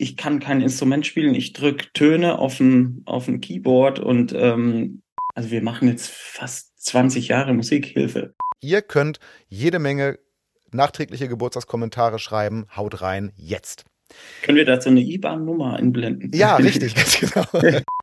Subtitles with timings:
[0.00, 5.02] ich kann kein Instrument spielen, ich drück Töne auf ein, auf ein Keyboard und ähm,
[5.34, 8.34] also wir machen jetzt fast 20 Jahre Musikhilfe.
[8.60, 10.18] Ihr könnt jede Menge
[10.72, 12.66] nachträgliche Geburtstagskommentare schreiben.
[12.74, 13.84] Haut rein, jetzt.
[14.42, 16.30] Können wir dazu eine IBAN-Nummer einblenden?
[16.32, 17.46] Ja, richtig, ganz genau.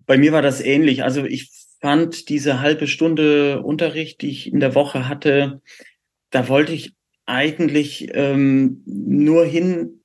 [0.05, 1.03] Bei mir war das ähnlich.
[1.03, 1.49] Also ich
[1.81, 5.61] fand diese halbe Stunde Unterricht, die ich in der Woche hatte,
[6.29, 6.93] da wollte ich
[7.25, 10.01] eigentlich ähm, nur hin,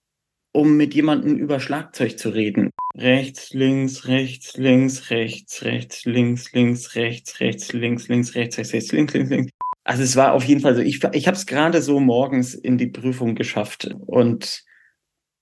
[0.53, 2.71] um mit jemandem über Schlagzeug zu reden.
[2.95, 8.93] Rechts, links, rechts, links, rechts, rechts, links, links, rechts, rechts, links, links, rechts, rechts, rechts,
[8.93, 9.53] links, links, links.
[9.85, 12.79] Also es war auf jeden Fall so, ich, ich habe es gerade so morgens in
[12.79, 14.63] die Prüfung geschafft und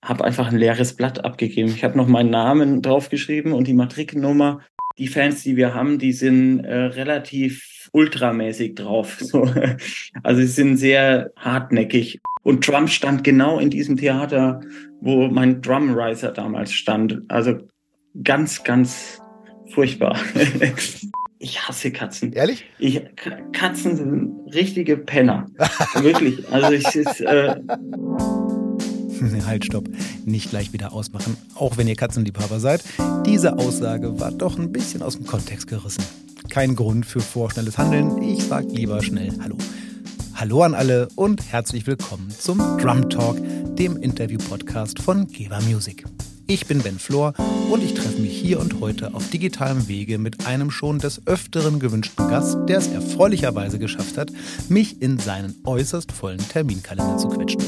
[0.03, 1.71] habe einfach ein leeres Blatt abgegeben.
[1.71, 4.61] Ich habe noch meinen Namen draufgeschrieben und die Matrikelnummer.
[4.97, 9.19] Die Fans, die wir haben, die sind äh, relativ ultramäßig drauf.
[9.21, 9.51] So.
[10.23, 12.21] Also sie sind sehr hartnäckig.
[12.43, 14.61] Und Trump stand genau in diesem Theater,
[15.01, 17.23] wo mein Drumriser damals stand.
[17.29, 17.59] Also
[18.23, 19.21] ganz, ganz
[19.73, 20.19] furchtbar.
[21.43, 22.35] Ich hasse Katzen.
[22.35, 22.67] Ehrlich?
[22.79, 23.01] Ich,
[23.53, 25.47] Katzen sind richtige Penner.
[26.03, 26.47] Wirklich.
[26.53, 27.23] Also ich ist.
[27.23, 27.57] Äh
[29.47, 29.89] halt, stopp.
[30.27, 32.85] Nicht gleich wieder ausmachen, auch wenn ihr Katzenliebhaber seid.
[33.25, 36.05] Diese Aussage war doch ein bisschen aus dem Kontext gerissen.
[36.51, 38.21] Kein Grund für vorschnelles Handeln.
[38.23, 39.57] Ich sag lieber schnell Hallo.
[40.35, 43.37] Hallo an alle und herzlich willkommen zum Drum Talk,
[43.77, 46.05] dem Interview-Podcast von Geber Music.
[46.49, 47.35] Ich bin Ben Flor
[47.71, 51.79] und ich treffe mich hier und heute auf digitalem Wege mit einem schon des Öfteren
[51.79, 54.33] gewünschten Gast, der es erfreulicherweise geschafft hat,
[54.69, 57.63] mich in seinen äußerst vollen Terminkalender zu quetschen.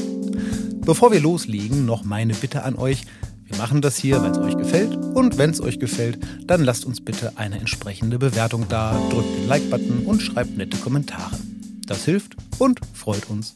[0.81, 3.05] Bevor wir loslegen, noch meine Bitte an euch.
[3.53, 4.95] Wir machen das hier, weil es euch gefällt.
[4.95, 9.47] Und wenn es euch gefällt, dann lasst uns bitte eine entsprechende Bewertung da, drückt den
[9.47, 11.37] Like-Button und schreibt nette Kommentare.
[11.85, 13.53] Das hilft und freut uns.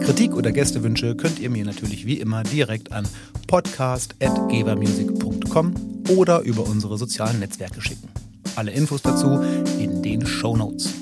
[0.00, 3.08] Kritik oder Gästewünsche könnt ihr mir natürlich wie immer direkt an
[3.48, 5.74] podcast.gebermusic.com
[6.10, 8.08] oder über unsere sozialen Netzwerke schicken.
[8.54, 9.42] Alle Infos dazu
[9.80, 10.94] in den Show Notes.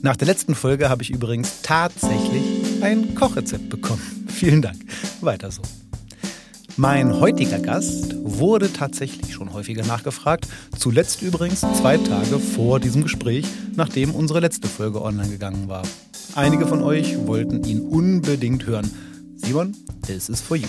[0.00, 4.00] Nach der letzten Folge habe ich übrigens tatsächlich ein Kochrezept bekommen.
[4.28, 4.78] Vielen Dank.
[5.20, 5.60] Weiter so.
[6.76, 10.48] Mein heutiger Gast wurde tatsächlich schon häufiger nachgefragt.
[10.76, 13.46] Zuletzt übrigens zwei Tage vor diesem Gespräch,
[13.76, 15.84] nachdem unsere letzte Folge online gegangen war.
[16.34, 18.90] Einige von euch wollten ihn unbedingt hören.
[19.36, 20.66] Simon, this is for you.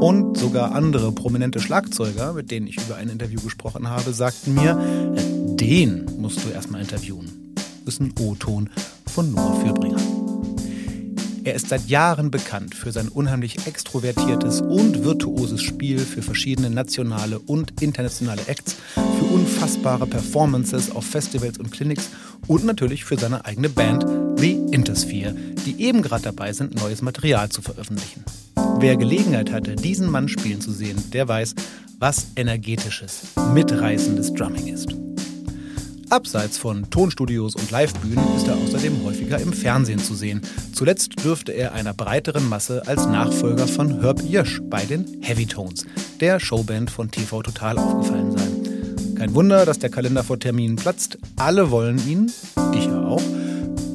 [0.00, 4.76] Und sogar andere prominente Schlagzeuger, mit denen ich über ein Interview gesprochen habe, sagten mir,
[5.56, 7.54] den musst du erstmal interviewen.
[7.84, 8.70] Das ist ein O-Ton
[9.06, 10.17] von Noah Fürbringer.
[11.44, 17.38] Er ist seit Jahren bekannt für sein unheimlich extrovertiertes und virtuoses Spiel für verschiedene nationale
[17.38, 22.10] und internationale Acts, für unfassbare Performances auf Festivals und Clinics
[22.46, 24.06] und natürlich für seine eigene Band
[24.38, 25.34] The Intersphere,
[25.66, 28.24] die eben gerade dabei sind, neues Material zu veröffentlichen.
[28.78, 31.54] Wer Gelegenheit hatte, diesen Mann spielen zu sehen, der weiß,
[31.98, 33.22] was energetisches,
[33.52, 35.07] mitreißendes Drumming ist.
[36.10, 40.40] Abseits von Tonstudios und Livebühnen ist er außerdem häufiger im Fernsehen zu sehen.
[40.72, 45.84] Zuletzt dürfte er einer breiteren Masse als Nachfolger von Herb Jösch bei den Heavy Tones,
[46.20, 49.14] der Showband von TV Total, aufgefallen sein.
[49.16, 51.18] Kein Wunder, dass der Kalender vor Terminen platzt.
[51.36, 52.32] Alle wollen ihn,
[52.74, 53.22] ich auch.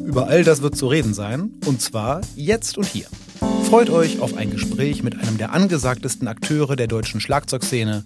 [0.05, 3.07] Über all das wird zu reden sein, und zwar jetzt und hier.
[3.63, 8.03] Freut euch auf ein Gespräch mit einem der angesagtesten Akteure der deutschen Schlagzeugszene.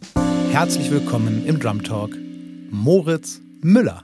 [0.51, 2.11] Herzlich willkommen im Drum Talk,
[2.71, 4.03] Moritz Müller.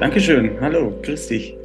[0.00, 0.60] Dankeschön.
[0.60, 1.56] Hallo, grüß dich.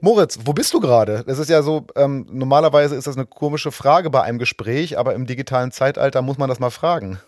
[0.00, 1.24] Moritz, wo bist du gerade?
[1.26, 5.14] Das ist ja so, ähm, normalerweise ist das eine komische Frage bei einem Gespräch, aber
[5.14, 7.18] im digitalen Zeitalter muss man das mal fragen.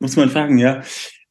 [0.00, 0.82] Muss man fragen, ja.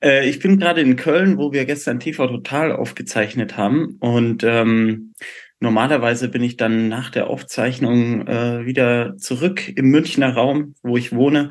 [0.02, 5.14] Äh, ich bin gerade in Köln, wo wir gestern TV Total aufgezeichnet haben und ähm,
[5.60, 11.14] Normalerweise bin ich dann nach der Aufzeichnung äh, wieder zurück im Münchner Raum, wo ich
[11.14, 11.50] wohne.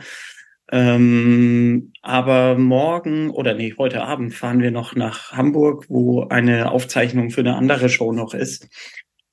[0.71, 7.31] Ähm, aber morgen oder nee, heute Abend fahren wir noch nach Hamburg, wo eine Aufzeichnung
[7.31, 8.69] für eine andere Show noch ist.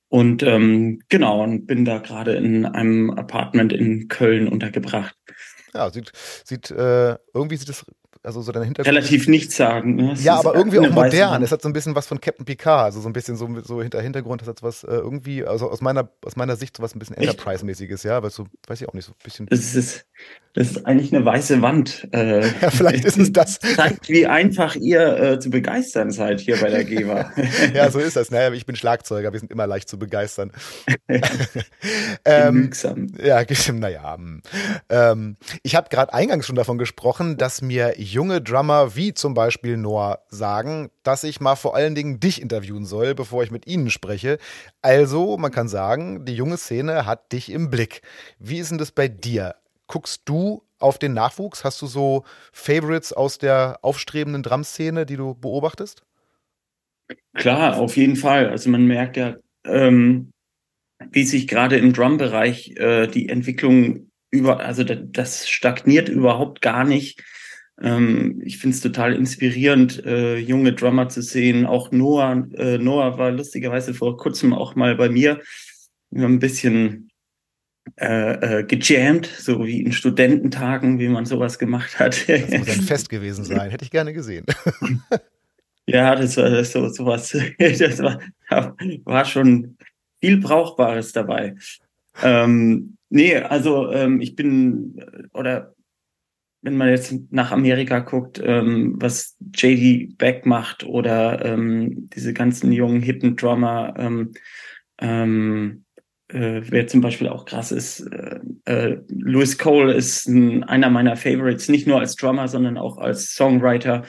[0.08, 5.14] Und ähm, genau, und bin da gerade in einem Apartment in Köln untergebracht.
[5.74, 6.12] Ja, sieht,
[6.44, 7.84] sieht äh, irgendwie sieht es
[8.26, 8.96] also so dein Hintergrund.
[8.96, 9.94] Relativ nichts sagen.
[9.94, 10.14] Ne?
[10.18, 11.42] Ja, aber irgendwie auch modern.
[11.42, 13.80] Es hat so ein bisschen was von Captain Picard, also so ein bisschen so, so
[13.80, 16.94] hinter Hintergrund, das hat was äh, irgendwie, also aus meiner, aus meiner Sicht so was
[16.94, 19.46] ein bisschen Enterprise-mäßiges, ja, weil so, weiß ich auch nicht, so ein bisschen.
[19.46, 20.06] Das ist,
[20.54, 22.08] das ist eigentlich eine weiße Wand.
[22.12, 23.60] Äh, ja, vielleicht ist es das.
[23.76, 27.30] Zeigt, wie einfach ihr äh, zu begeistern seid hier bei der GEWA.
[27.74, 28.30] ja, so ist das.
[28.30, 30.50] Naja, ich bin Schlagzeuger, wir sind immer leicht zu begeistern.
[32.24, 32.70] ähm,
[33.22, 34.16] ja, naja.
[34.16, 34.42] Hm.
[34.88, 39.76] Ähm, ich habe gerade eingangs schon davon gesprochen, dass mir junge Drummer wie zum Beispiel
[39.76, 43.90] Noah sagen, dass ich mal vor allen Dingen dich interviewen soll, bevor ich mit ihnen
[43.90, 44.38] spreche.
[44.80, 48.00] Also, man kann sagen, die junge Szene hat dich im Blick.
[48.38, 49.56] Wie ist denn das bei dir?
[49.86, 51.62] Guckst du auf den Nachwuchs?
[51.62, 56.00] Hast du so Favorites aus der aufstrebenden Drum-Szene, die du beobachtest?
[57.34, 58.48] Klar, auf jeden Fall.
[58.48, 59.36] Also man merkt ja,
[59.66, 60.30] ähm,
[61.10, 67.22] wie sich gerade im Drum-Bereich äh, die Entwicklung über, also das stagniert überhaupt gar nicht.
[67.82, 71.66] Ähm, ich finde es total inspirierend, äh, junge Drummer zu sehen.
[71.66, 75.40] Auch Noah, äh, Noah war lustigerweise vor kurzem auch mal bei mir.
[76.10, 77.10] Wir haben ein bisschen
[77.96, 82.28] äh, äh, gejammt, so wie in Studententagen, wie man sowas gemacht hat.
[82.28, 84.46] Das muss ein Fest gewesen sein, hätte ich gerne gesehen.
[85.86, 87.36] ja, das war das so sowas.
[87.58, 88.18] Das war,
[89.04, 89.76] war schon
[90.20, 91.54] viel Brauchbares dabei.
[92.22, 95.00] Ähm, nee, also ähm, ich bin
[95.32, 95.75] oder
[96.62, 102.72] wenn man jetzt nach Amerika guckt, ähm, was JD Beck macht oder ähm, diese ganzen
[102.72, 104.32] jungen hippen Drummer, ähm,
[104.98, 105.84] ähm,
[106.28, 111.16] äh, wer zum Beispiel auch krass ist, äh, äh, Louis Cole ist ein, einer meiner
[111.16, 114.02] Favorites, nicht nur als Drummer, sondern auch als Songwriter.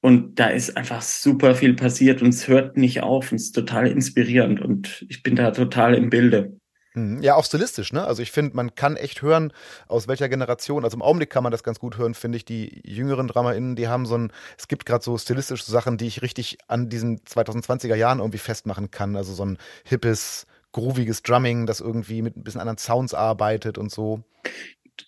[0.00, 3.54] Und da ist einfach super viel passiert und es hört nicht auf und es ist
[3.54, 6.58] total inspirierend und ich bin da total im Bilde.
[6.96, 7.22] Mhm.
[7.22, 8.04] Ja, auch stilistisch, ne?
[8.04, 9.52] Also ich finde, man kann echt hören,
[9.86, 12.80] aus welcher Generation, also im Augenblick kann man das ganz gut hören, finde ich, die
[12.84, 16.56] jüngeren DramaInnen, die haben so ein, es gibt gerade so stilistische Sachen, die ich richtig
[16.68, 19.14] an diesen 2020er Jahren irgendwie festmachen kann.
[19.14, 23.92] Also so ein hippes, grooviges Drumming, das irgendwie mit ein bisschen anderen Sounds arbeitet und
[23.92, 24.22] so.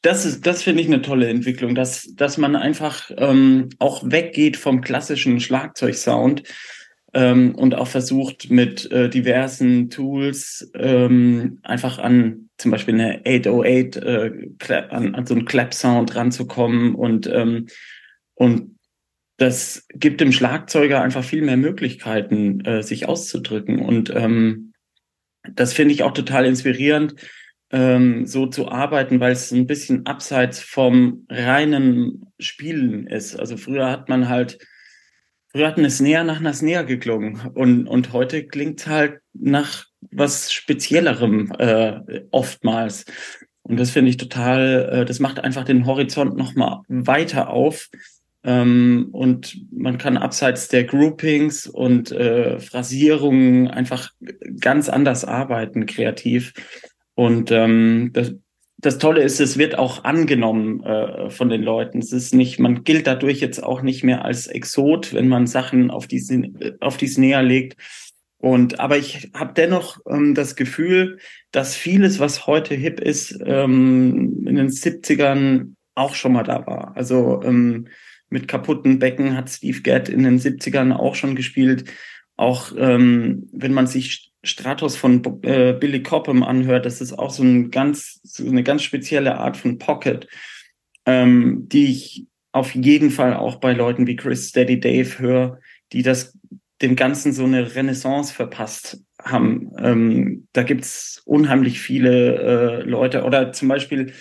[0.02, 4.58] Das ist, das finde ich eine tolle Entwicklung, dass, dass man einfach ähm, auch weggeht
[4.58, 6.42] vom klassischen Schlagzeugsound
[7.18, 13.96] ähm, und auch versucht mit äh, diversen Tools ähm, einfach an zum Beispiel eine 808
[13.96, 17.66] äh, an, an so einen Clap-Sound ranzukommen und ähm,
[18.34, 18.78] und
[19.36, 24.72] das gibt dem Schlagzeuger einfach viel mehr Möglichkeiten, äh, sich auszudrücken und ähm,
[25.54, 27.16] das finde ich auch total inspirierend,
[27.72, 33.36] ähm, so zu arbeiten, weil es ein bisschen abseits vom reinen Spielen ist.
[33.36, 34.58] Also früher hat man halt,
[35.50, 42.22] früher hat Snare nach Snare geklungen und, und heute klingt halt nach was Speziellerem äh,
[42.30, 43.04] oftmals.
[43.62, 47.88] Und das finde ich total, äh, das macht einfach den Horizont nochmal weiter auf.
[48.44, 54.10] Ähm, und man kann abseits der Groupings und äh, Phrasierungen einfach
[54.60, 56.52] ganz anders arbeiten, kreativ.
[57.14, 58.34] Und ähm, das,
[58.80, 61.98] das Tolle ist, es wird auch angenommen äh, von den Leuten.
[61.98, 65.90] Es ist nicht, man gilt dadurch jetzt auch nicht mehr als Exot, wenn man Sachen
[65.90, 67.76] auf die, auf die näher legt.
[68.40, 71.18] Und aber ich habe dennoch ähm, das Gefühl,
[71.50, 76.96] dass vieles, was heute hip ist, ähm, in den 70ern auch schon mal da war.
[76.96, 77.88] Also ähm,
[78.30, 81.90] mit kaputten Becken hat Steve Gadd in den 70ern auch schon gespielt.
[82.36, 87.42] Auch ähm, wenn man sich Stratos von äh, Billy Cobham anhört, das ist auch so,
[87.42, 90.28] ein ganz, so eine ganz spezielle Art von Pocket,
[91.06, 95.60] ähm, die ich auf jeden Fall auch bei Leuten wie Chris Steady Dave höre,
[95.92, 96.38] die das
[96.82, 99.72] dem Ganzen so eine Renaissance verpasst haben.
[99.78, 104.12] Ähm, da gibt's unheimlich viele äh, Leute oder zum Beispiel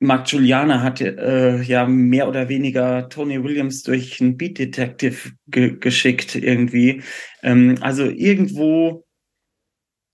[0.00, 5.78] Mark Juliana hat äh, ja mehr oder weniger Tony Williams durch einen Beat Detective ge
[5.78, 7.02] geschickt irgendwie.
[7.42, 9.06] Ähm, also irgendwo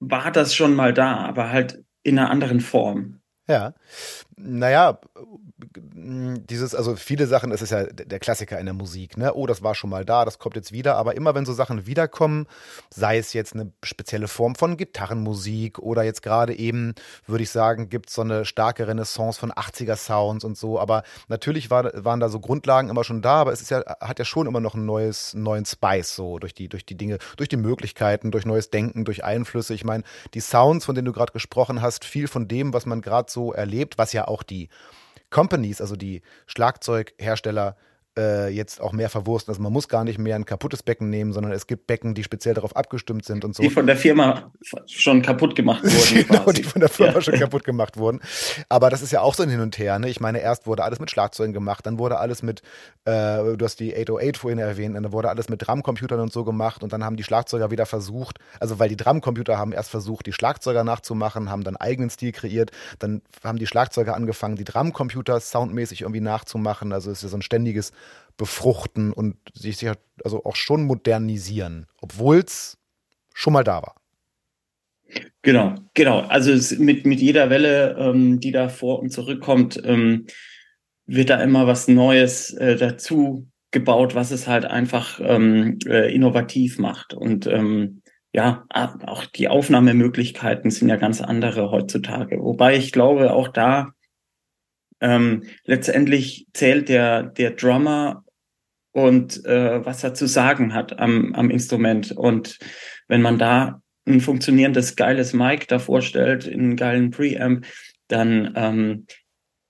[0.01, 3.21] war das schon mal da, aber halt in einer anderen Form.
[3.49, 3.75] Ja,
[4.37, 5.01] naja,
[5.75, 9.35] dieses, also viele Sachen, es ist ja der Klassiker in der Musik, ne?
[9.35, 10.97] Oh, das war schon mal da, das kommt jetzt wieder.
[10.97, 12.47] Aber immer wenn so Sachen wiederkommen,
[12.91, 16.95] sei es jetzt eine spezielle Form von Gitarrenmusik oder jetzt gerade eben,
[17.27, 20.79] würde ich sagen, gibt es so eine starke Renaissance von 80er-Sounds und so.
[20.79, 24.19] Aber natürlich war, waren da so Grundlagen immer schon da, aber es ist ja, hat
[24.19, 27.49] ja schon immer noch ein neues, neuen Spice, so durch die, durch die Dinge, durch
[27.49, 29.75] die Möglichkeiten, durch neues Denken, durch Einflüsse.
[29.75, 33.01] Ich meine, die Sounds, von denen du gerade gesprochen hast, viel von dem, was man
[33.01, 34.69] gerade so erlebt, was ja auch die
[35.31, 37.77] Companies, also die Schlagzeughersteller,
[38.21, 39.51] äh, jetzt auch mehr verwursten.
[39.51, 42.23] Also man muss gar nicht mehr ein kaputtes Becken nehmen, sondern es gibt Becken, die
[42.23, 43.63] speziell darauf abgestimmt sind und so.
[43.63, 44.53] Die von der Firma
[44.87, 46.27] schon kaputt gemacht wurden.
[46.29, 46.63] genau, quasi.
[46.63, 47.21] die von der Firma ja.
[47.21, 48.21] schon kaputt gemacht wurden.
[48.69, 49.99] Aber das ist ja auch so ein Hin und Her.
[49.99, 50.09] Ne?
[50.09, 52.63] Ich meine, erst wurde alles mit Schlagzeugen gemacht, dann wurde alles mit,
[53.05, 56.83] äh, du hast die 808 vorhin erwähnt, dann wurde alles mit Drumcomputern und so gemacht
[56.83, 60.33] und dann haben die Schlagzeuger wieder versucht, also weil die Drumcomputer haben erst versucht, die
[60.33, 66.03] Schlagzeuger nachzumachen, haben dann eigenen Stil kreiert, dann haben die Schlagzeuger angefangen, die Drumcomputer soundmäßig
[66.03, 66.93] irgendwie nachzumachen.
[66.93, 67.93] Also es ist ja so ein ständiges
[68.41, 69.87] befruchten und sich
[70.25, 72.79] also auch schon modernisieren, obwohl es
[73.35, 73.97] schon mal da war.
[75.43, 76.21] Genau, genau.
[76.21, 80.27] Also mit, mit jeder Welle, ähm, die da vor und zurückkommt, ähm,
[81.05, 86.79] wird da immer was Neues äh, dazu gebaut, was es halt einfach ähm, äh, innovativ
[86.79, 87.13] macht.
[87.13, 88.01] Und ähm,
[88.33, 92.41] ja, auch die Aufnahmemöglichkeiten sind ja ganz andere heutzutage.
[92.41, 93.93] Wobei ich glaube, auch da
[95.03, 98.25] ähm, letztendlich zählt der, der Drummer
[98.93, 102.13] und äh, was er zu sagen hat am, am Instrument.
[102.13, 102.59] Und
[103.09, 107.67] wenn man da ein funktionierendes, geiles Mic davor stellt, in einen geilen Preamp,
[108.09, 109.07] dann, ähm,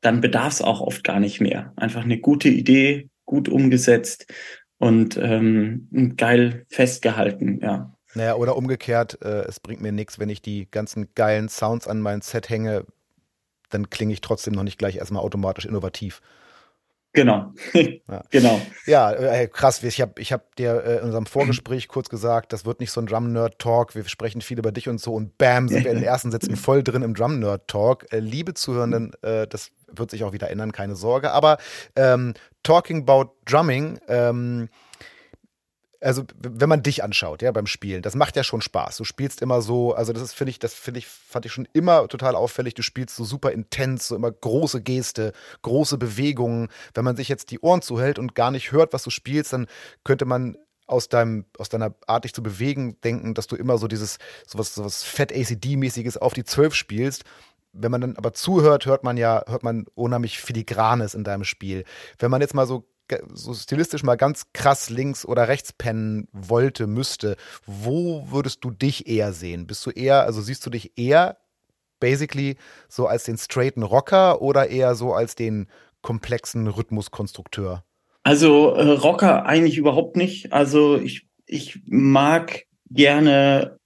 [0.00, 1.72] dann bedarf es auch oft gar nicht mehr.
[1.76, 4.32] Einfach eine gute Idee, gut umgesetzt
[4.78, 7.94] und ähm, geil festgehalten, ja.
[8.14, 12.00] Naja, oder umgekehrt, äh, es bringt mir nichts, wenn ich die ganzen geilen Sounds an
[12.00, 12.86] mein Set hänge,
[13.68, 16.20] dann klinge ich trotzdem noch nicht gleich erstmal automatisch innovativ.
[17.12, 17.52] Genau.
[17.74, 18.22] ja.
[18.30, 18.60] Genau.
[18.86, 19.82] Ja, krass.
[19.82, 23.00] Ich habe ich hab dir äh, in unserem Vorgespräch kurz gesagt, das wird nicht so
[23.00, 23.94] ein Drum-Nerd-Talk.
[23.94, 25.14] Wir sprechen viel über dich und so.
[25.14, 28.12] Und bam, sind wir in den ersten Sätzen voll drin im Drum-Nerd-Talk.
[28.12, 31.32] Äh, liebe Zuhörenden, äh, das wird sich auch wieder ändern, keine Sorge.
[31.32, 31.58] Aber
[31.96, 34.68] ähm, talking about Drumming, ähm,
[36.00, 38.96] also wenn man dich anschaut, ja, beim Spielen, das macht ja schon Spaß.
[38.96, 41.68] Du spielst immer so, also das ist, finde ich, das finde ich, fand ich schon
[41.72, 42.74] immer total auffällig.
[42.74, 46.68] Du spielst so super intens, so immer große Geste, große Bewegungen.
[46.94, 49.66] Wenn man sich jetzt die Ohren zuhält und gar nicht hört, was du spielst, dann
[50.02, 53.86] könnte man aus deinem, aus deiner Art, dich zu bewegen, denken, dass du immer so
[53.86, 57.24] dieses, sowas, sowas Fett ACD-mäßiges auf die Zwölf spielst.
[57.72, 61.84] Wenn man dann aber zuhört, hört man ja, hört man unheimlich Filigranes in deinem Spiel.
[62.18, 62.88] Wenn man jetzt mal so
[63.32, 67.36] so stilistisch mal ganz krass links oder rechts pennen wollte, müsste,
[67.66, 69.66] wo würdest du dich eher sehen?
[69.66, 71.38] Bist du eher, also siehst du dich eher
[72.00, 72.56] basically
[72.88, 75.68] so als den straighten Rocker oder eher so als den
[76.02, 77.84] komplexen Rhythmuskonstrukteur?
[78.22, 80.52] Also äh, Rocker eigentlich überhaupt nicht.
[80.52, 83.78] Also ich, ich mag gerne,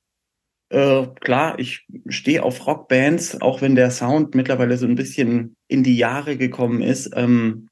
[0.71, 5.83] äh, klar, ich stehe auf Rockbands, auch wenn der Sound mittlerweile so ein bisschen in
[5.83, 7.11] die Jahre gekommen ist.
[7.15, 7.69] Ähm,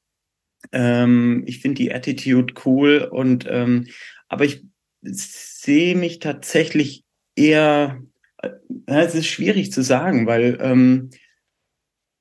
[0.71, 3.87] ähm, ich finde die Attitude cool und ähm,
[4.29, 4.63] aber ich
[5.03, 7.05] sehe mich tatsächlich
[7.35, 8.01] eher,
[8.39, 8.51] äh,
[8.87, 11.11] es ist schwierig zu sagen, weil ähm,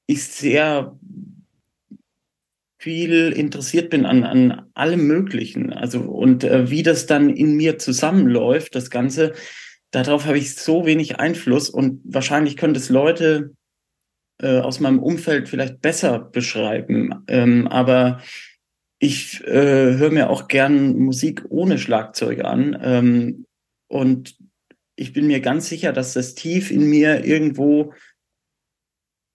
[0.07, 0.97] ich sehr
[2.79, 5.71] viel interessiert bin an, an allem Möglichen.
[5.71, 9.33] Also und äh, wie das dann in mir zusammenläuft, das Ganze,
[9.91, 13.51] darauf habe ich so wenig Einfluss und wahrscheinlich können es Leute
[14.41, 17.23] äh, aus meinem Umfeld vielleicht besser beschreiben.
[17.27, 18.21] Ähm, aber
[18.99, 22.77] ich äh, höre mir auch gern Musik ohne Schlagzeug an.
[22.81, 23.45] Ähm,
[23.87, 24.37] und
[24.95, 27.93] ich bin mir ganz sicher, dass das tief in mir irgendwo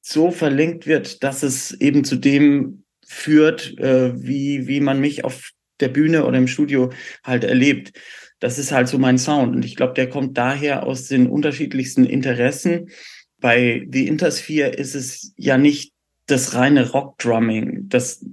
[0.00, 5.50] so verlinkt wird, dass es eben zu dem führt, äh, wie, wie man mich auf
[5.80, 6.92] der Bühne oder im Studio
[7.24, 7.92] halt erlebt.
[8.38, 9.56] Das ist halt so mein Sound.
[9.56, 12.90] Und ich glaube, der kommt daher aus den unterschiedlichsten Interessen
[13.40, 15.92] bei The Intersphere ist es ja nicht
[16.26, 17.88] das reine Rockdrumming.
[17.88, 18.24] Das,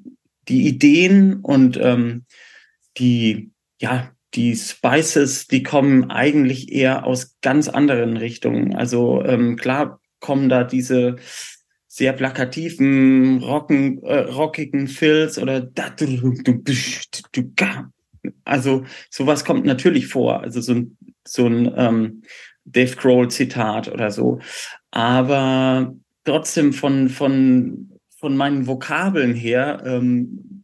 [0.48, 2.25] die Ideen und ähm,
[2.98, 8.75] die, ja, die Spices, die kommen eigentlich eher aus ganz anderen Richtungen.
[8.75, 11.17] Also ähm, klar kommen da diese
[11.88, 15.62] sehr plakativen, rocken, äh, rockigen Fills oder
[18.45, 20.41] also sowas kommt natürlich vor.
[20.41, 22.24] Also so ein, so ein ähm,
[22.65, 24.39] Dave Grohl Zitat oder so
[24.93, 30.63] aber trotzdem von, von, von meinen Vokabeln her ähm,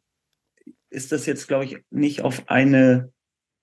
[0.91, 3.11] ist das jetzt, glaube ich, nicht auf eine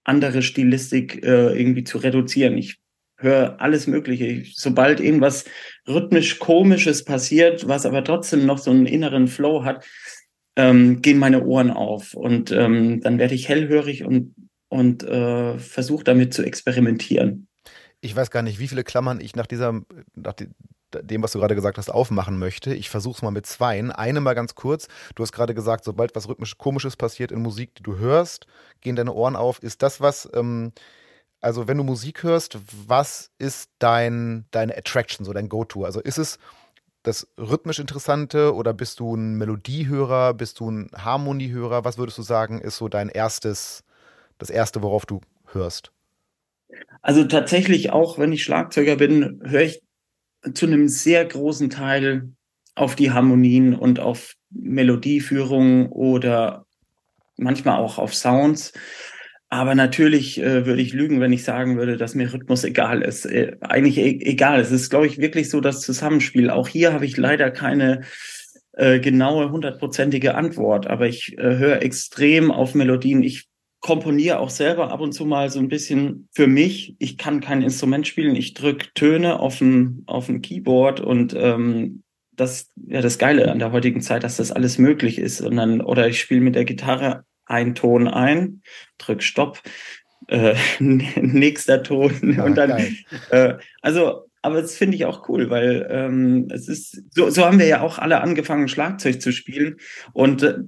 [0.02, 2.58] andere Stilistik äh, irgendwie zu reduzieren.
[2.58, 2.78] Ich
[3.16, 4.26] höre alles Mögliche.
[4.26, 5.44] Ich, sobald irgendwas
[5.86, 9.86] rhythmisch komisches passiert, was aber trotzdem noch so einen inneren Flow hat,
[10.56, 14.34] ähm, gehen meine Ohren auf und ähm, dann werde ich hellhörig und
[14.68, 17.46] und äh, versuche damit zu experimentieren
[18.06, 19.80] ich weiß gar nicht, wie viele Klammern ich nach dieser,
[20.14, 20.34] nach
[20.92, 22.72] dem, was du gerade gesagt hast, aufmachen möchte.
[22.72, 23.90] Ich versuche es mal mit zweien.
[23.90, 24.88] Eine mal ganz kurz.
[25.14, 28.46] Du hast gerade gesagt, sobald was rhythmisch Komisches passiert in Musik, die du hörst,
[28.80, 29.62] gehen deine Ohren auf.
[29.62, 30.72] Ist das was, ähm,
[31.40, 35.84] also wenn du Musik hörst, was ist dein, deine Attraction, so dein Go-To?
[35.84, 36.38] Also ist es
[37.02, 41.84] das rhythmisch Interessante oder bist du ein Melodiehörer, bist du ein Harmoniehörer?
[41.84, 43.84] Was würdest du sagen, ist so dein erstes,
[44.38, 45.20] das erste, worauf du
[45.52, 45.92] hörst?
[47.02, 49.82] Also tatsächlich auch, wenn ich Schlagzeuger bin, höre ich
[50.54, 52.30] zu einem sehr großen Teil
[52.74, 56.66] auf die Harmonien und auf Melodieführung oder
[57.36, 58.72] manchmal auch auf Sounds.
[59.48, 63.26] Aber natürlich äh, würde ich lügen, wenn ich sagen würde, dass mir Rhythmus egal ist.
[63.26, 64.60] Äh, eigentlich e egal.
[64.60, 66.50] Es ist, glaube ich, wirklich so das Zusammenspiel.
[66.50, 68.02] Auch hier habe ich leider keine
[68.72, 70.88] äh, genaue, hundertprozentige Antwort.
[70.88, 73.22] Aber ich äh, höre extrem auf Melodien.
[73.22, 73.48] Ich
[73.80, 76.96] komponiere auch selber ab und zu mal so ein bisschen für mich.
[76.98, 82.02] Ich kann kein Instrument spielen, ich drücke Töne auf ein, auf ein Keyboard und ähm,
[82.32, 85.40] das ja das Geile an der heutigen Zeit, dass das alles möglich ist.
[85.40, 88.62] Und dann, oder ich spiele mit der Gitarre einen Ton ein,
[88.98, 89.62] drück Stopp,
[90.28, 92.96] äh, nächster Ton ja, und dann
[93.30, 97.58] äh, also aber das finde ich auch cool, weil ähm, es ist so, so haben
[97.58, 99.78] wir ja auch alle angefangen Schlagzeug zu spielen
[100.12, 100.58] und äh,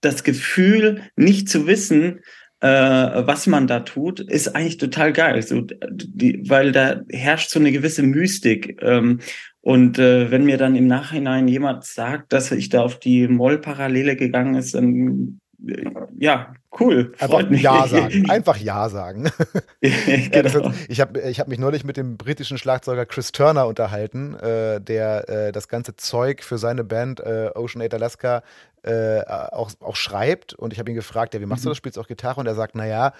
[0.00, 2.20] das Gefühl nicht zu wissen,
[2.60, 5.42] äh, was man da tut, ist eigentlich total geil.
[5.42, 8.80] So, die, weil da herrscht so eine gewisse Mystik.
[8.82, 9.20] Ähm,
[9.62, 14.16] und äh, wenn mir dann im Nachhinein jemand sagt, dass ich da auf die Moll-Parallele
[14.16, 15.40] gegangen ist, dann
[16.18, 17.12] ja, cool.
[17.18, 18.30] Einfach Ja sagen.
[18.30, 19.30] Einfach Ja sagen.
[19.80, 20.68] genau.
[20.68, 24.80] ja, ich habe ich hab mich neulich mit dem britischen Schlagzeuger Chris Turner unterhalten, äh,
[24.80, 28.42] der äh, das ganze Zeug für seine Band äh, Ocean 8 Alaska
[28.82, 30.54] äh, auch, auch schreibt.
[30.54, 31.68] Und ich habe ihn gefragt, ja, wie machst mhm.
[31.68, 31.78] du das?
[31.78, 32.40] Spielst du auch Gitarre?
[32.40, 33.12] Und er sagt, naja,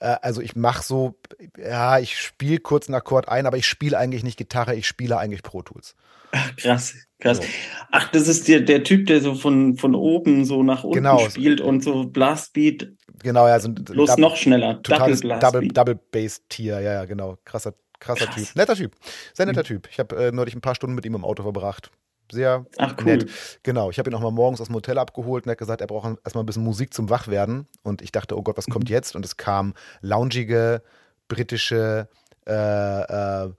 [0.00, 1.14] äh, also ich mache so,
[1.58, 5.18] ja, ich spiele kurz einen Akkord ein, aber ich spiele eigentlich nicht Gitarre, ich spiele
[5.18, 5.94] eigentlich Pro Tools.
[6.32, 7.38] Ach, krass, krass.
[7.38, 7.44] So.
[7.90, 11.18] Ach, das ist der, der Typ, der so von, von oben so nach unten genau.
[11.28, 12.92] spielt und so Blastbeat.
[13.22, 14.82] Genau, ja, so bloß Double, noch schneller.
[14.82, 17.38] Totales Double, Double, Double Bass Tier, ja, ja, genau.
[17.44, 18.54] Krasser, krasser Typ.
[18.54, 18.92] Netter Typ.
[19.32, 19.66] Sehr netter mhm.
[19.66, 19.88] Typ.
[19.90, 21.90] Ich habe äh, neulich ein paar Stunden mit ihm im Auto verbracht.
[22.30, 23.04] Sehr Ach, cool.
[23.04, 23.30] nett.
[23.62, 25.80] Genau, ich habe ihn auch mal morgens aus dem Hotel abgeholt und er hat gesagt,
[25.80, 27.66] er braucht erstmal ein bisschen Musik zum Wachwerden.
[27.82, 28.94] Und ich dachte, oh Gott, was kommt mhm.
[28.94, 29.14] jetzt?
[29.14, 30.82] Und es kam loungige,
[31.28, 32.08] britische,
[32.46, 33.50] äh, äh,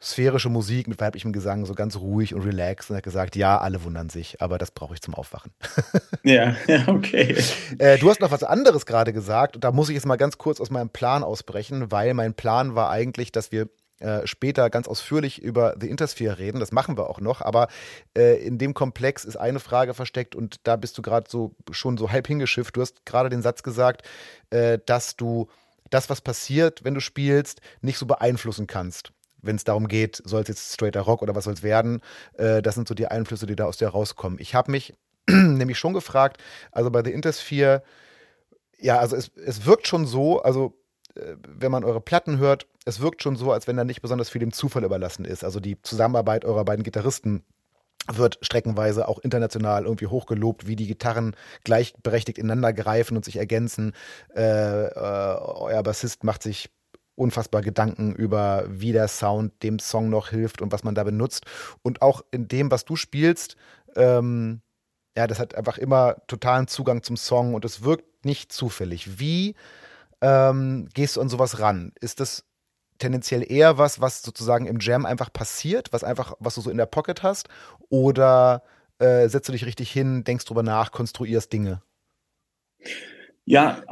[0.00, 2.90] sphärische Musik mit weiblichem Gesang, so ganz ruhig und relaxed.
[2.90, 5.52] Und er hat gesagt, ja, alle wundern sich, aber das brauche ich zum Aufwachen.
[6.22, 7.36] ja, ja, okay.
[7.78, 9.56] Äh, du hast noch was anderes gerade gesagt.
[9.56, 12.74] Und da muss ich jetzt mal ganz kurz aus meinem Plan ausbrechen, weil mein Plan
[12.74, 13.68] war eigentlich, dass wir
[13.98, 16.60] äh, später ganz ausführlich über The Intersphere reden.
[16.60, 17.40] Das machen wir auch noch.
[17.40, 17.68] Aber
[18.16, 21.96] äh, in dem Komplex ist eine Frage versteckt und da bist du gerade so schon
[21.96, 22.76] so halb hingeschifft.
[22.76, 24.02] Du hast gerade den Satz gesagt,
[24.50, 25.48] äh, dass du
[25.90, 29.12] das, was passiert, wenn du spielst, nicht so beeinflussen kannst.
[29.40, 32.00] Wenn es darum geht, soll es jetzt straighter Rock oder was soll es werden,
[32.34, 34.38] äh, das sind so die Einflüsse, die da aus dir rauskommen.
[34.40, 34.92] Ich habe mich
[35.30, 37.82] nämlich schon gefragt, also bei The Intersphere,
[38.78, 40.74] ja, also es, es wirkt schon so, also
[41.46, 44.40] wenn man eure Platten hört, es wirkt schon so, als wenn da nicht besonders viel
[44.40, 45.44] dem Zufall überlassen ist.
[45.44, 47.42] Also die Zusammenarbeit eurer beiden Gitarristen
[48.12, 53.92] wird streckenweise auch international irgendwie hochgelobt, wie die Gitarren gleichberechtigt ineinander greifen und sich ergänzen.
[54.34, 56.70] Äh, äh, euer Bassist macht sich
[57.16, 61.46] unfassbar Gedanken über, wie der Sound dem Song noch hilft und was man da benutzt.
[61.82, 63.56] Und auch in dem, was du spielst,
[63.96, 64.60] ähm,
[65.16, 69.18] ja, das hat einfach immer totalen Zugang zum Song und es wirkt nicht zufällig.
[69.18, 69.54] Wie
[70.20, 71.92] ähm, gehst du an sowas ran?
[72.00, 72.44] Ist das
[72.98, 76.78] tendenziell eher was, was sozusagen im Jam einfach passiert, was einfach, was du so in
[76.78, 77.48] der Pocket hast?
[77.88, 78.62] Oder
[78.98, 81.82] äh, setzt du dich richtig hin, denkst drüber nach, konstruierst Dinge?
[83.44, 83.82] Ja,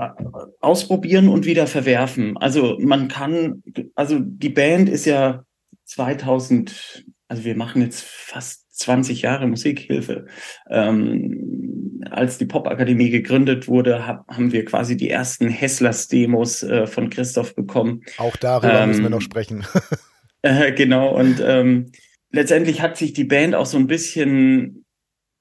[0.60, 2.36] ausprobieren und wieder verwerfen.
[2.36, 3.62] Also man kann,
[3.94, 5.44] also die Band ist ja
[5.84, 10.26] 2000, also wir machen jetzt fast 20 Jahre Musikhilfe.
[10.70, 17.10] Ähm, als die Popakademie gegründet wurde, hab, haben wir quasi die ersten Hesslers-Demos äh, von
[17.10, 18.02] Christoph bekommen.
[18.18, 19.66] Auch darüber ähm, müssen wir noch sprechen.
[20.42, 21.90] äh, genau, und ähm,
[22.30, 24.84] letztendlich hat sich die Band auch so ein bisschen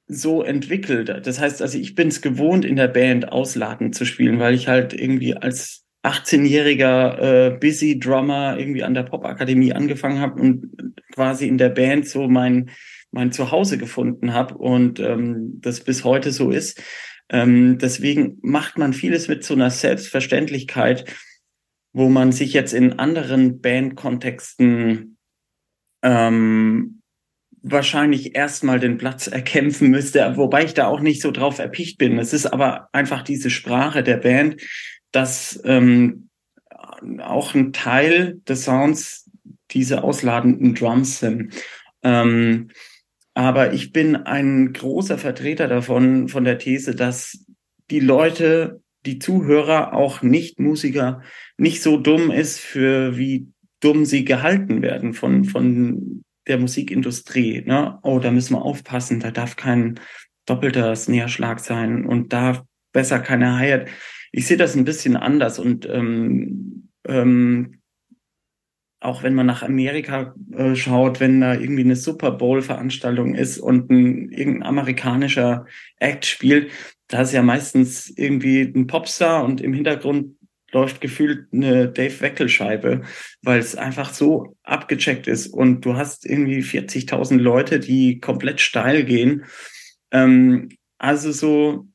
[0.07, 1.27] so entwickelt.
[1.27, 4.67] Das heißt, also ich bin es gewohnt, in der Band ausladen zu spielen, weil ich
[4.67, 10.71] halt irgendwie als 18-jähriger äh, Busy Drummer irgendwie an der Popakademie angefangen habe und
[11.13, 12.69] quasi in der Band so mein
[13.13, 16.81] mein Zuhause gefunden habe und ähm, das bis heute so ist.
[17.29, 21.05] Ähm, deswegen macht man vieles mit so einer Selbstverständlichkeit,
[21.93, 25.17] wo man sich jetzt in anderen Bandkontexten
[26.01, 27.01] ähm,
[27.61, 32.17] wahrscheinlich erstmal den Platz erkämpfen müsste, wobei ich da auch nicht so drauf erpicht bin.
[32.17, 34.59] Es ist aber einfach diese Sprache der Band,
[35.13, 36.27] dass ähm,
[37.19, 39.31] auch ein Teil des Sounds
[39.71, 41.53] diese ausladenden Drums sind.
[42.03, 42.69] Ähm,
[43.33, 47.45] aber ich bin ein großer Vertreter davon, von der These, dass
[47.89, 51.21] die Leute, die Zuhörer, auch Nicht-Musiker,
[51.57, 53.47] nicht so dumm ist, für wie
[53.79, 57.63] dumm sie gehalten werden von, von der Musikindustrie.
[57.65, 57.99] Ne?
[58.03, 59.99] Oh, da müssen wir aufpassen, da darf kein
[60.45, 63.87] doppelter Snare-Schlag sein und da besser keine Hi-Hat.
[64.35, 67.79] Ich sehe das ein bisschen anders und ähm, ähm,
[68.99, 73.91] auch wenn man nach Amerika äh, schaut, wenn da irgendwie eine Super Bowl-Veranstaltung ist und
[73.91, 75.67] ein irgendein amerikanischer
[75.99, 76.71] Act spielt,
[77.09, 80.35] da ist ja meistens irgendwie ein Popstar und im Hintergrund
[80.71, 83.03] läuft gefühlt eine Dave Weckel-Scheibe,
[83.43, 89.03] weil es einfach so abgecheckt ist und du hast irgendwie 40.000 Leute, die komplett steil
[89.03, 89.45] gehen.
[90.09, 91.87] Ähm, also so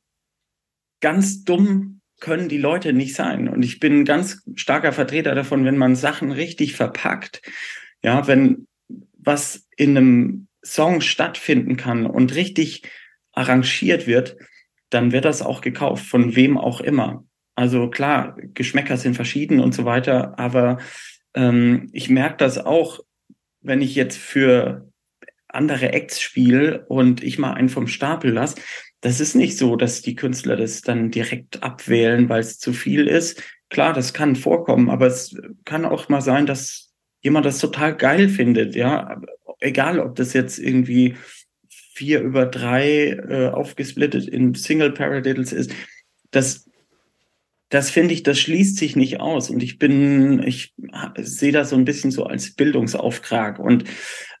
[1.01, 3.47] ganz dumm können die Leute nicht sein.
[3.47, 7.41] Und ich bin ein ganz starker Vertreter davon, wenn man Sachen richtig verpackt.
[8.03, 8.67] Ja, wenn
[9.17, 12.83] was in einem Song stattfinden kann und richtig
[13.31, 14.37] arrangiert wird,
[14.89, 17.23] dann wird das auch gekauft, von wem auch immer.
[17.55, 20.79] Also klar, Geschmäcker sind verschieden und so weiter, aber
[21.33, 23.01] ähm, ich merke das auch,
[23.61, 24.89] wenn ich jetzt für
[25.47, 28.55] andere Acts spiele und ich mal einen vom Stapel lasse.
[29.01, 33.07] Das ist nicht so, dass die Künstler das dann direkt abwählen, weil es zu viel
[33.07, 33.41] ist.
[33.69, 38.29] Klar, das kann vorkommen, aber es kann auch mal sein, dass jemand das total geil
[38.29, 39.21] findet, ja.
[39.61, 41.15] Egal, ob das jetzt irgendwie
[41.99, 45.73] vier über drei äh, aufgesplittet in Single Paradiddles ist.
[46.31, 46.69] Das,
[47.67, 49.49] das finde ich, das schließt sich nicht aus.
[49.49, 50.73] Und ich bin, ich
[51.17, 53.59] sehe das so ein bisschen so als Bildungsauftrag.
[53.59, 53.83] Und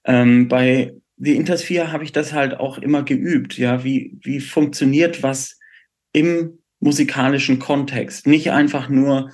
[0.05, 3.57] ähm, bei The Intersphere habe ich das halt auch immer geübt.
[3.57, 5.59] Ja, wie, wie funktioniert was
[6.13, 8.25] im musikalischen Kontext?
[8.25, 9.31] Nicht einfach nur,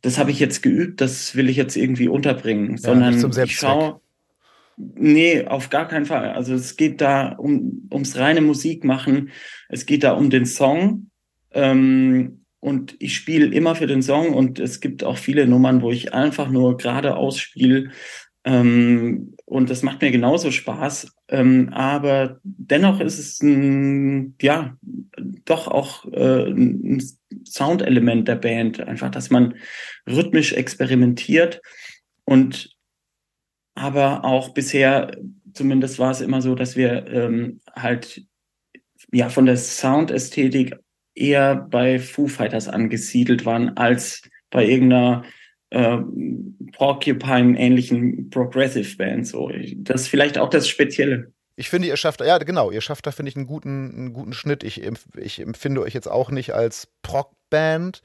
[0.00, 4.00] das habe ich jetzt geübt, das will ich jetzt irgendwie unterbringen, ja, sondern ich schaue,
[4.78, 6.30] Nee, auf gar keinen Fall.
[6.30, 9.30] Also es geht da um ums reine Musik machen.
[9.68, 11.10] Es geht da um den Song.
[11.50, 15.90] Ähm, und ich spiele immer für den Song und es gibt auch viele Nummern, wo
[15.90, 17.90] ich einfach nur geradeaus spiele.
[18.48, 21.14] Ähm, und das macht mir genauso Spaß.
[21.28, 24.74] Ähm, aber dennoch ist es ein, ja,
[25.44, 27.02] doch auch äh, ein
[27.44, 28.80] Soundelement der Band.
[28.80, 29.54] Einfach, dass man
[30.08, 31.60] rhythmisch experimentiert
[32.24, 32.74] und
[33.74, 35.10] aber auch bisher,
[35.52, 38.24] zumindest war es immer so, dass wir ähm, halt
[39.12, 40.74] ja von der Soundästhetik
[41.14, 45.24] eher bei Foo Fighters angesiedelt waren als bei irgendeiner
[45.70, 45.98] äh,
[46.72, 49.26] Porcupine-ähnlichen Progressive Band.
[49.26, 51.32] So, das ist vielleicht auch das Spezielle.
[51.56, 54.32] Ich finde, ihr schafft, ja genau, ihr schafft da, finde ich, einen guten, einen guten
[54.32, 54.62] Schnitt.
[54.62, 54.82] Ich,
[55.16, 58.02] ich empfinde euch jetzt auch nicht als Proc-Band,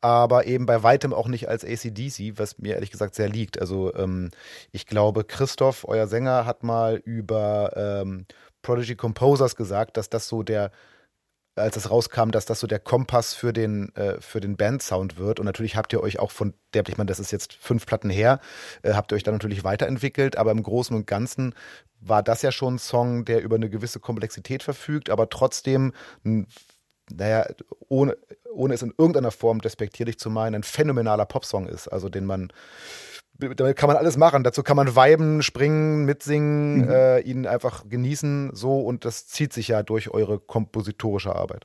[0.00, 3.60] aber eben bei weitem auch nicht als ACDC, was mir ehrlich gesagt sehr liegt.
[3.60, 4.30] Also ähm,
[4.70, 8.26] ich glaube, Christoph, euer Sänger, hat mal über ähm,
[8.62, 10.70] Prodigy Composers gesagt, dass das so der
[11.56, 15.38] als es rauskam, dass das so der Kompass für den, äh, für den Bandsound wird.
[15.38, 18.10] Und natürlich habt ihr euch auch von der, ich meine, das ist jetzt fünf Platten
[18.10, 18.40] her,
[18.82, 21.54] äh, habt ihr euch dann natürlich weiterentwickelt, aber im Großen und Ganzen
[22.00, 25.92] war das ja schon ein Song, der über eine gewisse Komplexität verfügt, aber trotzdem
[27.10, 27.46] naja,
[27.88, 28.16] ohne,
[28.52, 32.52] ohne es in irgendeiner Form despektierlich zu meinen, ein phänomenaler Popsong ist, also den man
[33.38, 34.44] damit kann man alles machen.
[34.44, 36.90] Dazu kann man viben, springen, mitsingen, mhm.
[36.90, 41.64] äh, ihn einfach genießen, so und das zieht sich ja durch eure kompositorische Arbeit.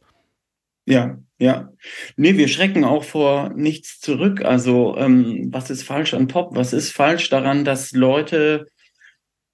[0.85, 1.71] Ja, ja.
[2.15, 4.43] Nee, wir schrecken auch vor nichts zurück.
[4.43, 6.55] Also, ähm, was ist falsch an Pop?
[6.55, 8.65] Was ist falsch daran, dass Leute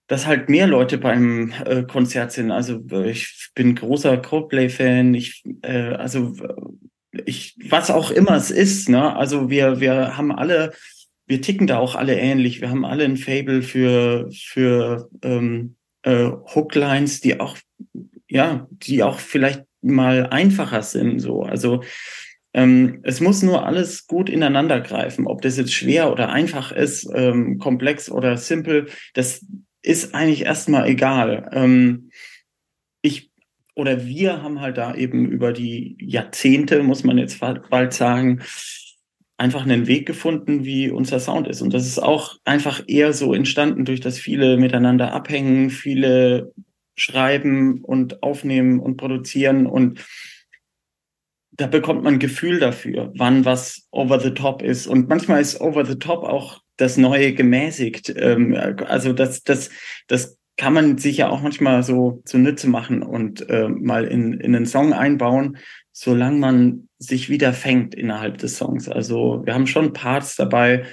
[0.08, 2.52] dass halt mehr Leute beim äh, Konzert sind.
[2.52, 5.14] Also äh, ich bin großer Coldplay-Fan.
[5.16, 6.36] Ich, äh, also
[7.26, 8.90] ich, was auch immer es ist.
[8.90, 9.16] Ne?
[9.16, 10.74] Also wir, wir haben alle,
[11.28, 12.62] wir ticken da auch alle ähnlich.
[12.62, 17.58] Wir haben alle ein Fable für für ähm, äh, Hooklines, die auch
[18.28, 21.20] ja, die auch vielleicht mal einfacher sind.
[21.20, 21.84] So, also
[22.54, 25.28] ähm, es muss nur alles gut ineinander greifen.
[25.28, 29.46] Ob das jetzt schwer oder einfach ist, ähm, komplex oder simpel, das
[29.82, 31.50] ist eigentlich erstmal egal.
[31.54, 32.10] Ähm,
[33.02, 33.32] ich
[33.76, 38.42] oder wir haben halt da eben über die Jahrzehnte, muss man jetzt bald sagen,
[39.38, 41.62] einfach einen Weg gefunden, wie unser Sound ist.
[41.62, 46.54] Und das ist auch einfach eher so entstanden, durch das viele miteinander abhängen, viele
[46.98, 50.06] schreiben und aufnehmen und produzieren und
[51.58, 54.88] da bekommt man ein Gefühl dafür, wann was over the top ist.
[54.88, 58.14] Und manchmal ist over the top auch das Neue gemäßigt.
[58.18, 59.70] Ähm, also das, das,
[60.08, 64.56] das kann man sich ja auch manchmal so zunutze machen und äh, mal in, in
[64.56, 65.58] einen Song einbauen,
[65.98, 68.90] solange man sich wieder fängt innerhalb des Songs.
[68.90, 70.84] Also wir haben schon Parts dabei,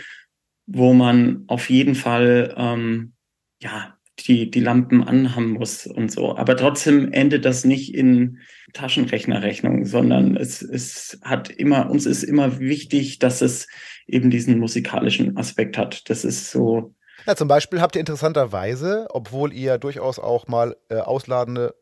[0.67, 3.13] wo man auf jeden Fall ähm,
[3.61, 6.37] ja die, die Lampen anhaben muss und so.
[6.37, 8.39] Aber trotzdem endet das nicht in
[8.75, 13.67] Taschenrechnerrechnung, sondern es, es hat immer, uns ist immer wichtig, dass es
[14.07, 16.09] eben diesen musikalischen Aspekt hat.
[16.11, 16.95] Das ist so.
[17.27, 21.75] Ja, zum Beispiel habt ihr interessanterweise, obwohl ihr durchaus auch mal äh, ausladende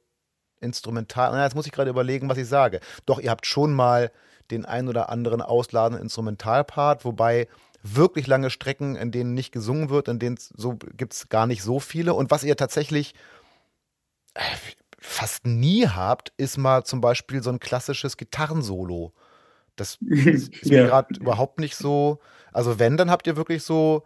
[0.60, 2.80] Instrumental, na, jetzt muss ich gerade überlegen, was ich sage.
[3.06, 4.10] Doch, ihr habt schon mal
[4.50, 7.48] den ein oder anderen ausladenden Instrumentalpart, wobei
[7.82, 11.62] wirklich lange Strecken, in denen nicht gesungen wird, in denen so gibt es gar nicht
[11.62, 12.14] so viele.
[12.14, 13.14] Und was ihr tatsächlich
[14.34, 14.40] äh,
[14.98, 19.12] fast nie habt, ist mal zum Beispiel so ein klassisches Gitarrensolo.
[19.76, 22.20] Das ist mir gerade überhaupt nicht so.
[22.52, 24.04] Also, wenn, dann habt ihr wirklich so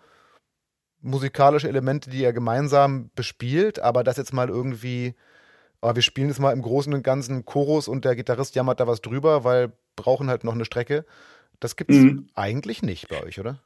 [1.01, 5.14] musikalische Elemente, die ihr gemeinsam bespielt, aber das jetzt mal irgendwie,
[5.85, 8.87] aber wir spielen jetzt mal im Großen und Ganzen Chorus und der Gitarrist jammert da
[8.87, 11.05] was drüber, weil brauchen halt noch eine Strecke.
[11.61, 12.29] Das gibt's mhm.
[12.35, 13.61] eigentlich nicht bei euch, oder?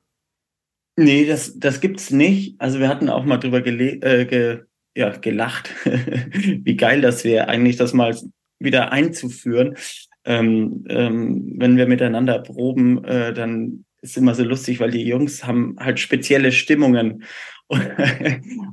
[0.96, 2.60] Nee, das, das gibt's nicht.
[2.60, 4.64] Also wir hatten auch mal drüber gele äh, ge
[4.96, 8.18] ja gelacht, wie geil das wäre, eigentlich das mal
[8.58, 9.76] wieder einzuführen.
[10.24, 15.44] Ähm, ähm, wenn wir miteinander proben, äh, dann ist immer so lustig, weil die Jungs
[15.44, 17.22] haben halt spezielle Stimmungen
[17.68, 17.92] und,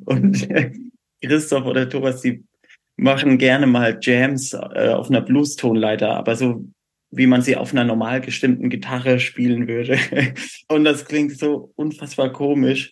[0.06, 0.50] und
[1.22, 2.44] Christoph oder Thomas, die
[2.98, 6.66] machen gerne mal Jams äh, auf einer Blues-Tonleiter, aber so
[7.12, 9.98] wie man sie auf einer normal gestimmten Gitarre spielen würde.
[10.68, 12.92] und das klingt so unfassbar komisch.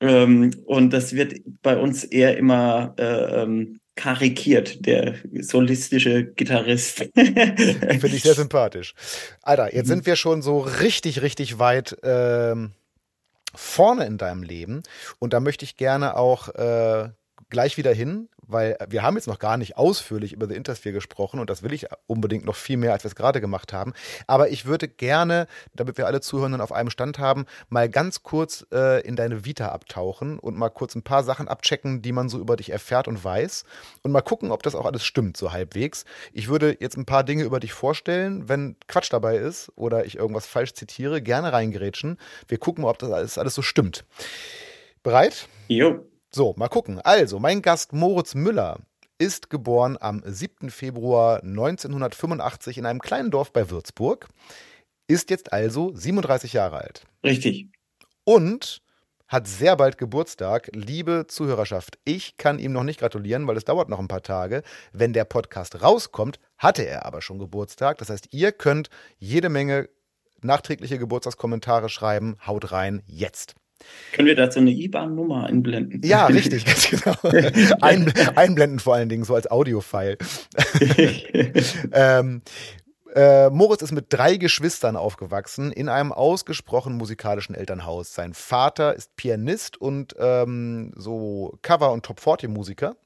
[0.00, 7.08] Ähm, und das wird bei uns eher immer äh, ähm, karikiert, der solistische Gitarrist.
[7.14, 8.94] Finde ich sehr sympathisch.
[9.42, 12.72] Alter, jetzt sind wir schon so richtig, richtig weit ähm,
[13.54, 14.82] vorne in deinem Leben.
[15.18, 17.10] Und da möchte ich gerne auch äh,
[17.50, 21.40] gleich wieder hin, weil wir haben jetzt noch gar nicht ausführlich über The Intersphere gesprochen
[21.40, 23.92] und das will ich unbedingt noch viel mehr, als wir es gerade gemacht haben.
[24.26, 28.66] Aber ich würde gerne, damit wir alle Zuhörenden auf einem Stand haben, mal ganz kurz
[28.72, 32.38] äh, in deine Vita abtauchen und mal kurz ein paar Sachen abchecken, die man so
[32.38, 33.64] über dich erfährt und weiß
[34.02, 36.04] und mal gucken, ob das auch alles stimmt, so halbwegs.
[36.32, 38.48] Ich würde jetzt ein paar Dinge über dich vorstellen.
[38.48, 42.18] Wenn Quatsch dabei ist oder ich irgendwas falsch zitiere, gerne reingerätschen.
[42.48, 44.04] Wir gucken, ob das alles, alles so stimmt.
[45.02, 45.48] Bereit?
[45.68, 46.04] Jo.
[46.34, 46.98] So, mal gucken.
[47.00, 48.78] Also, mein Gast Moritz Müller
[49.18, 50.70] ist geboren am 7.
[50.70, 54.28] Februar 1985 in einem kleinen Dorf bei Würzburg,
[55.06, 57.04] ist jetzt also 37 Jahre alt.
[57.22, 57.68] Richtig.
[58.24, 58.80] Und
[59.28, 60.70] hat sehr bald Geburtstag.
[60.74, 64.62] Liebe Zuhörerschaft, ich kann ihm noch nicht gratulieren, weil es dauert noch ein paar Tage.
[64.92, 67.98] Wenn der Podcast rauskommt, hatte er aber schon Geburtstag.
[67.98, 69.88] Das heißt, ihr könnt jede Menge
[70.40, 72.36] nachträgliche Geburtstagskommentare schreiben.
[72.46, 73.54] Haut rein, jetzt.
[74.12, 76.02] Können wir dazu eine IBAN-Nummer einblenden?
[76.04, 77.16] Ja, richtig, ganz genau.
[77.80, 80.18] Ein, einblenden vor allen Dingen, so als Audio-File.
[81.92, 82.42] ähm,
[83.14, 88.14] äh, Moritz ist mit drei Geschwistern aufgewachsen in einem ausgesprochen musikalischen Elternhaus.
[88.14, 92.96] Sein Vater ist Pianist und ähm, so Cover- und Top-40-Musiker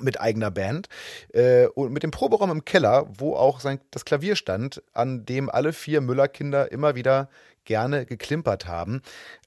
[0.00, 0.88] mit eigener Band
[1.32, 5.50] äh, und mit dem Proberaum im Keller, wo auch sein, das Klavier stand, an dem
[5.50, 7.28] alle vier Müller-Kinder immer wieder
[7.64, 9.02] gerne geklimpert haben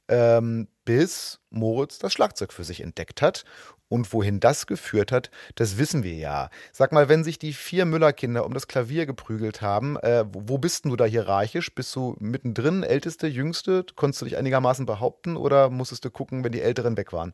[0.10, 3.45] ähm, bis Moritz das Schlagzeug für sich entdeckt hat.
[3.88, 6.50] Und wohin das geführt hat, das wissen wir ja.
[6.72, 10.86] Sag mal, wenn sich die vier Müller-Kinder um das Klavier geprügelt haben, äh, wo bist
[10.86, 11.74] du da hierarchisch?
[11.74, 13.84] Bist du mittendrin, älteste, jüngste?
[13.95, 17.34] Konntest du dich einigermaßen behaupten oder musstest du gucken, wenn die Älteren weg waren?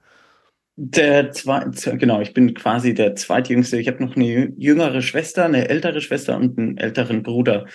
[0.78, 3.78] Der zweite, genau, ich bin quasi der zweitjüngste.
[3.78, 7.66] Ich habe noch eine jüngere Schwester, eine ältere Schwester und einen älteren Bruder.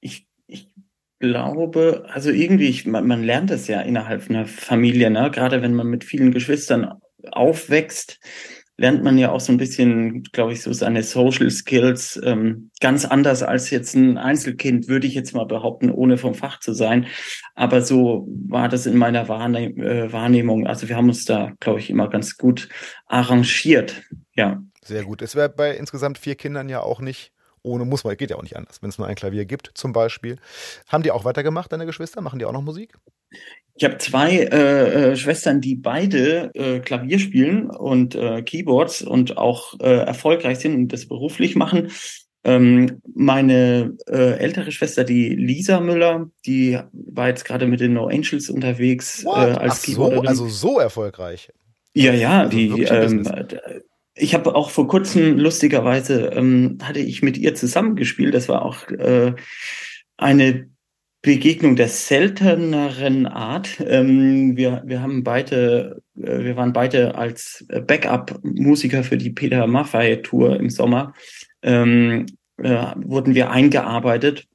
[0.00, 0.27] Ich
[1.18, 5.30] glaube, also irgendwie, ich, man, man lernt es ja innerhalb einer Familie, ne?
[5.30, 6.92] Gerade wenn man mit vielen Geschwistern
[7.32, 8.20] aufwächst,
[8.78, 13.04] lernt man ja auch so ein bisschen, glaube ich, so seine Social Skills ähm, ganz
[13.04, 17.06] anders als jetzt ein Einzelkind, würde ich jetzt mal behaupten, ohne vom Fach zu sein.
[17.56, 20.68] Aber so war das in meiner Wahrnehm äh, Wahrnehmung.
[20.68, 22.68] Also wir haben uns da, glaube ich, immer ganz gut
[23.06, 24.02] arrangiert.
[24.34, 24.62] Ja.
[24.84, 25.22] Sehr gut.
[25.22, 28.42] Es wäre bei insgesamt vier Kindern ja auch nicht ohne muss man, geht ja auch
[28.42, 30.36] nicht anders, wenn es nur ein Klavier gibt, zum Beispiel.
[30.86, 32.20] Haben die auch weitergemacht, deine Geschwister?
[32.20, 32.94] Machen die auch noch Musik?
[33.74, 39.38] Ich habe zwei äh, äh, Schwestern, die beide äh, Klavier spielen und äh, Keyboards und
[39.38, 41.90] auch äh, erfolgreich sind und das beruflich machen.
[42.44, 48.06] Ähm, meine äh, ältere Schwester, die Lisa Müller, die war jetzt gerade mit den No
[48.06, 49.94] Angels unterwegs als Ach.
[49.94, 51.52] So, also so erfolgreich.
[51.94, 53.28] Ja, ja, also die ähm,
[54.18, 58.34] ich habe auch vor kurzem lustigerweise ähm, hatte ich mit ihr zusammengespielt.
[58.34, 59.34] Das war auch äh,
[60.16, 60.68] eine
[61.22, 63.80] Begegnung der selteneren Art.
[63.80, 70.58] Ähm, wir, wir haben beide, äh, wir waren beide als Backup-Musiker für die Peter Maffay-Tour
[70.58, 71.14] im Sommer,
[71.62, 72.26] ähm,
[72.58, 74.46] äh, wurden wir eingearbeitet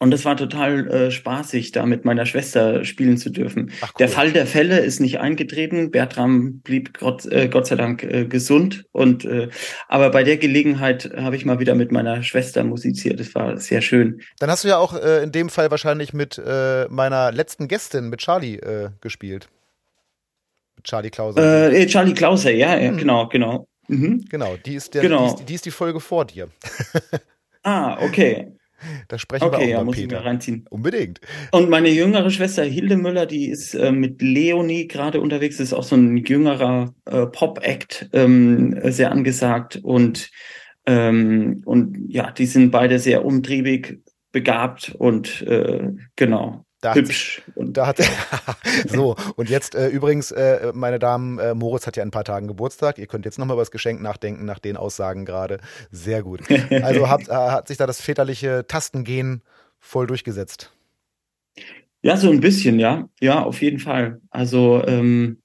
[0.00, 3.72] und es war total äh, spaßig, da mit meiner Schwester spielen zu dürfen.
[3.80, 3.98] Ach, cool.
[3.98, 5.90] Der Fall der Fälle ist nicht eingetreten.
[5.90, 8.84] Bertram blieb Gott, äh, Gott sei Dank äh, gesund.
[8.92, 9.48] Und äh,
[9.88, 13.18] aber bei der Gelegenheit habe ich mal wieder mit meiner Schwester musiziert.
[13.18, 14.20] Das war sehr schön.
[14.38, 18.08] Dann hast du ja auch äh, in dem Fall wahrscheinlich mit äh, meiner letzten Gästin,
[18.08, 19.48] mit Charlie, äh, gespielt.
[20.76, 21.72] Mit Charlie Klauser.
[21.72, 22.98] Äh, Charlie Klauser, ja, ja hm.
[22.98, 23.66] genau, genau.
[23.88, 24.26] Mhm.
[24.28, 25.34] Genau, die ist, der, genau.
[25.34, 26.48] Die, ist, die ist die Folge vor dir.
[27.64, 28.52] ah, okay.
[29.08, 30.16] Da sprechen okay, wir auch ja, muss Peter.
[30.16, 30.64] Ich mir reinziehen.
[30.70, 31.20] Unbedingt.
[31.52, 35.72] Und meine jüngere Schwester Hilde Müller, die ist äh, mit Leonie gerade unterwegs, das ist
[35.72, 39.80] auch so ein jüngerer äh, Pop-Act, ähm, sehr angesagt.
[39.82, 40.30] Und,
[40.86, 46.64] ähm, und ja, die sind beide sehr umtriebig, begabt und äh, genau.
[46.80, 47.42] Da Hübsch.
[47.46, 47.98] Hat, und da hat
[48.88, 52.24] so und jetzt äh, übrigens, äh, meine Damen, äh, Moritz hat ja in ein paar
[52.24, 52.98] Tagen Geburtstag.
[52.98, 55.58] Ihr könnt jetzt nochmal über das Geschenk nachdenken nach den Aussagen gerade.
[55.90, 56.42] Sehr gut.
[56.70, 59.42] Also hat, äh, hat sich da das väterliche Tastengehen
[59.80, 60.72] voll durchgesetzt.
[62.02, 64.20] Ja, so ein bisschen, ja, ja, auf jeden Fall.
[64.30, 65.42] Also ähm,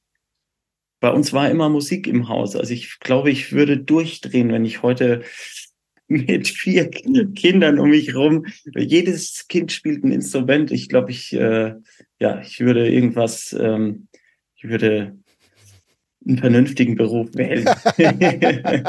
[1.00, 2.56] bei uns war immer Musik im Haus.
[2.56, 5.24] Also ich glaube, ich würde durchdrehen, wenn ich heute
[6.14, 8.46] mit vier Kindern um mich rum.
[8.76, 10.72] Jedes Kind spielt ein Instrument.
[10.72, 11.76] Ich glaube, ich, äh,
[12.20, 14.08] ja, ich würde irgendwas, ähm,
[14.56, 15.18] ich würde
[16.28, 17.68] einen vernünftigen Beruf wählen.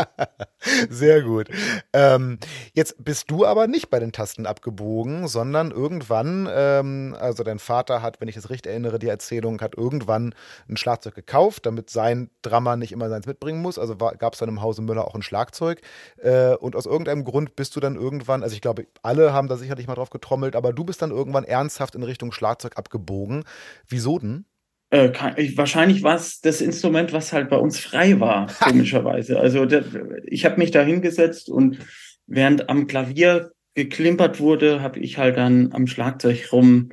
[0.88, 1.49] Sehr gut.
[1.92, 2.38] Ähm,
[2.73, 8.03] jetzt bist du aber nicht bei den Tasten abgebogen, sondern irgendwann, ähm, also dein Vater
[8.03, 10.35] hat, wenn ich es richtig erinnere, die Erzählung, hat irgendwann
[10.68, 13.79] ein Schlagzeug gekauft, damit sein Drama nicht immer seins mitbringen muss.
[13.79, 15.81] Also gab es dann im Hause Müller auch ein Schlagzeug.
[16.18, 19.57] Äh, und aus irgendeinem Grund bist du dann irgendwann, also ich glaube, alle haben da
[19.57, 23.44] sicherlich mal drauf getrommelt, aber du bist dann irgendwann ernsthaft in Richtung Schlagzeug abgebogen.
[23.87, 24.47] Wieso denn?
[24.95, 29.41] Äh, wahrscheinlich war es das Instrument, was halt bei uns frei war, komischerweise.
[29.41, 29.85] Also der,
[30.25, 31.81] ich habe mich da hingesetzt und
[32.29, 36.91] während am Klavier geklimpert wurde, habe ich halt dann am Schlagzeug rum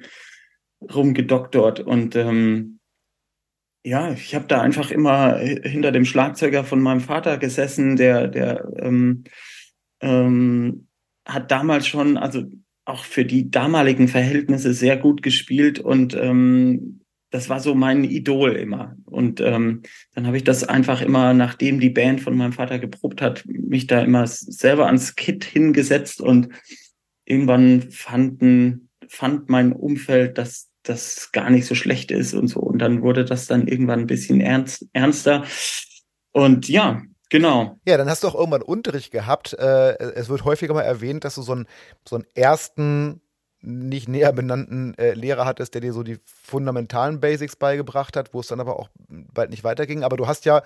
[0.82, 2.80] rumgedoktort und ähm,
[3.86, 8.68] ja, ich habe da einfach immer hinter dem Schlagzeuger von meinem Vater gesessen, der der
[8.80, 9.26] ähm,
[10.02, 10.88] ähm,
[11.24, 12.46] hat damals schon, also
[12.86, 17.01] auch für die damaligen Verhältnisse sehr gut gespielt und ähm,
[17.32, 18.96] das war so mein Idol immer.
[19.06, 19.82] Und ähm,
[20.13, 23.88] dann habe ich das einfach immer, nachdem die Band von meinem Vater geprobt hat, mich
[23.88, 26.50] da immer selber ans Kit hingesetzt und
[27.26, 32.60] irgendwann fanden, fand mein Umfeld, dass das gar nicht so schlecht ist und so.
[32.60, 35.46] Und dann wurde das dann irgendwann ein bisschen ernst, ernster.
[36.32, 37.80] Und ja, Genau.
[37.86, 39.54] Ja, dann hast du auch irgendwann Unterricht gehabt.
[39.54, 41.65] Äh, es wird häufiger mal erwähnt, dass du so einen,
[42.06, 43.22] so einen ersten
[43.62, 48.39] nicht näher benannten äh, Lehrer hattest, der dir so die fundamentalen Basics beigebracht hat, wo
[48.39, 50.04] es dann aber auch bald nicht weiterging.
[50.04, 50.63] Aber du hast ja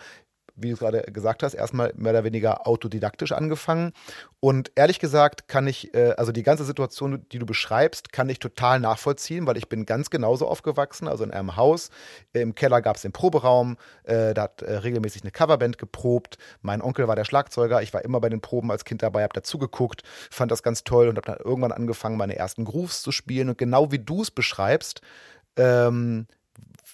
[0.56, 3.92] wie du gerade gesagt hast, erstmal mehr oder weniger autodidaktisch angefangen.
[4.40, 8.40] Und ehrlich gesagt kann ich, äh, also die ganze Situation, die du beschreibst, kann ich
[8.40, 11.90] total nachvollziehen, weil ich bin ganz genauso aufgewachsen, also in einem Haus.
[12.34, 16.38] Im Keller gab es den Proberaum, äh, da hat äh, regelmäßig eine Coverband geprobt.
[16.62, 19.34] Mein Onkel war der Schlagzeuger, ich war immer bei den Proben als Kind dabei, habe
[19.34, 23.50] dazugeguckt, fand das ganz toll und habe dann irgendwann angefangen, meine ersten Grooves zu spielen.
[23.50, 25.02] Und genau wie du es beschreibst,
[25.58, 26.28] ähm,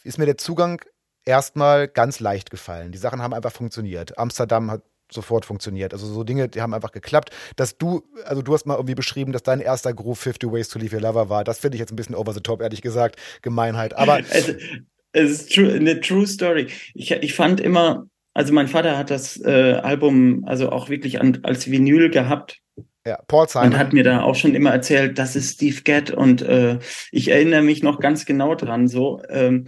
[0.04, 0.82] ist mir der Zugang
[1.26, 2.92] erstmal ganz leicht gefallen.
[2.92, 4.18] Die Sachen haben einfach funktioniert.
[4.18, 5.94] Amsterdam hat sofort funktioniert.
[5.94, 7.32] Also so Dinge, die haben einfach geklappt.
[7.56, 10.80] Dass du, also du hast mal irgendwie beschrieben, dass dein erster Groove 50 Ways to
[10.80, 11.44] Leave Your Lover war.
[11.44, 13.18] Das finde ich jetzt ein bisschen over the top, ehrlich gesagt.
[13.42, 13.98] Gemeinheit.
[13.98, 14.20] Aber.
[14.20, 14.56] Es,
[15.12, 16.68] es ist true, eine true story.
[16.94, 21.40] Ich, ich fand immer, also mein Vater hat das äh, Album also auch wirklich an,
[21.44, 22.60] als Vinyl gehabt.
[23.06, 23.70] Ja, Paul Simon.
[23.70, 26.78] Und hat mir da auch schon immer erzählt, das ist Steve Gadd und äh,
[27.12, 28.88] ich erinnere mich noch ganz genau dran.
[28.88, 29.66] So, ähm,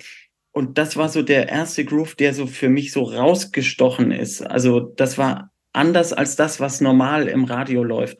[0.53, 4.41] und das war so der erste Groove, der so für mich so rausgestochen ist.
[4.41, 8.19] Also das war anders als das, was normal im Radio läuft.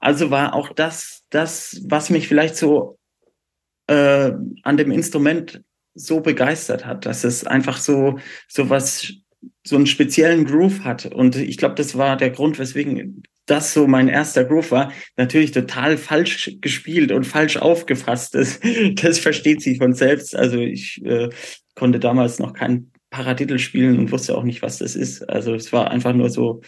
[0.00, 2.98] Also war auch das, das, was mich vielleicht so
[3.86, 4.32] äh,
[4.64, 5.62] an dem Instrument
[5.94, 9.12] so begeistert hat, dass es einfach so, so was,
[9.64, 11.06] so einen speziellen Groove hat.
[11.06, 15.52] Und ich glaube, das war der Grund, weswegen das so mein erster Groove war, natürlich
[15.52, 18.34] total falsch gespielt und falsch aufgefasst.
[18.34, 18.60] Das,
[18.94, 20.36] das versteht sich von selbst.
[20.36, 21.30] Also ich äh,
[21.78, 25.22] konnte damals noch kein Paradiddle spielen und wusste auch nicht, was das ist.
[25.28, 26.60] Also es war einfach nur so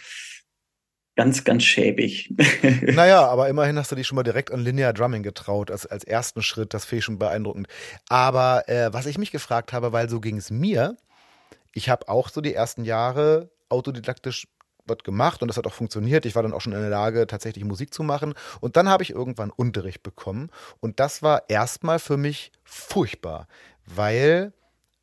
[1.17, 2.33] ganz, ganz schäbig.
[2.95, 6.05] naja, aber immerhin hast du dich schon mal direkt an Linear Drumming getraut, als, als
[6.05, 6.73] ersten Schritt.
[6.73, 7.67] Das ich schon beeindruckend.
[8.09, 10.97] Aber äh, was ich mich gefragt habe, weil so ging es mir,
[11.75, 14.47] ich habe auch so die ersten Jahre autodidaktisch
[14.87, 16.27] was gemacht und das hat auch funktioniert.
[16.27, 18.35] Ich war dann auch schon in der Lage, tatsächlich Musik zu machen.
[18.61, 20.51] Und dann habe ich irgendwann Unterricht bekommen.
[20.81, 23.47] Und das war erstmal für mich furchtbar,
[23.85, 24.53] weil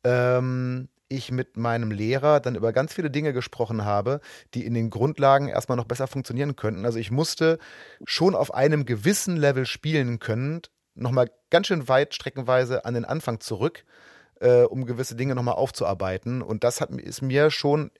[0.08, 4.20] ähm, ich mit meinem Lehrer dann über ganz viele Dinge gesprochen habe,
[4.54, 6.84] die in den Grundlagen erstmal noch besser funktionieren könnten.
[6.84, 7.58] Also ich musste
[8.04, 10.62] schon auf einem gewissen Level spielen können,
[10.94, 13.84] nochmal ganz schön weit streckenweise an den Anfang zurück,
[14.40, 16.42] äh, um gewisse Dinge nochmal aufzuarbeiten.
[16.42, 17.90] Und das hat, ist mir schon,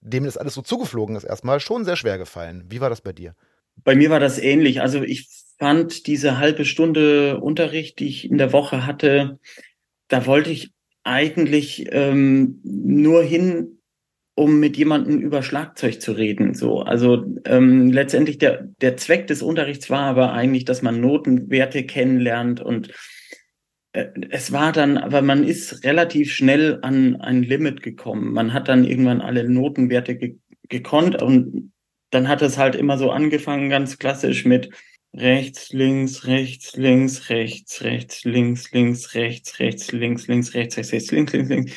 [0.00, 2.64] dem das alles so zugeflogen ist erstmal, schon sehr schwer gefallen.
[2.68, 3.36] Wie war das bei dir?
[3.84, 4.80] Bei mir war das ähnlich.
[4.80, 5.28] Also ich
[5.58, 9.38] fand diese halbe Stunde Unterricht, die ich in der Woche hatte,
[10.08, 10.72] da wollte ich
[11.04, 13.78] eigentlich ähm, nur hin,
[14.34, 16.54] um mit jemandem über Schlagzeug zu reden.
[16.54, 21.84] So, also ähm, letztendlich der der Zweck des Unterrichts war aber eigentlich, dass man Notenwerte
[21.84, 22.90] kennenlernt und
[23.92, 28.32] äh, es war dann, aber man ist relativ schnell an ein Limit gekommen.
[28.32, 30.36] Man hat dann irgendwann alle Notenwerte ge
[30.68, 31.72] gekonnt und
[32.10, 34.70] dann hat es halt immer so angefangen, ganz klassisch mit
[35.14, 41.10] rechts, links, rechts, links, rechts, rechts, links, links, rechts, rechts, links, links, rechts, rechts, rechts,
[41.10, 41.72] links, links, links.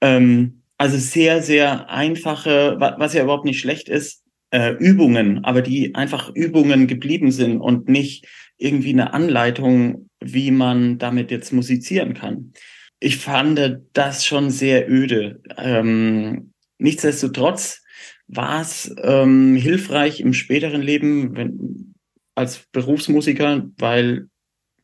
[0.00, 5.94] Ähm, also sehr, sehr einfache, was ja überhaupt nicht schlecht ist, äh, Übungen, aber die
[5.94, 12.52] einfach Übungen geblieben sind und nicht irgendwie eine Anleitung, wie man damit jetzt musizieren kann.
[13.00, 15.40] ich fand das schon sehr öde.
[15.56, 17.82] Ähm, nichtsdestotrotz
[18.26, 21.94] war es ähm, hilfreich im späteren Leben wenn,
[22.38, 24.28] als Berufsmusiker, weil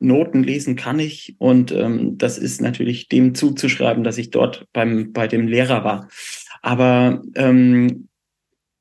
[0.00, 5.12] Noten lesen kann ich und ähm, das ist natürlich dem zuzuschreiben, dass ich dort beim
[5.12, 6.09] bei dem Lehrer war.
[6.61, 8.09] Aber ähm,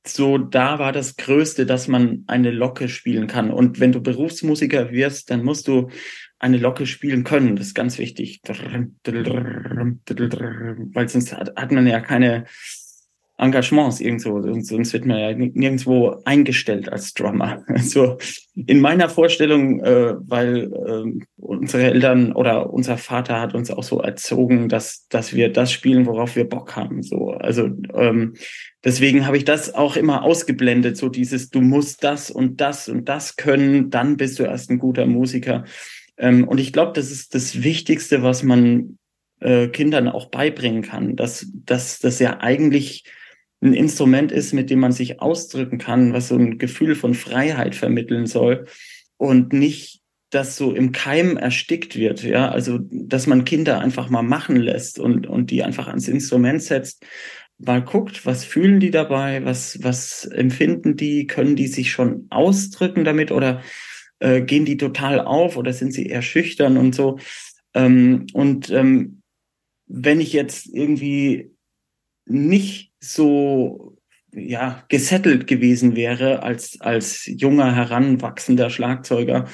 [0.05, 3.51] so da war das Größte, dass man eine Locke spielen kann.
[3.51, 5.89] Und wenn du Berufsmusiker wirst, dann musst du
[6.39, 7.55] eine Locke spielen können.
[7.55, 8.41] Das ist ganz wichtig.
[8.43, 8.89] Weil
[11.07, 12.45] sonst hat, hat man ja keine
[13.43, 17.63] Engagements irgendwo, sonst wird man ja nirgendwo eingestellt als Drummer.
[17.73, 18.17] Also
[18.55, 23.99] in meiner Vorstellung, äh, weil äh, unsere Eltern oder unser Vater hat uns auch so
[23.99, 27.03] erzogen, dass dass wir das spielen, worauf wir Bock haben.
[27.03, 28.35] So, also ähm,
[28.83, 30.97] deswegen habe ich das auch immer ausgeblendet.
[30.97, 34.79] So dieses, du musst das und das und das können, dann bist du erst ein
[34.79, 35.65] guter Musiker.
[36.17, 38.97] Ähm, und ich glaube, das ist das Wichtigste, was man
[39.39, 43.03] äh, Kindern auch beibringen kann, dass dass das ja eigentlich
[43.63, 47.75] ein Instrument ist, mit dem man sich ausdrücken kann, was so ein Gefühl von Freiheit
[47.75, 48.65] vermitteln soll
[49.17, 54.23] und nicht das so im Keim erstickt wird, ja, also dass man Kinder einfach mal
[54.23, 57.05] machen lässt und und die einfach ans Instrument setzt,
[57.59, 63.03] mal guckt, was fühlen die dabei, was was empfinden die, können die sich schon ausdrücken
[63.03, 63.61] damit oder
[64.19, 67.19] äh, gehen die total auf oder sind sie eher schüchtern und so.
[67.75, 69.21] Ähm, und ähm,
[69.85, 71.51] wenn ich jetzt irgendwie
[72.25, 73.97] nicht so
[74.31, 79.45] ja gesettelt gewesen wäre als als junger heranwachsender Schlagzeuger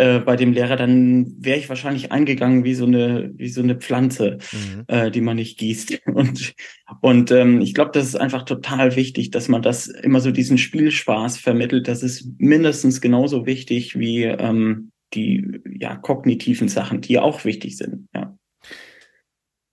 [0.00, 3.76] äh, bei dem Lehrer, dann wäre ich wahrscheinlich eingegangen wie so eine wie so eine
[3.76, 4.84] Pflanze, mhm.
[4.86, 6.00] äh, die man nicht gießt.
[6.06, 6.54] Und
[7.02, 10.56] und ähm, ich glaube, das ist einfach total wichtig, dass man das immer so diesen
[10.56, 11.86] Spielspaß vermittelt.
[11.86, 18.08] Das ist mindestens genauso wichtig wie ähm, die ja kognitiven Sachen, die auch wichtig sind.
[18.14, 18.36] Ja.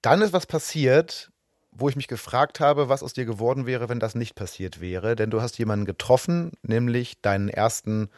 [0.01, 1.29] Dann ist was passiert,
[1.77, 5.15] wo ich mich gefragt habe, was aus dir geworden wäre, wenn das nicht passiert wäre.
[5.15, 8.09] Denn du hast jemanden getroffen, nämlich deinen ersten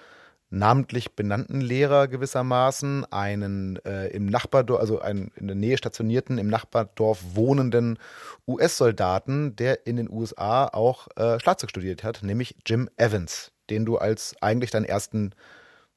[0.50, 6.48] namentlich benannten Lehrer gewissermaßen, einen äh, im Nachbardorf, also einen in der Nähe stationierten, im
[6.48, 8.00] Nachbardorf wohnenden
[8.48, 13.98] US-Soldaten, der in den USA auch äh, Schlagzeug studiert hat, nämlich Jim Evans, den du
[13.98, 15.34] als eigentlich deinen ersten,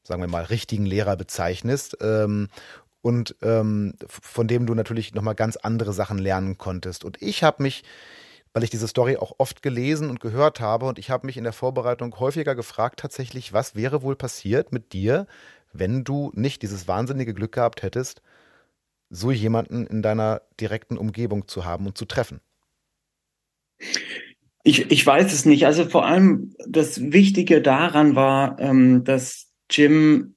[0.03, 1.97] sagen wir mal, richtigen Lehrer bezeichnest.
[2.03, 2.49] Ähm,
[3.03, 7.05] und ähm, von dem du natürlich nochmal ganz andere Sachen lernen konntest.
[7.05, 7.83] Und ich habe mich,
[8.55, 11.45] weil ich diese Story auch oft gelesen und gehört habe, und ich habe mich in
[11.45, 15.27] der Vorbereitung häufiger gefragt, tatsächlich, was wäre wohl passiert mit dir,
[15.73, 18.23] wenn du nicht dieses wahnsinnige Glück gehabt hättest,
[19.11, 22.41] so jemanden in deiner direkten Umgebung zu haben und zu treffen?
[24.65, 25.67] Ich, ich weiß es nicht.
[25.67, 30.37] Also vor allem das Wichtige daran war, ähm, dass Jim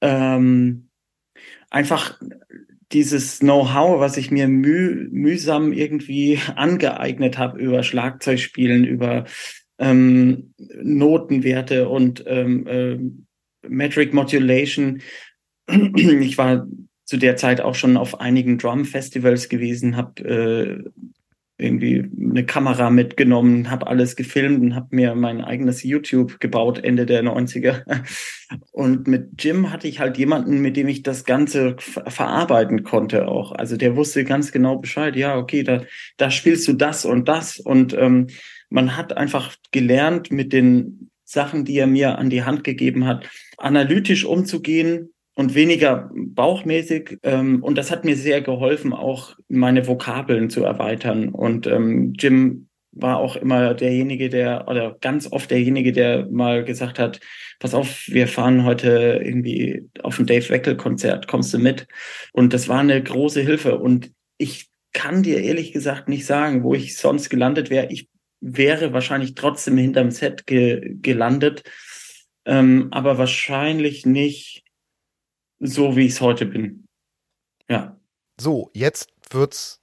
[0.00, 0.90] ähm,
[1.72, 2.20] einfach
[2.92, 9.24] dieses Know-how, was ich mir müh mühsam irgendwie angeeignet habe über Schlagzeugspielen, über
[9.78, 15.00] ähm, Notenwerte und ähm, äh, Metric Modulation.
[15.68, 16.66] Ich war
[17.04, 20.90] zu der Zeit auch schon auf einigen Drum-Festivals gewesen, habe äh,
[21.58, 27.06] irgendwie eine Kamera mitgenommen, habe alles gefilmt und habe mir mein eigenes YouTube gebaut Ende
[27.06, 27.84] der 90er.
[28.70, 33.52] Und mit Jim hatte ich halt jemanden, mit dem ich das Ganze verarbeiten konnte auch.
[33.52, 35.84] Also der wusste ganz genau Bescheid, ja, okay, da,
[36.18, 37.58] da spielst du das und das.
[37.58, 38.26] Und ähm,
[38.68, 43.28] man hat einfach gelernt, mit den Sachen, die er mir an die Hand gegeben hat,
[43.56, 47.18] analytisch umzugehen, und weniger bauchmäßig.
[47.22, 51.28] Ähm, und das hat mir sehr geholfen, auch meine Vokabeln zu erweitern.
[51.30, 56.98] Und ähm, Jim war auch immer derjenige, der, oder ganz oft derjenige, der mal gesagt
[56.98, 57.20] hat,
[57.58, 61.86] pass auf, wir fahren heute irgendwie auf ein Dave Weckel Konzert, kommst du mit?
[62.32, 63.78] Und das war eine große Hilfe.
[63.78, 67.88] Und ich kann dir ehrlich gesagt nicht sagen, wo ich sonst gelandet wäre.
[67.90, 68.08] Ich
[68.40, 71.62] wäre wahrscheinlich trotzdem hinterm Set ge gelandet,
[72.44, 74.61] ähm, aber wahrscheinlich nicht
[75.62, 76.84] so, wie ich es heute bin.
[77.68, 77.96] Ja.
[78.38, 79.80] So, jetzt wird's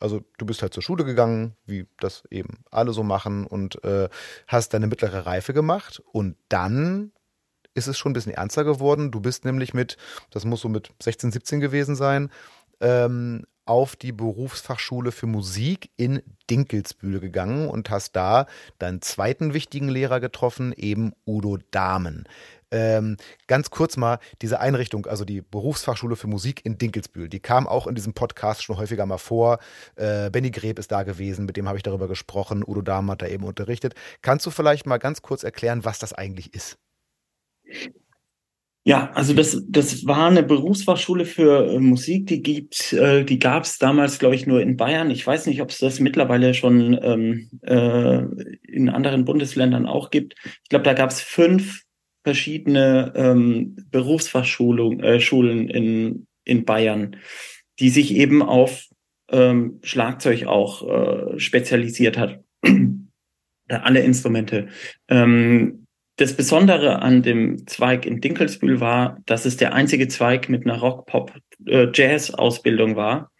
[0.00, 4.08] also du bist halt zur Schule gegangen, wie das eben alle so machen und äh,
[4.46, 7.12] hast deine mittlere Reife gemacht und dann
[7.74, 9.10] ist es schon ein bisschen ernster geworden.
[9.10, 9.96] Du bist nämlich mit,
[10.30, 12.30] das muss so mit 16, 17 gewesen sein,
[12.80, 18.46] ähm, auf die Berufsfachschule für Musik in Dinkelsbühl gegangen und hast da
[18.78, 22.28] deinen zweiten wichtigen Lehrer getroffen, eben Udo Dahmen.
[22.70, 27.66] Ähm, ganz kurz mal, diese Einrichtung, also die Berufsfachschule für Musik in Dinkelsbühl, die kam
[27.66, 29.58] auch in diesem Podcast schon häufiger mal vor.
[29.94, 32.64] Äh, Benny Greb ist da gewesen, mit dem habe ich darüber gesprochen.
[32.66, 33.94] Udo Dahm hat da eben unterrichtet.
[34.22, 36.78] Kannst du vielleicht mal ganz kurz erklären, was das eigentlich ist?
[38.86, 43.64] Ja, also das, das war eine Berufsfachschule für äh, Musik, die gibt, äh, die gab
[43.64, 45.10] es damals, glaube ich, nur in Bayern.
[45.10, 48.22] Ich weiß nicht, ob es das mittlerweile schon ähm, äh,
[48.62, 50.36] in anderen Bundesländern auch gibt.
[50.62, 51.82] Ich glaube, da gab es fünf
[52.26, 55.20] verschiedene ähm, Berufsfachschulen äh,
[55.76, 57.18] in, in Bayern,
[57.78, 58.88] die sich eben auf
[59.30, 62.40] ähm, Schlagzeug auch äh, spezialisiert hat.
[63.68, 64.66] alle Instrumente.
[65.06, 70.66] Ähm, das Besondere an dem Zweig in Dinkelsbühl war, dass es der einzige Zweig mit
[70.66, 73.30] einer Rock-Pop-Jazz-Ausbildung äh, war.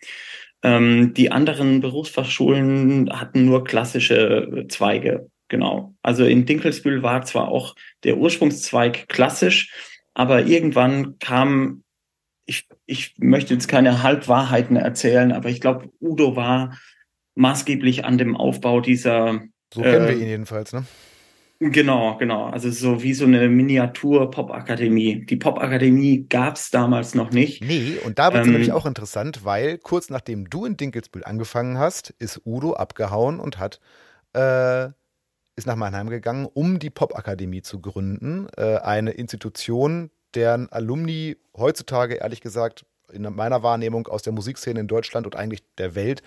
[0.62, 5.28] Ähm, die anderen Berufsfachschulen hatten nur klassische Zweige.
[5.48, 5.94] Genau.
[6.02, 9.72] Also in Dinkelsbühl war zwar auch der Ursprungszweig klassisch,
[10.14, 11.84] aber irgendwann kam,
[12.46, 16.78] ich, ich möchte jetzt keine Halbwahrheiten erzählen, aber ich glaube, Udo war
[17.34, 19.40] maßgeblich an dem Aufbau dieser.
[19.72, 20.84] So kennen äh, wir ihn jedenfalls, ne?
[21.58, 22.46] Genau, genau.
[22.46, 25.24] Also so wie so eine Miniatur-Pop-Akademie.
[25.24, 27.64] Die Pop-Akademie gab es damals noch nicht.
[27.64, 31.24] Nee, und da wird es ähm, nämlich auch interessant, weil kurz nachdem du in Dinkelsbühl
[31.24, 33.80] angefangen hast, ist Udo abgehauen und hat
[34.34, 34.88] äh,
[35.56, 38.46] ist nach Mannheim gegangen, um die Pop-Akademie zu gründen.
[38.56, 44.88] Äh, eine Institution, deren Alumni heutzutage, ehrlich gesagt, in meiner Wahrnehmung aus der Musikszene in
[44.88, 46.22] Deutschland und eigentlich der Welt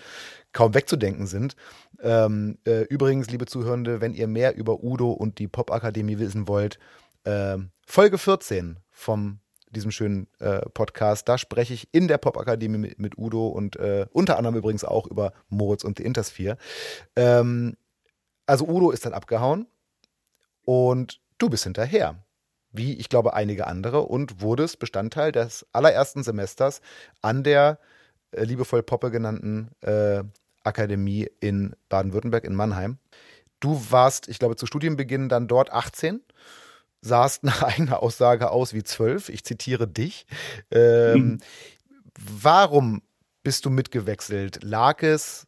[0.52, 1.54] kaum wegzudenken sind.
[2.02, 6.78] Ähm, äh, übrigens, liebe Zuhörende, wenn ihr mehr über Udo und die Popakademie wissen wollt,
[7.24, 11.28] äh, Folge 14 vom diesem schönen äh, Podcast.
[11.28, 15.06] Da spreche ich in der Popakademie mit, mit Udo und äh, unter anderem übrigens auch
[15.06, 16.56] über Moritz und die Intersphere.
[17.16, 17.76] Ähm,
[18.50, 19.66] also Udo ist dann abgehauen
[20.64, 22.16] und du bist hinterher
[22.72, 26.80] wie ich glaube einige andere, und wurdest Bestandteil des allerersten Semesters
[27.22, 27.78] an der
[28.32, 30.22] äh, liebevoll Poppe genannten äh,
[30.62, 32.98] Akademie in Baden-Württemberg in Mannheim.
[33.60, 36.20] Du warst, ich glaube, zu Studienbeginn dann dort 18,
[37.00, 39.30] sahst nach eigener Aussage aus wie 12.
[39.30, 40.26] Ich zitiere dich.
[40.70, 41.38] Ähm, mhm.
[42.14, 43.02] Warum
[43.42, 44.62] bist du mitgewechselt?
[44.62, 45.46] Lag es,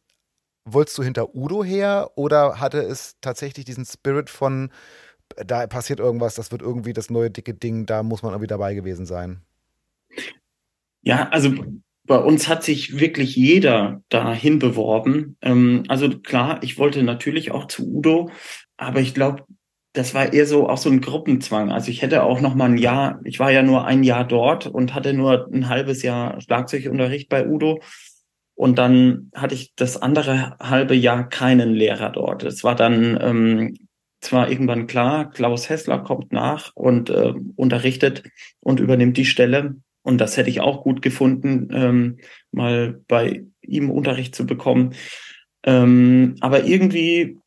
[0.65, 4.69] wolltest du hinter Udo her oder hatte es tatsächlich diesen Spirit von
[5.35, 8.73] da passiert irgendwas, das wird irgendwie das neue dicke Ding, da muss man irgendwie dabei
[8.73, 9.41] gewesen sein.
[11.01, 11.53] Ja, also
[12.05, 15.37] bei uns hat sich wirklich jeder dahin beworben.
[15.41, 18.29] Ähm, also klar, ich wollte natürlich auch zu Udo,
[18.77, 19.45] aber ich glaube,
[19.93, 21.71] das war eher so auch so ein Gruppenzwang.
[21.71, 24.65] Also ich hätte auch noch mal ein Jahr, ich war ja nur ein Jahr dort
[24.65, 27.79] und hatte nur ein halbes Jahr Schlagzeugunterricht bei Udo.
[28.55, 32.43] Und dann hatte ich das andere halbe Jahr keinen Lehrer dort.
[32.43, 33.77] Es war dann ähm,
[34.21, 38.23] zwar irgendwann klar, Klaus Hessler kommt nach und äh, unterrichtet
[38.59, 39.75] und übernimmt die Stelle.
[40.01, 42.17] Und das hätte ich auch gut gefunden, ähm,
[42.51, 44.95] mal bei ihm Unterricht zu bekommen.
[45.65, 47.37] Ähm, aber irgendwie,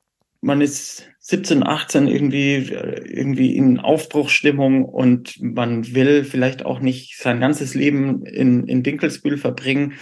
[0.40, 7.40] man ist 17, 18 irgendwie, irgendwie in Aufbruchsstimmung und man will vielleicht auch nicht sein
[7.40, 9.94] ganzes Leben in, in Dinkelsbühl verbringen.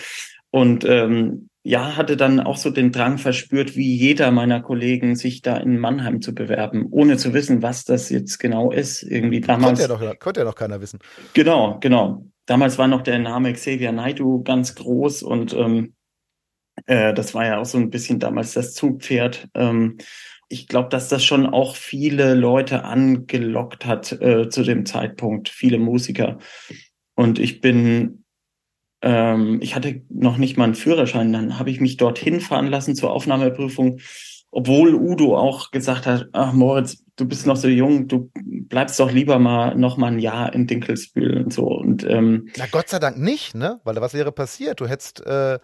[0.54, 5.42] Und ähm, ja, hatte dann auch so den Drang verspürt, wie jeder meiner Kollegen, sich
[5.42, 9.02] da in Mannheim zu bewerben, ohne zu wissen, was das jetzt genau ist.
[9.02, 9.80] Irgendwie damals.
[9.80, 11.00] Konnte ja noch, konnte ja noch keiner wissen.
[11.32, 12.24] Genau, genau.
[12.46, 15.94] Damals war noch der Name Xavier Naidu ganz groß und ähm,
[16.86, 19.48] äh, das war ja auch so ein bisschen damals das Zugpferd.
[19.54, 19.98] Ähm,
[20.48, 25.78] ich glaube, dass das schon auch viele Leute angelockt hat äh, zu dem Zeitpunkt, viele
[25.80, 26.38] Musiker.
[27.16, 28.23] Und ich bin
[29.04, 32.96] ähm, ich hatte noch nicht mal einen Führerschein, dann habe ich mich dorthin fahren lassen
[32.96, 34.00] zur Aufnahmeprüfung,
[34.50, 39.12] obwohl Udo auch gesagt hat, ach Moritz, du bist noch so jung, du bleibst doch
[39.12, 41.66] lieber mal noch mal ein Jahr in Dinkelsbühl und so.
[41.66, 43.80] Und ähm, na Gott sei Dank nicht, ne?
[43.84, 44.80] Weil was wäre passiert?
[44.80, 45.58] Du hättest äh,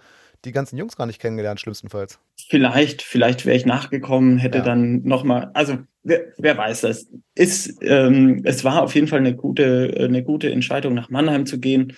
[0.44, 2.18] die ganzen Jungs gar nicht kennengelernt, schlimmstenfalls.
[2.48, 4.64] Vielleicht, vielleicht wäre ich nachgekommen, hätte ja.
[4.64, 7.08] dann noch mal, also wer, wer weiß das?
[7.34, 11.58] Ist, ähm, es war auf jeden Fall eine gute, eine gute Entscheidung, nach Mannheim zu
[11.58, 11.94] gehen.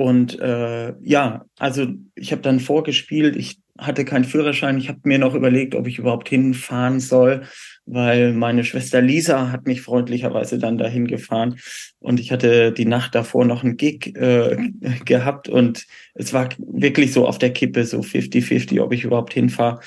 [0.00, 5.18] Und äh, ja, also ich habe dann vorgespielt, ich hatte keinen Führerschein, ich habe mir
[5.18, 7.42] noch überlegt, ob ich überhaupt hinfahren soll,
[7.84, 11.56] weil meine Schwester Lisa hat mich freundlicherweise dann dahin gefahren.
[11.98, 14.56] Und ich hatte die Nacht davor noch einen Gig äh,
[15.04, 15.50] gehabt.
[15.50, 19.80] Und es war wirklich so auf der Kippe, so 50-50, ob ich überhaupt hinfahre.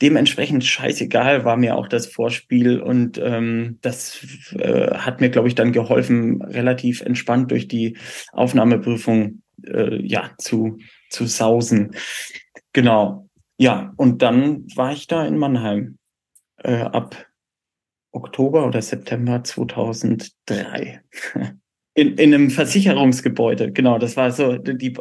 [0.00, 2.78] Dementsprechend scheißegal war mir auch das Vorspiel.
[2.78, 4.24] Und ähm, das
[4.56, 7.96] äh, hat mir, glaube ich, dann geholfen, relativ entspannt durch die
[8.30, 10.78] Aufnahmeprüfung äh, ja, zu,
[11.10, 11.96] zu sausen.
[12.72, 13.28] Genau.
[13.58, 15.98] Ja, und dann war ich da in Mannheim
[16.62, 17.26] äh, ab
[18.12, 21.00] Oktober oder September 2003.
[21.98, 24.94] In, in einem Versicherungsgebäude, genau, das war so, die,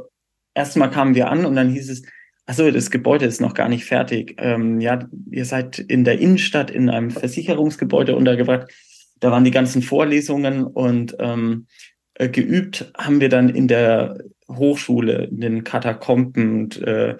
[0.53, 2.03] erstmal kamen wir an und dann hieß es,
[2.45, 4.36] also das Gebäude ist noch gar nicht fertig.
[4.38, 8.72] Ähm, ja, ihr seid in der Innenstadt in einem Versicherungsgebäude untergebracht.
[9.20, 11.68] Da waren die ganzen Vorlesungen und ähm,
[12.14, 14.18] äh, geübt haben wir dann in der
[14.50, 17.18] Hochschule, in den Katakomben und äh,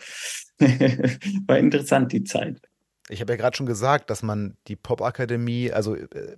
[1.48, 2.62] war interessant die Zeit.
[3.10, 6.38] Ich habe ja gerade schon gesagt, dass man die Popakademie, also äh,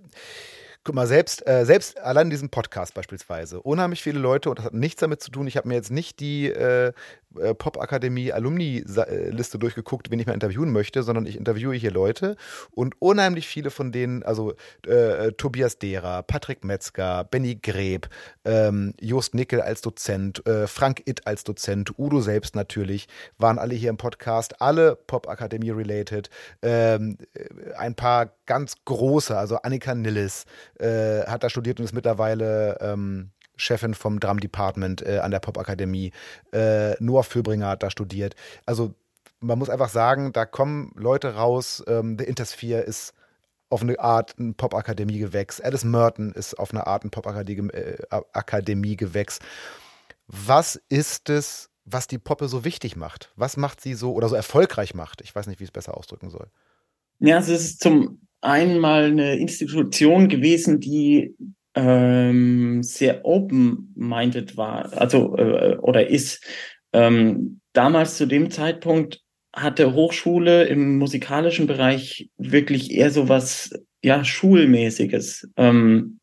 [0.84, 4.66] guck mal, selbst, äh, selbst allein in diesem Podcast beispielsweise, unheimlich viele Leute, und das
[4.66, 6.92] hat nichts damit zu tun, ich habe mir jetzt nicht die äh,
[7.36, 12.36] äh, Popakademie-Alumni-Liste durchgeguckt, wen ich mal interviewen möchte, sondern ich interviewe hier Leute
[12.70, 14.54] und unheimlich viele von denen, also
[14.86, 18.08] äh, äh Tobias Derer, Patrick Metzger, Benny Greb,
[18.44, 23.74] ähm, Jost Nickel als Dozent, äh, Frank Itt als Dozent, Udo selbst natürlich, waren alle
[23.74, 26.30] hier im Podcast, alle Popakademie-related,
[26.62, 30.46] ähm, äh, ein paar ganz große, also Annika Nillis
[30.80, 36.12] hat da studiert und ist mittlerweile ähm, Chefin vom Drum Department äh, an der Popakademie.
[36.52, 38.34] Äh, Noah Fürbringer hat da studiert.
[38.64, 38.94] Also
[39.40, 41.84] man muss einfach sagen, da kommen Leute raus.
[41.86, 43.12] Ähm, The Intersphere ist
[43.70, 45.60] auf eine Art ein Popakademie-Gewächs.
[45.60, 49.40] Alice Merton ist auf eine Art ein Popakademie-Gewächs.
[50.26, 53.30] Was ist es, was die Poppe so wichtig macht?
[53.36, 55.20] Was macht sie so oder so erfolgreich macht?
[55.20, 56.48] Ich weiß nicht, wie ich es besser ausdrücken soll.
[57.18, 61.34] Ja, es ist zum einen mal eine Institution gewesen, die
[61.74, 66.44] ähm, sehr open-minded war, also äh, oder ist.
[66.92, 69.20] Ähm, damals zu dem Zeitpunkt
[69.54, 73.70] hatte Hochschule im musikalischen Bereich wirklich eher so was
[74.02, 75.48] ja schulmäßiges.
[75.56, 76.20] Ähm,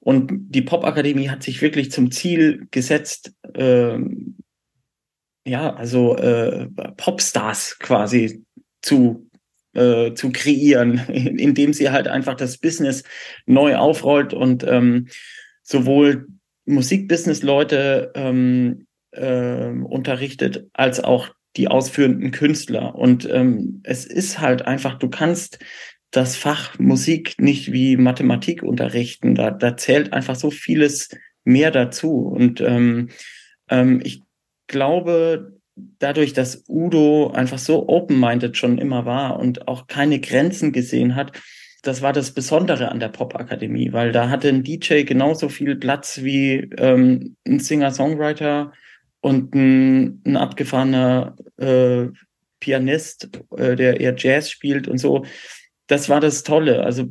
[0.00, 4.36] und die Popakademie hat sich wirklich zum Ziel gesetzt, ähm,
[5.44, 8.44] ja, also äh, Popstars quasi
[8.82, 9.25] zu
[9.76, 13.04] äh, zu kreieren, indem sie halt einfach das Business
[13.46, 15.08] neu aufrollt und ähm,
[15.62, 16.26] sowohl
[16.64, 22.94] Musikbusiness-Leute ähm, äh, unterrichtet, als auch die ausführenden Künstler.
[22.94, 25.58] Und ähm, es ist halt einfach, du kannst
[26.10, 29.34] das Fach Musik nicht wie Mathematik unterrichten.
[29.34, 31.08] Da, da zählt einfach so vieles
[31.44, 32.26] mehr dazu.
[32.26, 33.10] Und ähm,
[33.68, 34.22] ähm, ich
[34.66, 41.14] glaube, dadurch, dass Udo einfach so open-minded schon immer war und auch keine Grenzen gesehen
[41.14, 41.32] hat,
[41.82, 46.22] das war das Besondere an der Popakademie, weil da hatte ein DJ genauso viel Platz
[46.22, 48.72] wie ähm, ein Singer-Songwriter
[49.20, 52.06] und ein, ein abgefahrener äh,
[52.58, 55.24] Pianist, äh, der eher Jazz spielt und so.
[55.86, 56.82] Das war das Tolle.
[56.82, 57.08] Also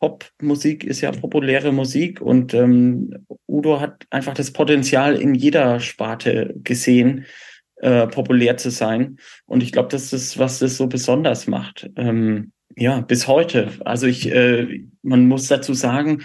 [0.00, 6.54] Popmusik ist ja populäre Musik und ähm, Udo hat einfach das Potenzial in jeder Sparte
[6.64, 7.26] gesehen
[7.80, 9.18] äh, populär zu sein.
[9.46, 11.90] Und ich glaube, das ist, was das so besonders macht.
[11.96, 13.72] Ähm, ja, bis heute.
[13.84, 16.22] Also ich, äh, man muss dazu sagen,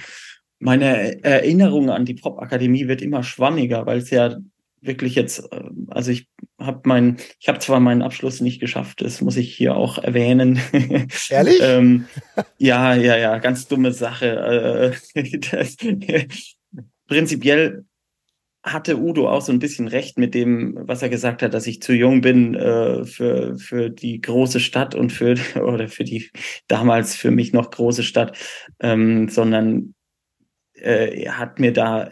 [0.60, 4.38] meine Erinnerung an die Popakademie wird immer schwammiger, weil es ja
[4.82, 6.28] wirklich jetzt, äh, also ich
[6.60, 10.60] habe mein, ich habe zwar meinen Abschluss nicht geschafft, das muss ich hier auch erwähnen.
[11.30, 11.60] Ehrlich?
[11.62, 12.06] ähm,
[12.58, 14.94] ja, ja, ja, ganz dumme Sache.
[15.16, 15.78] Äh, das,
[17.08, 17.86] prinzipiell
[18.66, 21.84] hatte Udo auch so ein bisschen recht mit dem, was er gesagt hat, dass ich
[21.84, 26.32] zu jung bin äh, für, für die große Stadt und für, oder für die
[26.68, 28.38] damals für mich noch große Stadt,
[28.80, 29.94] ähm, sondern
[30.74, 32.12] äh, hat mir da,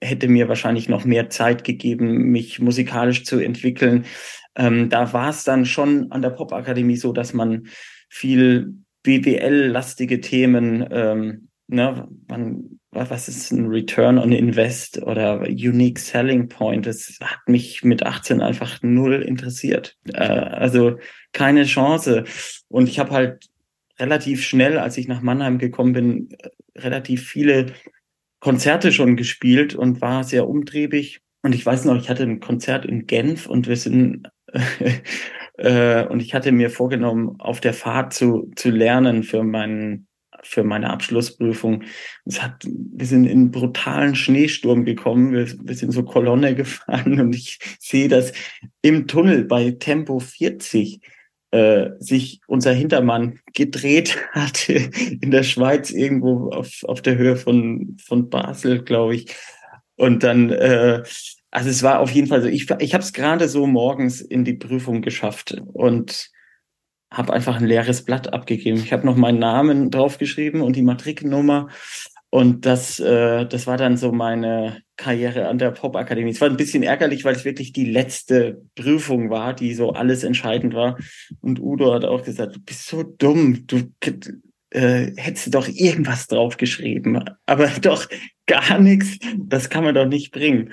[0.00, 4.06] hätte mir wahrscheinlich noch mehr Zeit gegeben, mich musikalisch zu entwickeln.
[4.56, 7.68] Ähm, da war es dann schon an der Popakademie so, dass man
[8.08, 16.48] viel BWL-lastige Themen, ähm, ne, man was ist ein Return on Invest oder Unique Selling
[16.48, 16.86] Point?
[16.86, 19.96] Das hat mich mit 18 einfach null interessiert.
[20.12, 20.98] Äh, also
[21.32, 22.24] keine Chance.
[22.68, 23.48] Und ich habe halt
[23.98, 26.28] relativ schnell, als ich nach Mannheim gekommen bin,
[26.76, 27.66] relativ viele
[28.40, 31.20] Konzerte schon gespielt und war sehr umtriebig.
[31.42, 34.28] Und ich weiß noch, ich hatte ein Konzert in Genf und wir sind
[35.58, 40.06] äh, und ich hatte mir vorgenommen, auf der Fahrt zu, zu lernen für meinen
[40.44, 41.84] für meine Abschlussprüfung.
[42.24, 45.32] Es hat, wir sind in einen brutalen Schneesturm gekommen.
[45.32, 48.32] Wir, wir sind so Kolonne gefahren und ich sehe, dass
[48.82, 51.00] im Tunnel bei Tempo 40
[51.50, 54.90] äh, sich unser Hintermann gedreht hatte
[55.20, 59.34] in der Schweiz irgendwo auf, auf der Höhe von, von Basel, glaube ich.
[59.96, 61.02] Und dann, äh,
[61.50, 64.44] also es war auf jeden Fall so, ich, ich habe es gerade so morgens in
[64.44, 66.30] die Prüfung geschafft und
[67.14, 68.78] habe einfach ein leeres Blatt abgegeben.
[68.78, 71.68] Ich habe noch meinen Namen draufgeschrieben und die Matrikelnummer.
[72.30, 76.32] Und das, äh, das war dann so meine Karriere an der Popakademie.
[76.32, 80.24] Es war ein bisschen ärgerlich, weil es wirklich die letzte Prüfung war, die so alles
[80.24, 80.98] entscheidend war.
[81.40, 83.82] Und Udo hat auch gesagt, du bist so dumm, du
[84.70, 88.08] äh, hättest doch irgendwas draufgeschrieben, aber doch
[88.46, 89.18] gar nichts.
[89.38, 90.70] Das kann man doch nicht bringen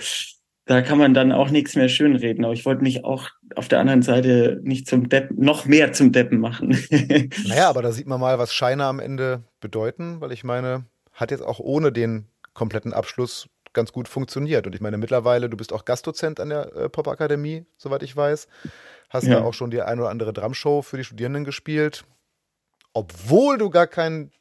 [0.66, 2.45] da kann man dann auch nichts mehr schönreden.
[2.45, 6.12] Aber ich wollte mich auch auf der anderen Seite nicht zum Deppen, noch mehr zum
[6.12, 6.78] Deppen machen.
[7.47, 11.32] naja, aber da sieht man mal, was Scheine am Ende bedeuten, weil ich meine, hat
[11.32, 14.68] jetzt auch ohne den kompletten Abschluss ganz gut funktioniert.
[14.68, 18.47] Und ich meine, mittlerweile, du bist auch Gastdozent an der äh, Popakademie, soweit ich weiß.
[19.09, 19.39] Hast ja.
[19.39, 22.05] da auch schon die ein oder andere Drumshow für die Studierenden gespielt,
[22.93, 24.32] obwohl du gar keinen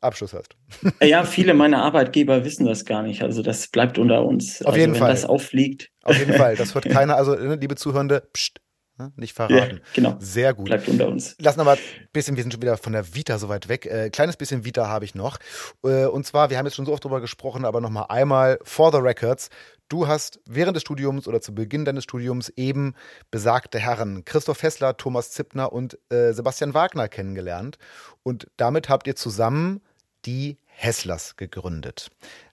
[0.00, 0.56] Abschluss hast.
[1.02, 3.22] Ja, viele meiner Arbeitgeber wissen das gar nicht.
[3.22, 4.62] Also das bleibt unter uns.
[4.62, 5.10] Auf also jeden wenn Fall.
[5.10, 5.90] das auffliegt.
[6.02, 6.56] Auf jeden Fall.
[6.56, 8.60] Das wird keiner, also ne, liebe Zuhörende, pst,
[8.98, 9.76] ne, nicht verraten.
[9.76, 10.16] Ja, genau.
[10.18, 10.66] Sehr gut.
[10.66, 11.36] Bleibt unter uns.
[11.40, 13.86] Lassen wir mal ein bisschen, wir sind schon wieder von der Vita so weit weg.
[13.86, 15.38] Äh, kleines bisschen Vita habe ich noch.
[15.84, 18.92] Äh, und zwar, wir haben jetzt schon so oft drüber gesprochen, aber nochmal einmal for
[18.92, 19.50] the records.
[19.88, 22.94] Du hast während des Studiums oder zu Beginn deines Studiums eben
[23.30, 27.78] besagte Herren Christoph Hessler, Thomas Zippner und äh, Sebastian Wagner kennengelernt.
[28.22, 29.80] Und damit habt ihr zusammen
[30.26, 32.10] die Hesslers gegründet.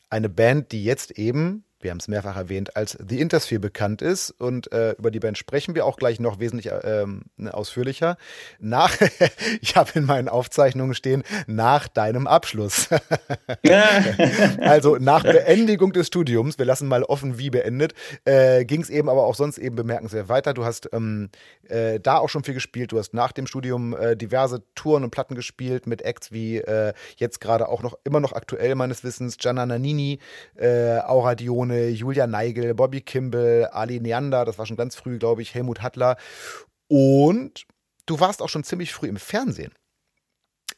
[0.10, 4.32] Eine Band, die jetzt eben wir haben es mehrfach erwähnt, als The Intersphere bekannt ist.
[4.32, 8.18] Und äh, über die Band sprechen wir auch gleich noch wesentlich ähm, ausführlicher.
[8.60, 8.96] Nach,
[9.62, 12.90] ich habe in meinen Aufzeichnungen stehen, nach deinem Abschluss.
[14.60, 17.94] also nach Beendigung des Studiums, wir lassen mal offen, wie beendet,
[18.26, 20.54] äh, ging es eben aber auch sonst eben bemerkenswert weiter.
[20.54, 21.30] Du hast ähm,
[21.68, 22.92] äh, da auch schon viel gespielt.
[22.92, 26.94] Du hast nach dem Studium äh, diverse Touren und Platten gespielt mit Acts wie äh,
[27.18, 30.20] jetzt gerade auch noch immer noch aktuell meines Wissens Gianna Nannini,
[30.56, 31.36] äh, Aura
[31.70, 35.82] Dione, Julia Neigel, Bobby Kimball, Ali Neander, das war schon ganz früh, glaube ich, Helmut
[35.82, 36.18] Hattler.
[36.88, 37.66] Und
[38.06, 39.74] du warst auch schon ziemlich früh im Fernsehen.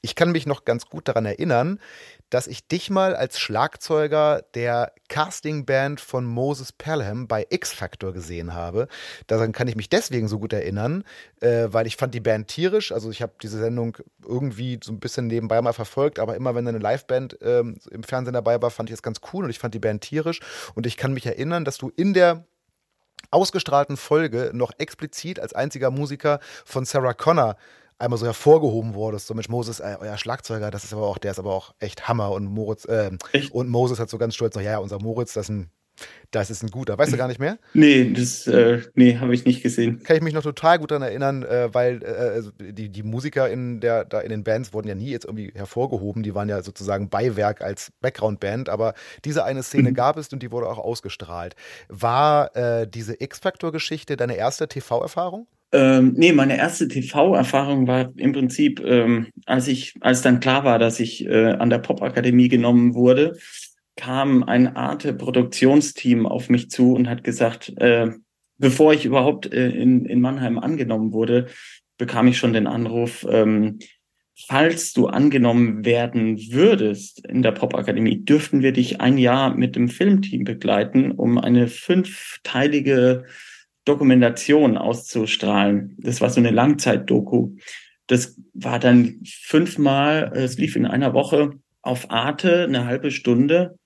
[0.08, 1.82] Ich kann mich noch ganz gut daran erinnern,
[2.30, 8.54] dass ich dich mal als Schlagzeuger der Castingband von Moses Pelham bei X Factor gesehen
[8.54, 8.88] habe.
[9.28, 11.04] Daran kann ich mich deswegen so gut erinnern,
[11.42, 12.94] äh, weil ich fand die Band tierisch.
[12.94, 16.66] Also ich habe diese Sendung irgendwie so ein bisschen nebenbei mal verfolgt, aber immer wenn
[16.66, 19.74] eine Liveband ähm, im Fernsehen dabei war, fand ich es ganz cool und ich fand
[19.74, 20.40] die Band tierisch.
[20.74, 22.46] Und ich kann mich erinnern, dass du in der
[23.30, 27.58] ausgestrahlten Folge noch explizit als einziger Musiker von Sarah Connor
[28.00, 29.28] einmal so hervorgehoben wurdest.
[29.28, 32.08] So Mensch, Moses, äh, euer Schlagzeuger, das ist aber auch, der ist aber auch echt
[32.08, 32.32] Hammer.
[32.32, 33.12] Und Moritz, äh,
[33.52, 35.72] und Moses hat so ganz stolz noch, ja, unser Moritz, das ist ein
[36.32, 36.98] das ist ein guter.
[36.98, 37.58] Weißt du gar nicht mehr?
[37.74, 40.04] Nee, das äh, nee, habe ich nicht gesehen.
[40.04, 43.50] Kann ich mich noch total gut daran erinnern, äh, weil äh, also die, die Musiker
[43.50, 46.24] in, der, da in den Bands wurden ja nie jetzt irgendwie hervorgehoben.
[46.24, 48.70] Die waren ja sozusagen Beiwerk als Background-Band.
[48.70, 48.94] Aber
[49.26, 49.96] diese eine Szene mhm.
[49.96, 51.56] gab es und die wurde auch ausgestrahlt.
[51.88, 55.48] War äh, diese X-Factor-Geschichte deine erste TV-Erfahrung?
[55.74, 60.80] Ähm, nee, meine erste TV-Erfahrung war im Prinzip, ähm, als ich, als dann klar war,
[60.80, 63.38] dass ich äh, an der Popakademie genommen wurde,
[63.98, 68.12] kam ein Arte-Produktionsteam auf mich zu und hat gesagt, äh,
[68.58, 71.48] bevor ich überhaupt äh, in, in Mannheim angenommen wurde,
[71.98, 73.80] bekam ich schon den Anruf, ähm,
[74.48, 79.90] falls du angenommen werden würdest in der Popakademie, dürften wir dich ein Jahr mit dem
[79.90, 83.26] Filmteam begleiten, um eine fünfteilige
[83.88, 85.96] Dokumentation auszustrahlen.
[86.00, 87.56] Das war so eine Langzeit-Doku.
[88.08, 93.78] Das war dann fünfmal, es lief in einer Woche auf Arte, eine halbe Stunde.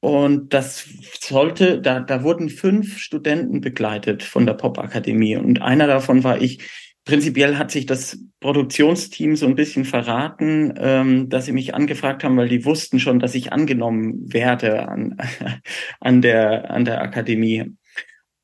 [0.00, 0.86] Und das
[1.20, 5.36] sollte, da, da wurden fünf Studenten begleitet von der Popakademie.
[5.36, 6.60] Und einer davon war ich.
[7.06, 12.38] Prinzipiell hat sich das Produktionsteam so ein bisschen verraten, ähm, dass sie mich angefragt haben,
[12.38, 15.18] weil die wussten schon, dass ich angenommen werde an,
[16.00, 17.74] an, der, an der Akademie.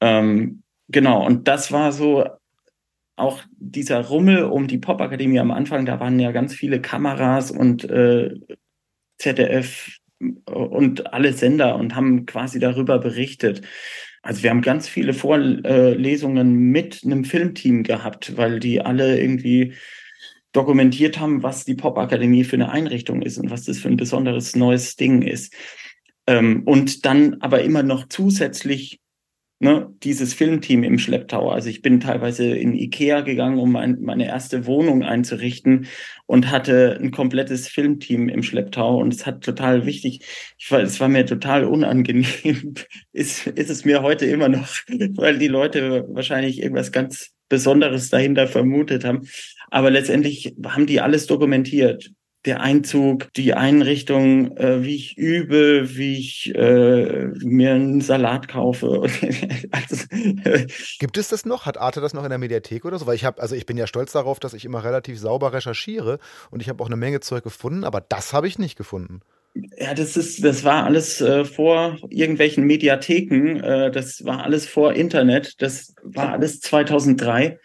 [0.03, 2.25] Ähm, Genau, und das war so
[3.17, 7.85] auch dieser Rummel um die Popakademie am Anfang, da waren ja ganz viele Kameras und
[7.85, 8.35] äh,
[9.19, 9.91] ZDF
[10.47, 13.63] und alle Sender und haben quasi darüber berichtet.
[14.23, 19.75] Also wir haben ganz viele Vorlesungen mit einem Filmteam gehabt, weil die alle irgendwie
[20.53, 24.57] dokumentiert haben, was die Popakademie für eine Einrichtung ist und was das für ein besonderes
[24.57, 25.55] neues Ding ist.
[26.27, 29.00] Ähm, und dann aber immer noch zusätzlich
[29.61, 31.51] ne, dieses Filmteam im Schlepptau.
[31.51, 35.87] Also ich bin teilweise in Ikea gegangen, um mein, meine erste Wohnung einzurichten
[36.27, 40.27] und hatte ein komplettes Filmteam im Schlepptau und es hat total wichtig,
[40.59, 42.75] ich war, es war mir total unangenehm,
[43.13, 48.47] ist, ist es mir heute immer noch, weil die Leute wahrscheinlich irgendwas ganz Besonderes dahinter
[48.47, 49.29] vermutet haben.
[49.71, 52.11] Aber letztendlich haben die alles dokumentiert
[52.47, 59.03] der Einzug, die Einrichtung, äh, wie ich übe, wie ich äh, mir einen Salat kaufe.
[59.71, 60.05] also,
[60.99, 61.67] Gibt es das noch?
[61.67, 63.07] Hat Arte das noch in der Mediathek oder so?
[63.07, 66.19] Weil ich habe, also ich bin ja stolz darauf, dass ich immer relativ sauber recherchiere
[66.51, 69.21] und ich habe auch eine Menge Zeug gefunden, aber das habe ich nicht gefunden.
[69.55, 73.61] Ja, das ist, das war alles äh, vor irgendwelchen Mediatheken.
[73.61, 75.61] Äh, das war alles vor Internet.
[75.61, 77.59] Das war alles 2003.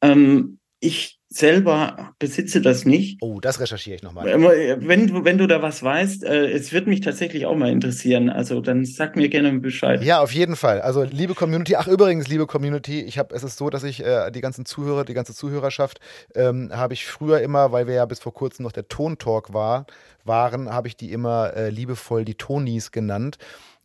[0.00, 3.18] Ähm, ich selber besitze das nicht.
[3.20, 4.26] Oh, das recherchiere ich nochmal.
[4.26, 8.30] Wenn, du, wenn du da was weißt, äh, es wird mich tatsächlich auch mal interessieren.
[8.30, 10.02] Also dann sag mir gerne Bescheid.
[10.04, 10.80] Ja, auf jeden Fall.
[10.80, 14.30] Also liebe Community, ach übrigens, liebe Community, ich habe, es ist so, dass ich äh,
[14.30, 16.00] die ganzen Zuhörer, die ganze Zuhörerschaft,
[16.34, 19.86] ähm, habe ich früher immer, weil wir ja bis vor kurzem noch der Tontalk war,
[20.24, 23.38] waren, habe ich die immer äh, liebevoll die Tonis genannt.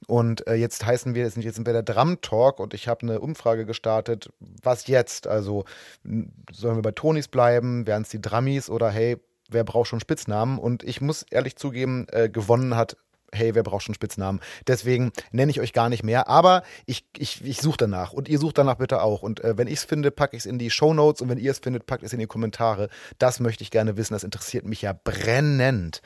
[0.07, 3.19] Und äh, jetzt heißen wir, jetzt sind wir der Drum Talk und ich habe eine
[3.19, 4.29] Umfrage gestartet.
[4.39, 5.27] Was jetzt?
[5.27, 5.65] Also
[6.51, 7.85] sollen wir bei Tonis bleiben?
[7.85, 9.17] Wären es die Drummies oder hey,
[9.49, 10.57] wer braucht schon Spitznamen?
[10.57, 12.97] Und ich muss ehrlich zugeben, äh, gewonnen hat
[13.33, 14.41] hey, wer braucht schon Spitznamen?
[14.67, 18.39] Deswegen nenne ich euch gar nicht mehr, aber ich, ich, ich suche danach und ihr
[18.39, 19.23] sucht danach bitte auch.
[19.23, 21.37] Und äh, wenn ich es finde, packe ich es in die Show Notes und wenn
[21.37, 22.89] ihr es findet, packt es in die Kommentare.
[23.19, 26.01] Das möchte ich gerne wissen, das interessiert mich ja brennend.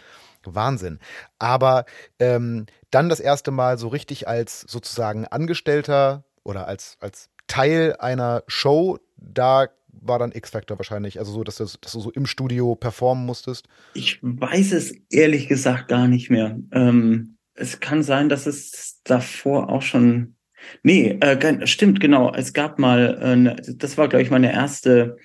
[0.54, 1.00] Wahnsinn.
[1.39, 1.86] Aber
[2.20, 8.43] ähm, dann das erste Mal so richtig als sozusagen Angestellter oder als, als Teil einer
[8.48, 9.68] Show, da
[10.02, 13.68] war dann X-Factor wahrscheinlich, also so, dass, das, dass, du so im Studio performen musstest?
[13.93, 16.60] Ich weiß es ehrlich gesagt gar nicht mehr.
[16.72, 20.36] Ähm, es kann sein, dass es davor auch schon.
[20.84, 22.34] Nee, äh, stimmt, genau.
[22.34, 25.18] Es gab mal, äh, das war, glaube ich, meine erste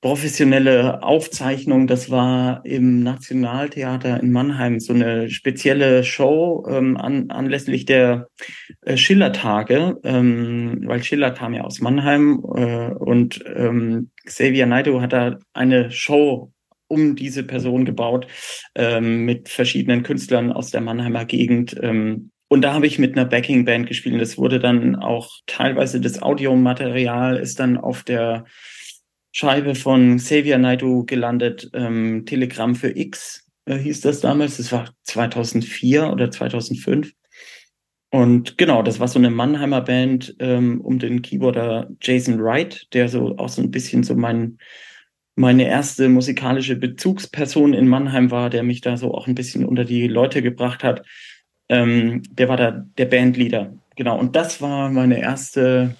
[0.00, 1.86] professionelle Aufzeichnung.
[1.86, 8.28] Das war im Nationaltheater in Mannheim so eine spezielle Show ähm, an, anlässlich der
[8.82, 15.12] äh, Schillertage, ähm, weil Schiller kam ja aus Mannheim äh, und ähm, Xavier Naidoo hat
[15.12, 16.52] da eine Show
[16.86, 18.26] um diese Person gebaut
[18.74, 21.76] ähm, mit verschiedenen Künstlern aus der Mannheimer Gegend.
[21.82, 24.14] Ähm, und da habe ich mit einer Backing-Band gespielt.
[24.14, 28.46] Und das wurde dann auch teilweise das Audiomaterial ist dann auf der
[29.38, 31.70] Scheibe von Xavier Naidoo gelandet.
[31.72, 34.56] Ähm, Telegramm für X äh, hieß das damals.
[34.56, 37.12] Das war 2004 oder 2005.
[38.10, 43.08] Und genau, das war so eine Mannheimer Band ähm, um den Keyboarder Jason Wright, der
[43.08, 44.58] so auch so ein bisschen so mein
[45.36, 49.84] meine erste musikalische Bezugsperson in Mannheim war, der mich da so auch ein bisschen unter
[49.84, 51.06] die Leute gebracht hat.
[51.68, 53.72] Ähm, der war da der Bandleader.
[53.94, 54.18] Genau.
[54.18, 55.94] Und das war meine erste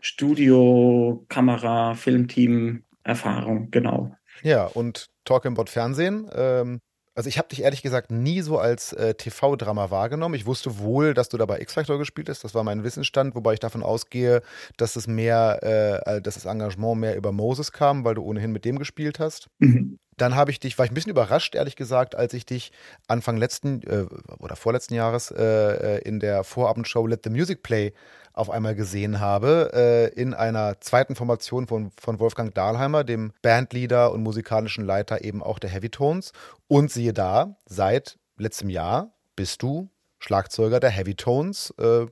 [0.00, 4.14] Studio, Kamera, Filmteam, Erfahrung, genau.
[4.42, 6.30] Ja, und Talk About Fernsehen.
[6.34, 6.80] Ähm,
[7.18, 10.36] also ich habe dich ehrlich gesagt nie so als äh, TV-Drama wahrgenommen.
[10.36, 12.44] Ich wusste wohl, dass du da bei X-Factor gespielt hast.
[12.44, 14.40] Das war mein Wissensstand, wobei ich davon ausgehe,
[14.76, 18.64] dass es mehr, äh, dass das Engagement mehr über Moses kam, weil du ohnehin mit
[18.64, 19.48] dem gespielt hast.
[19.58, 19.98] Mhm.
[20.16, 22.70] Dann habe ich dich, war ich ein bisschen überrascht, ehrlich gesagt, als ich dich
[23.08, 24.06] Anfang letzten äh,
[24.38, 27.94] oder vorletzten Jahres äh, äh, in der Vorabendshow Let the Music Play
[28.38, 34.12] auf einmal gesehen habe, äh, in einer zweiten Formation von, von Wolfgang Dahlheimer, dem Bandleader
[34.12, 36.32] und musikalischen Leiter eben auch der Heavy Tones.
[36.68, 41.74] Und siehe da, seit letztem Jahr bist du Schlagzeuger der Heavy Tones.
[41.78, 42.06] Äh,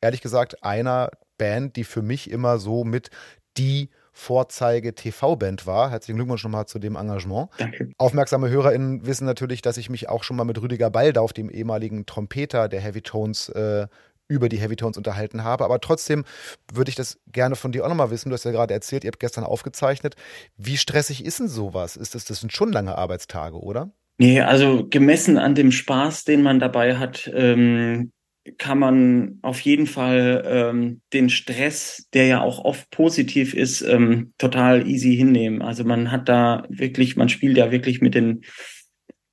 [0.00, 3.10] ehrlich gesagt, einer Band, die für mich immer so mit
[3.56, 5.90] die Vorzeige-TV-Band war.
[5.90, 7.50] Herzlichen Glückwunsch nochmal zu dem Engagement.
[7.58, 7.90] Danke.
[7.98, 12.06] Aufmerksame HörerInnen wissen natürlich, dass ich mich auch schon mal mit Rüdiger Baldauf, dem ehemaligen
[12.06, 13.88] Trompeter der Heavy Tones, äh,
[14.28, 15.64] über die Heavy Tones unterhalten habe.
[15.64, 16.24] Aber trotzdem
[16.72, 18.30] würde ich das gerne von dir auch nochmal wissen.
[18.30, 20.16] Du hast ja gerade erzählt, ihr habt gestern aufgezeichnet.
[20.56, 21.96] Wie stressig ist denn sowas?
[21.96, 23.92] Ist das, das sind schon lange Arbeitstage, oder?
[24.18, 28.12] Nee, also gemessen an dem Spaß, den man dabei hat, ähm,
[28.58, 34.34] kann man auf jeden Fall ähm, den Stress, der ja auch oft positiv ist, ähm,
[34.38, 35.62] total easy hinnehmen.
[35.62, 38.42] Also man hat da wirklich, man spielt ja wirklich mit den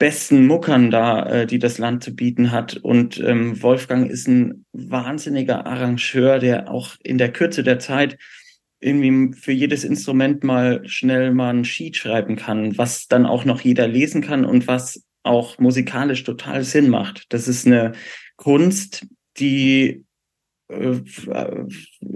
[0.02, 2.76] besten Muckern da, äh, die das Land zu bieten hat.
[2.76, 8.18] Und ähm, Wolfgang ist ein wahnsinniger Arrangeur, der auch in der Kürze der Zeit
[8.80, 13.62] irgendwie für jedes Instrument mal schnell mal ein Sheet schreiben kann, was dann auch noch
[13.62, 17.32] jeder lesen kann und was auch musikalisch total Sinn macht.
[17.32, 17.92] Das ist eine
[18.38, 19.06] Kunst,
[19.38, 20.04] die
[20.70, 21.00] äh,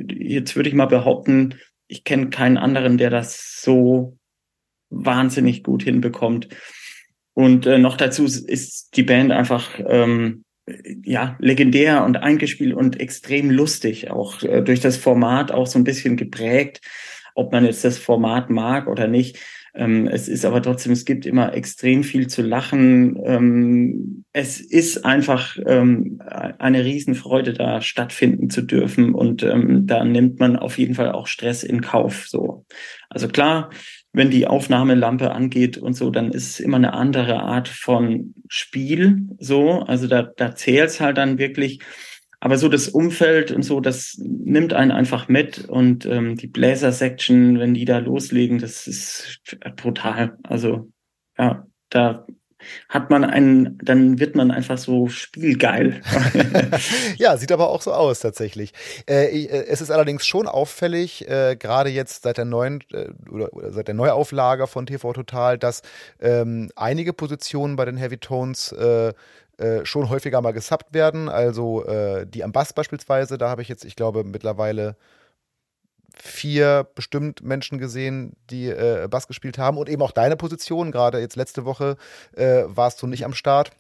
[0.08, 1.54] jetzt würde ich mal behaupten,
[1.86, 4.18] ich kenne keinen anderen, der das so
[4.90, 6.48] wahnsinnig gut hinbekommt.
[7.36, 10.46] Und äh, noch dazu ist die Band einfach ähm,
[11.04, 15.84] ja legendär und eingespielt und extrem lustig, auch äh, durch das Format auch so ein
[15.84, 16.82] bisschen geprägt,
[17.36, 19.38] ob man jetzt das Format mag oder nicht.
[19.76, 23.20] Ähm, es ist aber trotzdem, es gibt immer extrem viel zu lachen.
[23.26, 30.40] Ähm, es ist einfach ähm, eine Riesenfreude, da stattfinden zu dürfen und ähm, da nimmt
[30.40, 32.28] man auf jeden Fall auch Stress in Kauf.
[32.30, 32.66] So,
[33.10, 33.70] also klar,
[34.16, 39.28] wenn die Aufnahmelampe angeht und so, dann ist es immer eine andere Art von Spiel.
[39.40, 41.82] So, also da, da zählt es halt dann wirklich.
[42.40, 45.66] Aber so das Umfeld und so, das nimmt einen einfach mit.
[45.66, 49.42] Und ähm, die Bläser-Section, wenn die da loslegen, das ist
[49.76, 50.38] brutal.
[50.44, 50.92] Also
[51.38, 52.26] ja, da
[52.90, 56.02] hat man einen, dann wird man einfach so spielgeil.
[57.18, 58.74] ja, sieht aber auch so aus tatsächlich.
[59.10, 63.54] Äh, äh, es ist allerdings schon auffällig, äh, gerade jetzt seit der neuen äh, oder,
[63.54, 65.82] oder, seit der Neuauflage von TV Total, dass
[66.20, 69.14] ähm, einige Positionen bei den Heavy Tones äh,
[69.58, 71.30] äh, schon häufiger mal gesubbt werden.
[71.30, 71.86] Also
[72.26, 74.96] die am Bass beispielsweise, da habe ich jetzt, ich glaube, mittlerweile
[76.18, 80.92] vier bestimmt Menschen gesehen, die äh, Bass gespielt haben und eben auch deine Position.
[80.92, 81.98] Gerade jetzt letzte Woche
[82.36, 83.72] äh, warst du nicht am Start.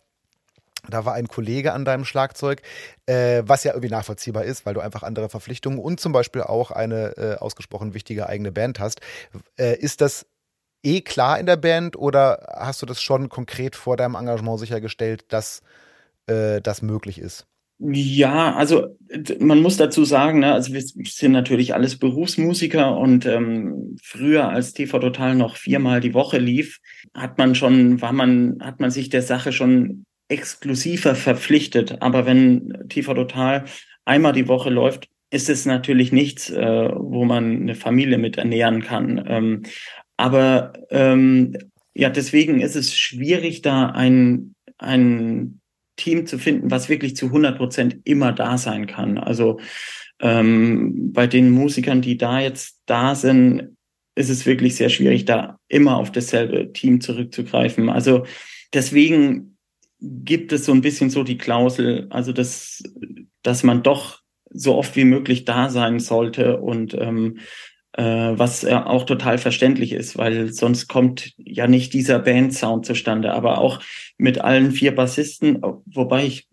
[0.90, 2.62] Da war ein Kollege an deinem Schlagzeug,
[3.06, 6.72] äh, was ja irgendwie nachvollziehbar ist, weil du einfach andere Verpflichtungen und zum Beispiel auch
[6.72, 9.02] eine äh, ausgesprochen wichtige eigene Band hast.
[9.58, 10.26] Äh, ist das
[10.84, 15.26] eh klar in der Band oder hast du das schon konkret vor deinem Engagement sichergestellt,
[15.30, 15.62] dass
[16.28, 17.48] äh, das möglich ist?
[17.78, 18.98] Ja, also
[19.40, 24.72] man muss dazu sagen, ne, also wir sind natürlich alles Berufsmusiker und ähm, früher als
[24.74, 26.80] TV Total noch viermal die Woche lief,
[27.14, 32.02] hat man schon, war man, hat man sich der Sache schon exklusiver verpflichtet.
[32.02, 33.66] Aber wenn TV Total
[34.06, 38.84] einmal die Woche läuft, ist es natürlich nichts, äh, wo man eine Familie mit ernähren
[38.84, 39.24] kann.
[39.28, 39.64] Ähm,
[40.16, 41.58] aber ähm,
[41.94, 45.60] ja, deswegen ist es schwierig, da ein, ein
[45.96, 49.18] Team zu finden, was wirklich zu 100 Prozent immer da sein kann.
[49.18, 49.60] Also
[50.20, 53.76] ähm, bei den Musikern, die da jetzt da sind,
[54.16, 57.90] ist es wirklich sehr schwierig, da immer auf dasselbe Team zurückzugreifen.
[57.90, 58.26] Also
[58.74, 59.58] deswegen
[60.00, 62.84] gibt es so ein bisschen so die Klausel, also dass,
[63.44, 67.42] dass man doch so oft wie möglich da sein sollte und ähm, äh,
[67.98, 73.34] was ja auch total verständlich ist, weil sonst kommt ja nicht dieser Band-Sound zustande.
[73.34, 73.82] Aber auch
[74.18, 76.50] mit allen vier Bassisten, wobei ich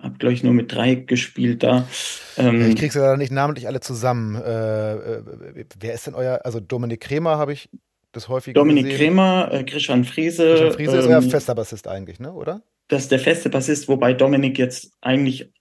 [0.00, 1.88] habe, glaube ich, nur mit drei gespielt da.
[2.36, 4.36] Ähm, ich krieg's ja nicht namentlich alle zusammen.
[4.36, 7.68] Äh, äh, wer ist denn euer, also Dominik Kremer habe ich
[8.12, 8.98] das häufig Dominik gesehen.
[8.98, 10.48] Kremer, äh, Christian Friese.
[10.48, 12.62] Christian Friese ähm, ist euer fester Bassist eigentlich, ne, oder?
[12.88, 15.52] Das ist der feste Bassist, wobei Dominik jetzt eigentlich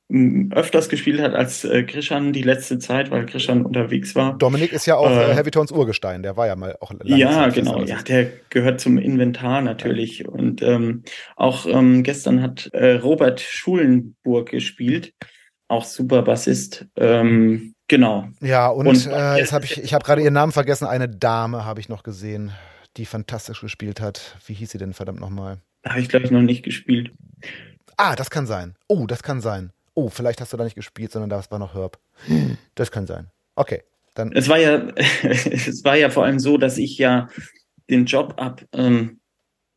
[0.52, 4.38] öfters gespielt hat als äh, Krishan die letzte Zeit, weil Krishan unterwegs war.
[4.38, 7.32] Dominik ist ja auch äh, Heavy Tones Urgestein, der war ja mal auch lange Ja,
[7.32, 10.20] Zeit genau, ja, der gehört zum Inventar natürlich.
[10.20, 10.30] Ja.
[10.30, 11.04] Und ähm,
[11.36, 15.14] auch ähm, gestern hat äh, Robert Schulenburg gespielt,
[15.68, 16.86] auch super Bassist.
[16.96, 18.30] Ähm, genau.
[18.40, 21.66] Ja, und, und äh, jetzt habe ich, ich habe gerade ihren Namen vergessen, eine Dame
[21.66, 22.52] habe ich noch gesehen,
[22.98, 24.38] die fantastisch gespielt hat.
[24.46, 25.58] Wie hieß sie denn verdammt nochmal?
[25.84, 27.12] Habe ich, glaube ich, noch nicht gespielt.
[27.98, 28.76] Ah, das kann sein.
[28.88, 29.72] Oh, das kann sein.
[29.94, 32.00] Oh, vielleicht hast du da nicht gespielt, sondern das war noch Herb.
[32.76, 33.30] Das kann sein.
[33.56, 33.84] Okay,
[34.16, 34.32] dann.
[34.32, 34.88] Es war ja,
[35.24, 37.30] es war ja vor allem so, dass ich ja
[37.90, 39.20] den Job ab ähm,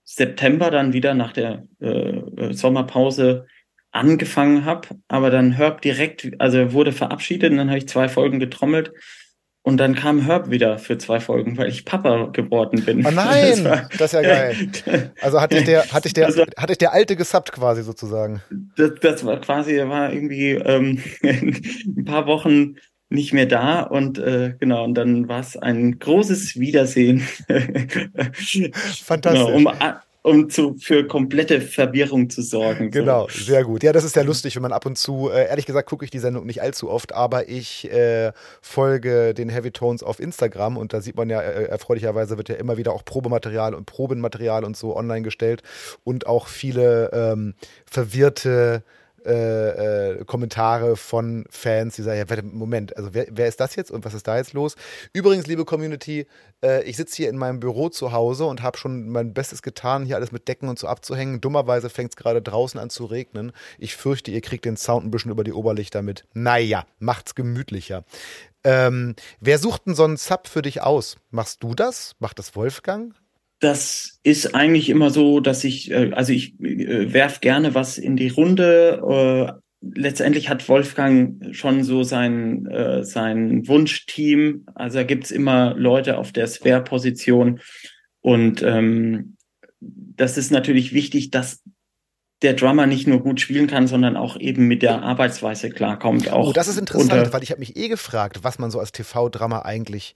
[0.04, 3.46] September dann wieder nach der äh, Sommerpause
[3.90, 8.38] angefangen habe, aber dann Herb direkt, also wurde verabschiedet und dann habe ich zwei Folgen
[8.38, 8.92] getrommelt
[9.66, 13.04] und dann kam Herb wieder für zwei Folgen, weil ich Papa geworden bin.
[13.04, 15.12] Oh nein, das, war, das ist ja geil.
[15.20, 18.40] Also hatte ich der, hatte ich der, war, hatte ich der alte gesubbt quasi sozusagen.
[18.76, 22.76] Das, das war quasi, er war irgendwie ähm, ein paar Wochen
[23.08, 27.18] nicht mehr da und äh, genau und dann war es ein großes Wiedersehen.
[27.18, 28.70] Fantastisch.
[29.20, 29.68] Genau, um,
[30.26, 32.90] um zu, für komplette Verwirrung zu sorgen.
[32.90, 33.84] Genau, sehr gut.
[33.84, 36.10] Ja, das ist ja lustig, wenn man ab und zu, äh, ehrlich gesagt, gucke ich
[36.10, 40.92] die Sendung nicht allzu oft, aber ich äh, folge den Heavy Tones auf Instagram und
[40.92, 44.76] da sieht man ja, äh, erfreulicherweise wird ja immer wieder auch Probematerial und Probenmaterial und
[44.76, 45.62] so online gestellt
[46.02, 47.54] und auch viele ähm,
[47.84, 48.82] verwirrte
[49.26, 53.90] äh, äh, Kommentare von Fans, die sagen, ja, Moment, also wer, wer, ist das jetzt
[53.90, 54.76] und was ist da jetzt los?
[55.12, 56.26] Übrigens, liebe Community,
[56.62, 60.04] äh, ich sitze hier in meinem Büro zu Hause und habe schon mein Bestes getan,
[60.04, 61.40] hier alles mit Decken und so abzuhängen.
[61.40, 63.52] Dummerweise fängt es gerade draußen an zu regnen.
[63.78, 66.24] Ich fürchte, ihr kriegt den Sound ein bisschen über die Oberlichter mit.
[66.32, 68.04] Naja, macht's gemütlicher.
[68.64, 71.16] Ähm, wer sucht denn so einen Sub für dich aus?
[71.30, 72.14] Machst du das?
[72.18, 73.14] Macht das Wolfgang?
[73.58, 78.16] Das ist eigentlich immer so, dass ich, äh, also ich äh, werf gerne was in
[78.16, 79.02] die Runde.
[79.08, 84.66] Äh, letztendlich hat Wolfgang schon so sein, äh, sein Wunschteam.
[84.74, 87.60] Also da gibt's immer Leute auf der Spare-Position.
[88.20, 89.36] Und ähm,
[89.80, 91.62] das ist natürlich wichtig, dass
[92.42, 96.30] der Drummer nicht nur gut spielen kann, sondern auch eben mit der Arbeitsweise klarkommt.
[96.30, 98.92] Auch oh, das ist interessant, weil ich habe mich eh gefragt, was man so als
[98.92, 100.14] TV-Drummer eigentlich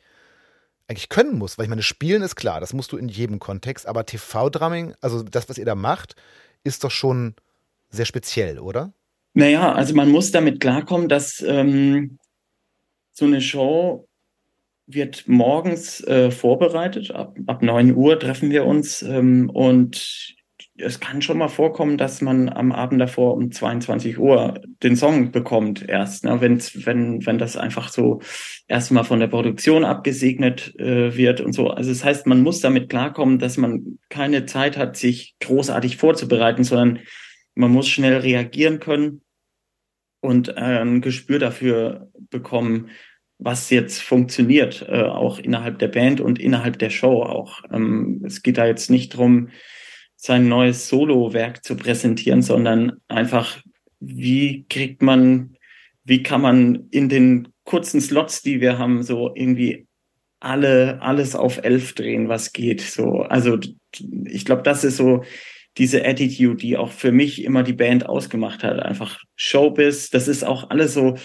[0.91, 1.57] eigentlich können muss.
[1.57, 5.22] Weil ich meine, Spielen ist klar, das musst du in jedem Kontext, aber TV-Drumming, also
[5.22, 6.16] das, was ihr da macht,
[6.64, 7.34] ist doch schon
[7.88, 8.93] sehr speziell, oder?
[9.32, 12.18] Naja, also man muss damit klarkommen, dass ähm,
[13.12, 14.09] so eine Show
[14.86, 17.12] wird morgens äh, vorbereitet.
[17.12, 20.34] Ab, ab 9 Uhr treffen wir uns ähm, und
[20.81, 25.33] es kann schon mal vorkommen, dass man am Abend davor um 22 Uhr den Song
[25.33, 26.41] bekommt erst, ne?
[26.41, 28.20] Wenn's, wenn, wenn das einfach so
[28.68, 31.68] erstmal von der Produktion abgesegnet äh, wird und so.
[31.68, 36.64] Also das heißt, man muss damit klarkommen, dass man keine Zeit hat, sich großartig vorzubereiten,
[36.64, 37.01] sondern
[37.55, 39.22] man muss schnell reagieren können
[40.20, 42.91] und äh, ein Gespür dafür bekommen,
[43.39, 47.62] was jetzt funktioniert, äh, auch innerhalb der Band und innerhalb der Show auch.
[47.72, 49.49] Ähm, es geht da jetzt nicht drum,
[50.23, 53.59] sein neues Solo-Werk zu präsentieren, sondern einfach,
[54.01, 55.57] wie kriegt man,
[56.05, 59.87] wie kann man in den kurzen Slots, die wir haben, so irgendwie
[60.39, 62.83] alle, alles auf elf drehen, was geht.
[62.83, 63.59] So, also
[64.27, 65.25] ich glaube, das ist so
[65.79, 68.79] diese Attitude, die auch für mich immer die Band ausgemacht hat.
[68.81, 71.16] Einfach Showbiz, das ist auch alles so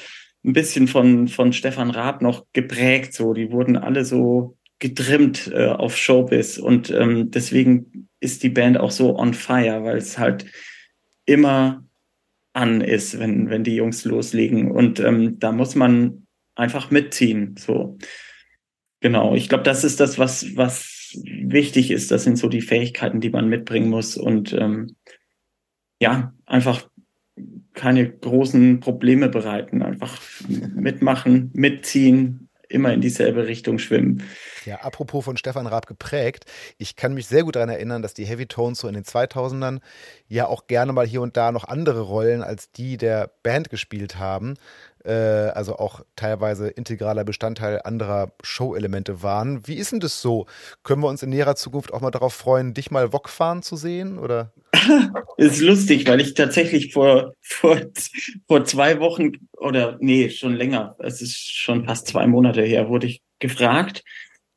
[0.46, 3.14] ein bisschen von, von Stefan Raab noch geprägt.
[3.14, 8.78] So, die wurden alle so getrimmt äh, auf Showbiz und ähm, deswegen ist die Band
[8.78, 10.46] auch so on fire, weil es halt
[11.26, 11.86] immer
[12.54, 14.72] an ist, wenn, wenn die Jungs loslegen.
[14.72, 17.56] Und ähm, da muss man einfach mitziehen.
[17.58, 17.98] So.
[19.02, 19.36] Genau.
[19.36, 22.12] Ich glaube, das ist das, was, was wichtig ist.
[22.12, 24.16] Das sind so die Fähigkeiten, die man mitbringen muss.
[24.16, 24.96] Und ähm,
[26.00, 26.90] ja, einfach
[27.74, 29.82] keine großen Probleme bereiten.
[29.82, 32.45] Einfach mitmachen, mitziehen,
[32.76, 34.24] immer in dieselbe Richtung schwimmen.
[34.66, 36.46] Ja, apropos von Stefan Raab geprägt,
[36.78, 39.80] ich kann mich sehr gut daran erinnern, dass die Heavy Tones so in den 2000ern
[40.28, 44.18] ja auch gerne mal hier und da noch andere Rollen als die der Band gespielt
[44.18, 44.56] haben.
[45.06, 49.68] Äh, also auch teilweise integraler Bestandteil anderer Show-Elemente waren.
[49.68, 50.48] Wie ist denn das so?
[50.84, 53.76] Können wir uns in näherer Zukunft auch mal darauf freuen, dich mal Wok fahren zu
[53.76, 54.18] sehen?
[54.18, 54.52] Oder?
[55.38, 57.80] ist lustig, weil ich tatsächlich vor, vor,
[58.48, 63.08] vor zwei Wochen oder nee, schon länger, es ist schon fast zwei Monate her, wurde
[63.08, 64.04] ich gefragt,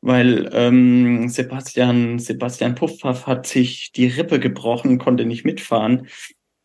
[0.01, 6.09] weil ähm, Sebastian, Sebastian Puffpaff hat sich die Rippe gebrochen, konnte nicht mitfahren.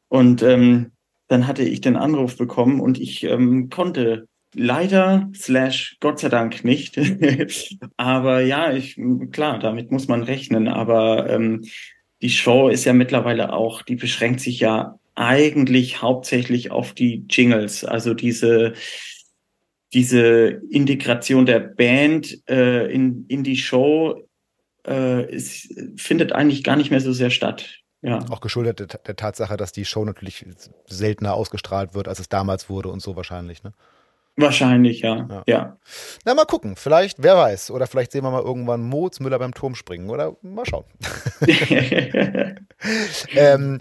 [0.10, 0.92] Und ähm,
[1.28, 6.64] dann hatte ich den Anruf bekommen und ich ähm, konnte leider slash Gott sei Dank
[6.64, 7.00] nicht.
[7.98, 9.00] aber ja, ich
[9.32, 10.68] klar, damit muss man rechnen.
[10.68, 11.64] Aber ähm,
[12.24, 17.86] die Show ist ja mittlerweile auch, die beschränkt sich ja eigentlich hauptsächlich auf die Jingles,
[17.86, 18.74] also diese
[19.94, 24.28] diese Integration der Band äh, in, in die Show
[24.88, 27.80] äh, ist, findet eigentlich gar nicht mehr so sehr statt.
[28.02, 28.20] Ja.
[28.32, 30.46] Auch geschuldet der, der, Tatsache, dass die Show natürlich
[30.88, 33.74] seltener ausgestrahlt wird, als es damals wurde und so wahrscheinlich, ne?
[34.36, 35.28] Wahrscheinlich, ja.
[35.30, 35.44] ja.
[35.48, 35.78] ja.
[36.26, 36.76] Na, mal gucken.
[36.76, 37.70] Vielleicht, wer weiß.
[37.72, 40.10] Oder vielleicht sehen wir mal irgendwann Moos Müller beim Turm springen.
[40.10, 40.86] Oder mal schauen.
[43.36, 43.80] ähm,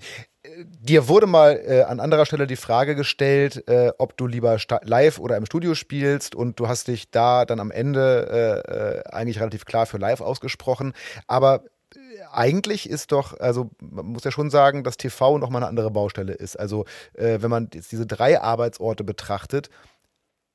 [0.81, 5.19] dir wurde mal äh, an anderer Stelle die Frage gestellt, äh, ob du lieber live
[5.19, 9.41] oder im Studio spielst und du hast dich da dann am Ende äh, äh eigentlich
[9.41, 10.93] relativ klar für live ausgesprochen.
[11.27, 11.63] Aber
[11.95, 11.99] äh,
[12.31, 15.91] eigentlich ist doch, also man muss ja schon sagen, dass TV noch mal eine andere
[15.91, 16.59] Baustelle ist.
[16.59, 16.85] Also
[17.15, 19.71] äh, wenn man jetzt diese drei Arbeitsorte betrachtet,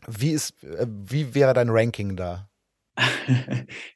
[0.08, 2.49] wie, ist, äh, wie wäre dein Ranking da?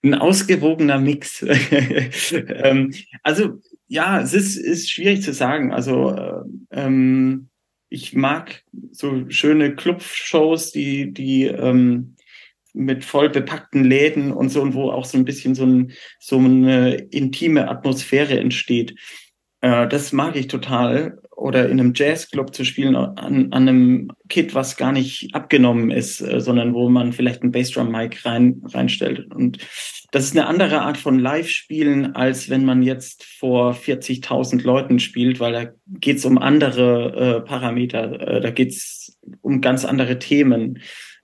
[0.04, 1.42] Ein ausgewogener Mix.
[1.44, 2.94] ähm,
[3.24, 5.72] also ja, es ist, ist schwierig zu sagen.
[5.72, 6.42] Also äh,
[6.72, 7.50] ähm,
[7.90, 12.16] ich mag so schöne Clubshows, die, die ähm,
[12.74, 16.38] mit voll bepackten Läden und so, und wo auch so ein bisschen so, ein, so
[16.38, 18.96] eine intime Atmosphäre entsteht.
[19.62, 24.54] Äh, das mag ich total oder in einem Jazzclub zu spielen an, an einem Kit,
[24.56, 29.34] was gar nicht abgenommen ist, äh, sondern wo man vielleicht ein Bassdrum-Mic rein, reinstellt.
[29.34, 29.58] Und
[30.12, 35.40] das ist eine andere Art von Live-Spielen, als wenn man jetzt vor 40.000 Leuten spielt,
[35.40, 40.80] weil da geht's um andere äh, Parameter, äh, da geht's um ganz andere Themen.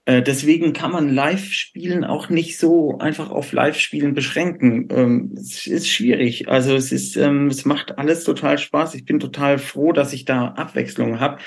[0.06, 4.88] Äh, deswegen kann man Live-Spielen auch nicht so einfach auf Live-Spielen beschränken.
[4.90, 6.48] Ähm, es ist schwierig.
[6.48, 8.94] Also es ist, ähm, es macht alles total Spaß.
[8.94, 11.38] Ich bin total froh, dass ich da Abwechslung habe.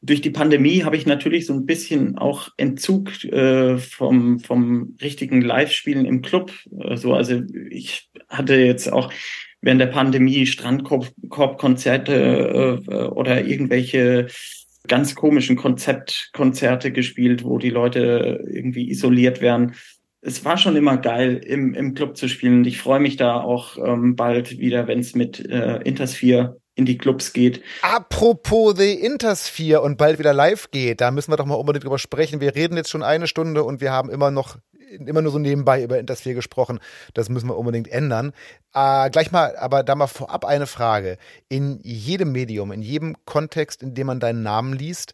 [0.00, 5.42] Durch die Pandemie habe ich natürlich so ein bisschen auch Entzug äh, vom, vom richtigen
[5.42, 6.52] Live-Spielen im Club.
[6.78, 9.12] Also, also ich hatte jetzt auch
[9.60, 14.28] während der Pandemie Strandkorb-Konzerte äh, oder irgendwelche
[14.88, 19.74] ganz komischen Konzeptkonzerte gespielt, wo die Leute irgendwie isoliert werden.
[20.20, 22.64] Es war schon immer geil, im, im Club zu spielen.
[22.64, 26.96] Ich freue mich da auch ähm, bald wieder, wenn es mit äh, Intersphere in die
[26.96, 27.62] Clubs geht.
[27.82, 31.98] Apropos The Intersphere und bald wieder live geht, da müssen wir doch mal unbedingt drüber
[31.98, 32.40] sprechen.
[32.40, 34.56] Wir reden jetzt schon eine Stunde und wir haben immer noch
[34.90, 36.78] immer nur so nebenbei über Intersphere gesprochen.
[37.12, 38.32] Das müssen wir unbedingt ändern.
[38.72, 41.18] Äh, gleich mal, aber da mal vorab eine Frage.
[41.50, 45.12] In jedem Medium, in jedem Kontext, in dem man deinen Namen liest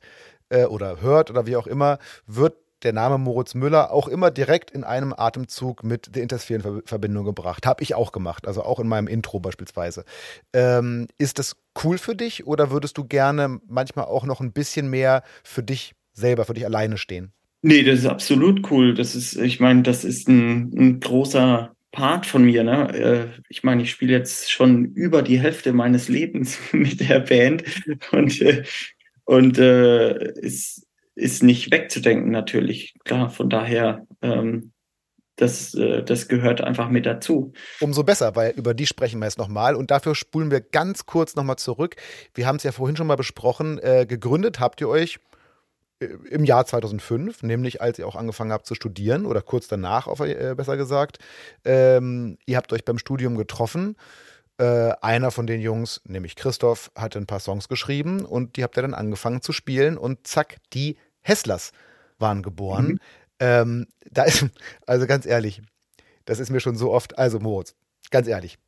[0.49, 2.55] äh, oder hört oder wie auch immer, wird
[2.85, 7.25] der Name Moritz Müller auch immer direkt in einem Atemzug mit der Intersphere in Verbindung
[7.25, 7.67] gebracht.
[7.67, 10.05] Habe ich auch gemacht, also auch in meinem Intro beispielsweise.
[10.53, 14.89] Ähm, ist das cool für dich oder würdest du gerne manchmal auch noch ein bisschen
[14.89, 17.33] mehr für dich selber, für dich alleine stehen?
[17.63, 18.93] Nee, das ist absolut cool.
[18.93, 22.63] Das ist, ich meine, das ist ein, ein großer Part von mir.
[22.63, 22.93] Ne?
[22.95, 27.65] Äh, ich meine, ich spiele jetzt schon über die Hälfte meines Lebens mit der Band
[28.11, 28.65] und, äh,
[29.25, 32.95] und äh, ist, ist nicht wegzudenken natürlich.
[33.05, 34.73] Klar, von daher, ähm,
[35.37, 37.53] das, äh, das gehört einfach mit dazu.
[37.81, 39.75] Umso besser, weil über die sprechen wir jetzt nochmal.
[39.75, 41.97] Und dafür spulen wir ganz kurz nochmal zurück.
[42.35, 43.79] Wir haben es ja vorhin schon mal besprochen.
[43.79, 45.19] Äh, gegründet habt ihr euch
[46.31, 50.21] im Jahr 2005, nämlich als ihr auch angefangen habt zu studieren oder kurz danach, auf,
[50.21, 51.19] äh, besser gesagt.
[51.65, 53.97] Ähm, ihr habt euch beim Studium getroffen.
[54.59, 58.77] Äh, einer von den Jungs, nämlich Christoph, hatte ein paar Songs geschrieben und die habt
[58.79, 61.73] ihr dann angefangen zu spielen und zack, die Hesslers
[62.19, 62.87] waren geboren.
[62.87, 62.99] Mhm.
[63.41, 64.47] Ähm, da ist,
[64.87, 65.63] also ganz ehrlich,
[66.25, 67.75] das ist mir schon so oft, also Moritz,
[68.11, 68.59] ganz ehrlich,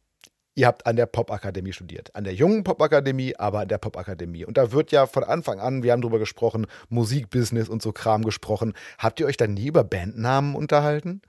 [0.57, 2.15] ihr habt an der Popakademie studiert.
[2.15, 4.45] An der jungen Popakademie, aber an der Popakademie.
[4.45, 8.25] Und da wird ja von Anfang an, wir haben drüber gesprochen, Musikbusiness und so Kram
[8.25, 8.73] gesprochen.
[8.99, 11.21] Habt ihr euch da nie über Bandnamen unterhalten?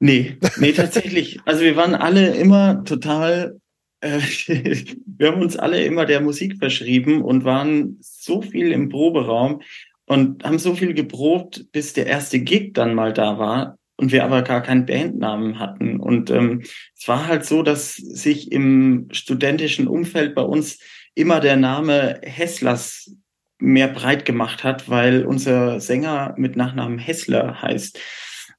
[0.00, 1.38] Nee, nee, tatsächlich.
[1.46, 3.60] Also wir waren alle immer total,
[4.00, 4.18] äh,
[5.06, 9.62] wir haben uns alle immer der Musik verschrieben und waren so viel im Proberaum
[10.06, 14.24] und haben so viel geprobt, bis der erste Gig dann mal da war und wir
[14.24, 16.00] aber gar keinen Bandnamen hatten.
[16.00, 16.62] Und ähm,
[16.96, 20.78] es war halt so, dass sich im studentischen Umfeld bei uns
[21.14, 23.14] immer der Name Hesslers
[23.58, 27.98] mehr breit gemacht hat, weil unser Sänger mit Nachnamen Hessler heißt.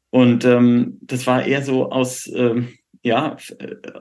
[0.10, 2.70] Und ähm, das war eher so aus, ähm,
[3.02, 3.36] ja,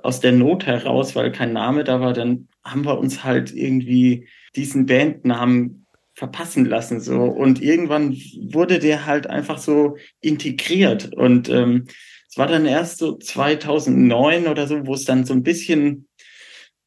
[0.02, 4.28] aus der Not heraus, weil kein Name da war, dann haben wir uns halt irgendwie
[4.55, 5.81] diesen Bandnamen
[6.23, 8.16] verpassen lassen so und irgendwann
[8.53, 11.86] wurde der halt einfach so integriert und ähm,
[12.28, 16.07] es war dann erst so 2009 oder so, wo es dann so ein bisschen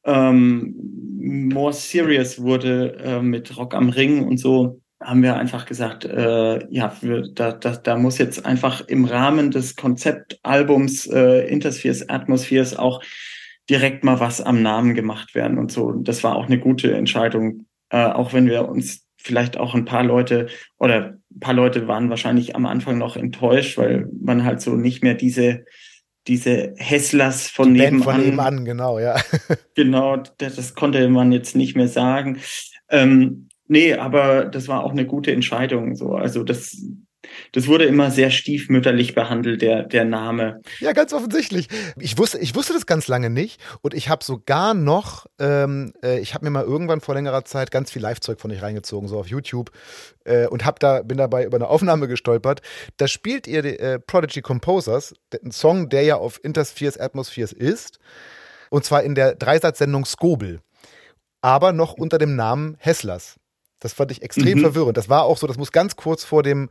[0.06, 0.74] ähm,
[1.20, 6.66] more serious wurde äh, mit Rock am Ring und so haben wir einfach gesagt, äh,
[6.74, 12.78] ja, wir, da, da, da muss jetzt einfach im Rahmen des Konzeptalbums äh, Interspheres, Atmospheres
[12.78, 13.04] auch
[13.70, 15.88] direkt mal was am Namen gemacht werden und so.
[15.88, 19.86] Und das war auch eine gute Entscheidung, äh, auch wenn wir uns vielleicht auch ein
[19.86, 20.48] paar Leute
[20.78, 25.04] oder ein paar Leute waren wahrscheinlich am Anfang noch enttäuscht, weil man halt so nicht
[25.04, 25.66] mehr diese
[26.28, 28.04] diese Hesslers von Die nebenan.
[28.04, 29.16] von nebenan, genau, ja.
[29.76, 32.40] genau, das, das, konnte man jetzt nicht mehr sagen.
[32.90, 35.96] Ähm, nee, aber das war auch eine gute Entscheidung.
[35.96, 36.84] So, also das
[37.52, 40.62] das wurde immer sehr stiefmütterlich behandelt, der, der Name.
[40.80, 41.68] Ja, ganz offensichtlich.
[42.00, 46.20] Ich wusste, ich wusste das ganz lange nicht und ich habe sogar noch, ähm, äh,
[46.20, 49.20] ich habe mir mal irgendwann vor längerer Zeit ganz viel Live-Zeug von euch reingezogen, so
[49.20, 49.72] auf YouTube
[50.26, 52.62] äh, und hab da, bin dabei über eine Aufnahme gestolpert.
[52.98, 55.14] Da spielt ihr äh, Prodigy Composers,
[55.44, 58.00] ein Song, der ja auf Interspheres Atmospheres ist
[58.70, 60.60] und zwar in der Dreisatzsendung Skobel,
[61.42, 63.36] aber noch unter dem Namen Hesslers.
[63.80, 64.64] Das fand ich extrem mhm.
[64.64, 64.98] verwirrend.
[64.98, 66.70] Das war auch so, das muss ganz kurz vor dem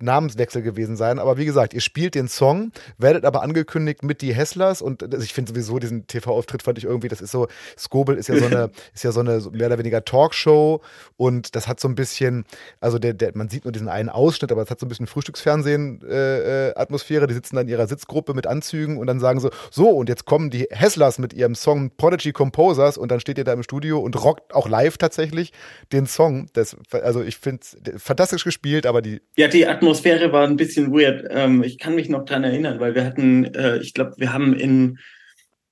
[0.00, 1.18] Namenswechsel gewesen sein.
[1.18, 5.32] Aber wie gesagt, ihr spielt den Song, werdet aber angekündigt mit die Hesslers und ich
[5.32, 7.46] finde sowieso diesen TV-Auftritt fand ich irgendwie, das ist so,
[7.78, 10.80] Skobel ist ja so eine, ist ja so eine mehr oder weniger Talkshow
[11.16, 12.44] und das hat so ein bisschen,
[12.80, 15.06] also der, der, man sieht nur diesen einen Ausschnitt, aber es hat so ein bisschen
[15.06, 17.24] Frühstücksfernsehen-Atmosphäre.
[17.24, 20.08] Äh, die sitzen dann in ihrer Sitzgruppe mit Anzügen und dann sagen so, so und
[20.08, 23.62] jetzt kommen die Hesslers mit ihrem Song Prodigy Composers und dann steht ihr da im
[23.62, 25.52] Studio und rockt auch live tatsächlich
[25.92, 26.48] den Song.
[26.52, 29.20] Das, also ich finde es fantastisch gespielt, aber die.
[29.36, 31.26] Ja, die Atmosphäre Atmosphäre war ein bisschen weird.
[31.28, 34.54] Ähm, ich kann mich noch dran erinnern, weil wir hatten, äh, ich glaube, wir haben
[34.54, 34.98] in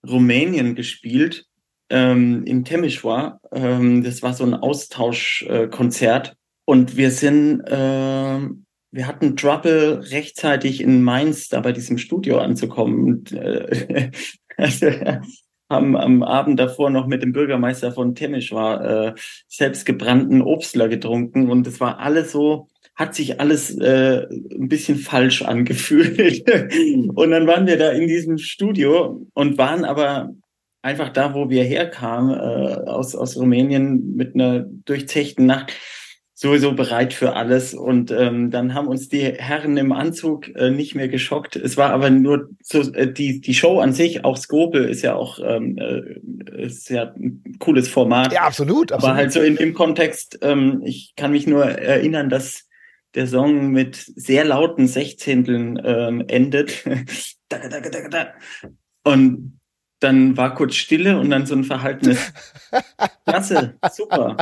[0.07, 1.47] Rumänien gespielt,
[1.89, 3.41] ähm, in Temișoara.
[3.53, 6.29] Ähm, das war so ein Austauschkonzert.
[6.29, 6.33] Äh,
[6.67, 8.39] und wir sind, äh,
[8.91, 13.05] wir hatten Trouble, rechtzeitig in Mainz da bei diesem Studio anzukommen.
[13.05, 14.11] Und, äh,
[14.59, 14.91] also,
[15.71, 19.15] haben am Abend davor noch mit dem Bürgermeister von Temișoara äh,
[19.49, 25.43] selbstgebrannten Obstler getrunken und es war alles so hat sich alles äh, ein bisschen falsch
[25.43, 26.45] angefühlt.
[27.15, 30.35] und dann waren wir da in diesem Studio und waren aber
[30.83, 35.73] einfach da, wo wir herkamen, äh, aus, aus Rumänien mit einer durchzechten Nacht,
[36.35, 37.73] sowieso bereit für alles.
[37.73, 41.57] Und ähm, dann haben uns die Herren im Anzug äh, nicht mehr geschockt.
[41.57, 45.15] Es war aber nur so, äh, die, die Show an sich, auch Skopel ist ja
[45.15, 48.33] auch ähm, äh, ist ja ein cooles Format.
[48.33, 48.93] Ja, absolut.
[48.93, 49.11] absolut.
[49.11, 52.69] Aber halt so in dem Kontext, ähm, ich kann mich nur erinnern, dass
[53.15, 56.85] der Song mit sehr lauten Sechzehnteln ähm, endet.
[59.05, 59.61] und
[60.01, 62.33] dann war kurz Stille und dann so ein verhaltenes
[63.27, 64.37] Klasse, super.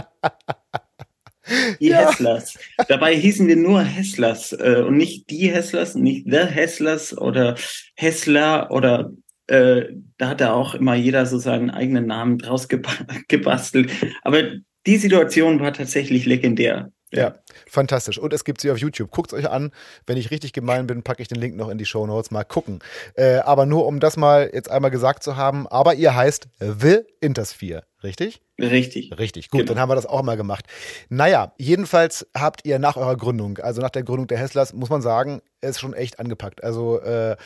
[1.81, 2.09] Die ja.
[2.09, 2.59] Hesslers.
[2.89, 7.57] Dabei hießen wir nur Hesslers äh, und nicht die Hesslers, nicht The Hesslers oder
[7.97, 9.11] Hessler oder
[9.49, 9.87] äh,
[10.17, 13.91] da hat da auch immer jeder so seinen eigenen Namen draus gebastelt.
[14.23, 14.43] Aber
[14.87, 16.93] die Situation war tatsächlich legendär.
[17.13, 17.35] Ja,
[17.71, 18.19] fantastisch.
[18.19, 19.11] Und es gibt sie auf YouTube.
[19.11, 19.73] Guckt es euch an.
[20.07, 22.31] Wenn ich richtig gemein bin, packe ich den Link noch in die Show Notes.
[22.31, 22.81] Mal gucken.
[23.15, 25.67] Äh, aber nur um das mal jetzt einmal gesagt zu haben.
[25.67, 28.41] Aber ihr heißt The Intersphere, richtig?
[28.61, 29.19] Richtig.
[29.19, 29.51] Richtig.
[29.51, 29.73] Gut, genau.
[29.73, 30.67] dann haben wir das auch mal gemacht.
[31.09, 35.03] Naja, jedenfalls habt ihr nach eurer Gründung, also nach der Gründung der Hesslers, muss man
[35.03, 36.63] sagen, es schon echt angepackt.
[36.63, 37.37] Also äh,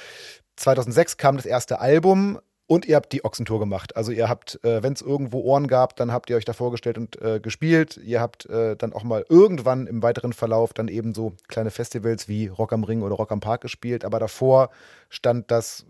[0.57, 2.39] 2006 kam das erste Album.
[2.67, 3.95] Und ihr habt die Ochsentour gemacht.
[3.95, 6.97] Also ihr habt, äh, wenn es irgendwo Ohren gab, dann habt ihr euch da vorgestellt
[6.97, 7.99] und äh, gespielt.
[8.03, 12.27] Ihr habt äh, dann auch mal irgendwann im weiteren Verlauf dann eben so kleine Festivals
[12.27, 14.03] wie Rock am Ring oder Rock am Park gespielt.
[14.03, 14.71] Aber davor
[15.11, 15.85] stand das,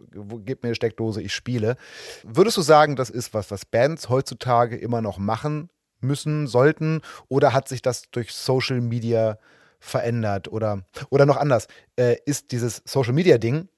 [0.45, 1.77] gib mir eine Steckdose, ich spiele.
[2.25, 5.71] Würdest du sagen, das ist was, was Bands heutzutage immer noch machen
[6.01, 7.03] müssen, sollten?
[7.29, 9.39] Oder hat sich das durch Social Media
[9.79, 10.49] verändert?
[10.49, 13.69] Oder, oder noch anders, äh, ist dieses Social Media Ding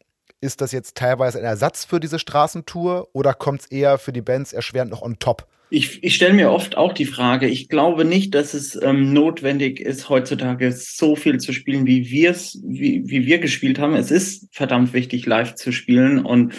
[0.41, 4.23] ist das jetzt teilweise ein Ersatz für diese Straßentour oder kommt es eher für die
[4.23, 5.47] Bands erschwerend noch on top?
[5.69, 9.81] Ich, ich stelle mir oft auch die Frage, ich glaube nicht, dass es ähm, notwendig
[9.81, 13.95] ist, heutzutage so viel zu spielen, wie wir es, wie, wie wir gespielt haben.
[13.95, 16.25] Es ist verdammt wichtig, live zu spielen.
[16.25, 16.55] Und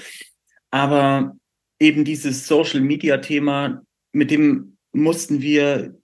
[0.72, 1.38] aber
[1.80, 3.82] eben dieses Social Media Thema,
[4.12, 5.96] mit dem mussten wir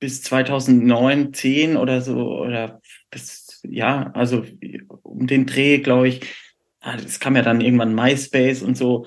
[0.00, 2.80] bis 2009, 10 oder so, oder
[3.10, 4.44] bis, ja, also
[5.02, 6.20] um den Dreh, glaube ich,
[6.80, 9.06] es ah, kam ja dann irgendwann MySpace und so.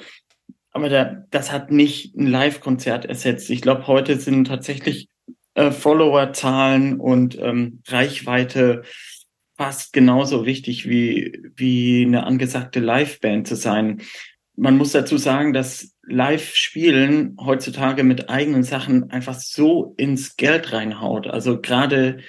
[0.72, 3.50] Aber da, das hat nicht ein Live-Konzert ersetzt.
[3.50, 5.10] Ich glaube, heute sind tatsächlich
[5.54, 8.84] äh, Follower-Zahlen und ähm, Reichweite
[9.58, 14.02] fast genauso wichtig wie, wie eine angesagte Live-Band zu sein.
[14.56, 21.28] Man muss dazu sagen, dass Live-Spielen heutzutage mit eigenen Sachen einfach so ins Geld reinhaut.
[21.28, 22.20] Also gerade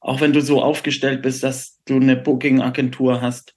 [0.00, 3.54] auch wenn du so aufgestellt bist, dass du eine Booking-Agentur hast,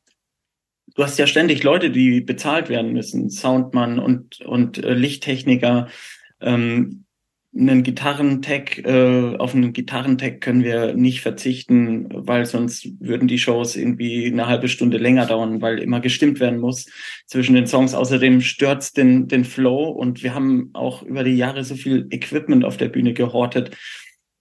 [0.95, 5.88] du hast ja ständig Leute, die bezahlt werden müssen, Soundmann und, und äh, Lichttechniker.
[6.39, 7.05] Ähm,
[7.53, 13.76] einen Gitarrentech, äh, auf einen Gitarrentech können wir nicht verzichten, weil sonst würden die Shows
[13.76, 16.85] irgendwie eine halbe Stunde länger dauern, weil immer gestimmt werden muss
[17.26, 17.93] zwischen den Songs.
[17.93, 22.63] Außerdem stört's den, den Flow und wir haben auch über die Jahre so viel Equipment
[22.63, 23.76] auf der Bühne gehortet,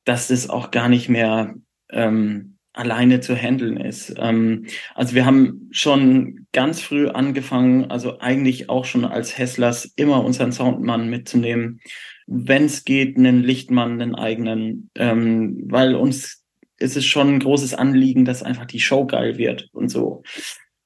[0.04, 1.54] dass es auch gar nicht mehr
[1.90, 4.14] ähm, alleine zu handeln ist.
[4.16, 10.24] Ähm, also wir haben schon ganz früh angefangen, also eigentlich auch schon als Hesslers immer
[10.24, 11.80] unseren Soundmann mitzunehmen,
[12.26, 16.44] wenn es geht, einen Lichtmann, einen eigenen, ähm, weil uns
[16.78, 20.22] ist es schon ein großes Anliegen, dass einfach die Show geil wird und so.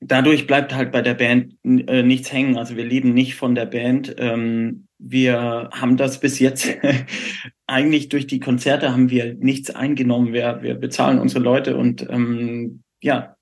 [0.00, 2.58] Dadurch bleibt halt bei der Band äh, nichts hängen.
[2.58, 4.16] Also wir leben nicht von der Band.
[4.18, 6.68] Ähm, wir haben das bis jetzt
[7.66, 10.32] eigentlich durch die Konzerte haben wir nichts eingenommen.
[10.32, 13.36] Wir, wir bezahlen unsere Leute und ähm, ja,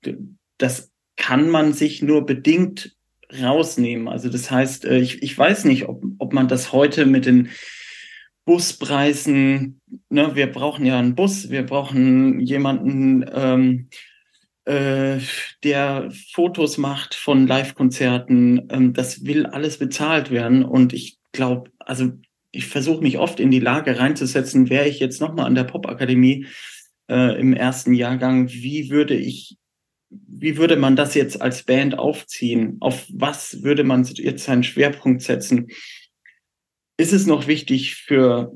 [0.57, 2.95] das kann man sich nur bedingt
[3.41, 4.07] rausnehmen.
[4.07, 7.49] Also das heißt, äh, ich, ich weiß nicht, ob, ob man das heute mit den
[8.45, 13.89] Buspreisen, ne, wir brauchen ja einen Bus, wir brauchen jemanden, ähm,
[14.65, 15.19] äh,
[15.63, 20.63] der Fotos macht von Live-Konzerten, ähm, das will alles bezahlt werden.
[20.63, 22.11] Und ich glaube, also
[22.53, 26.45] ich versuche mich oft in die Lage reinzusetzen, wäre ich jetzt nochmal an der Popakademie
[27.09, 29.57] äh, im ersten Jahrgang, wie würde ich,
[30.09, 32.77] wie würde man das jetzt als Band aufziehen?
[32.79, 35.67] Auf was würde man jetzt seinen Schwerpunkt setzen?
[36.97, 38.53] Ist es noch wichtig für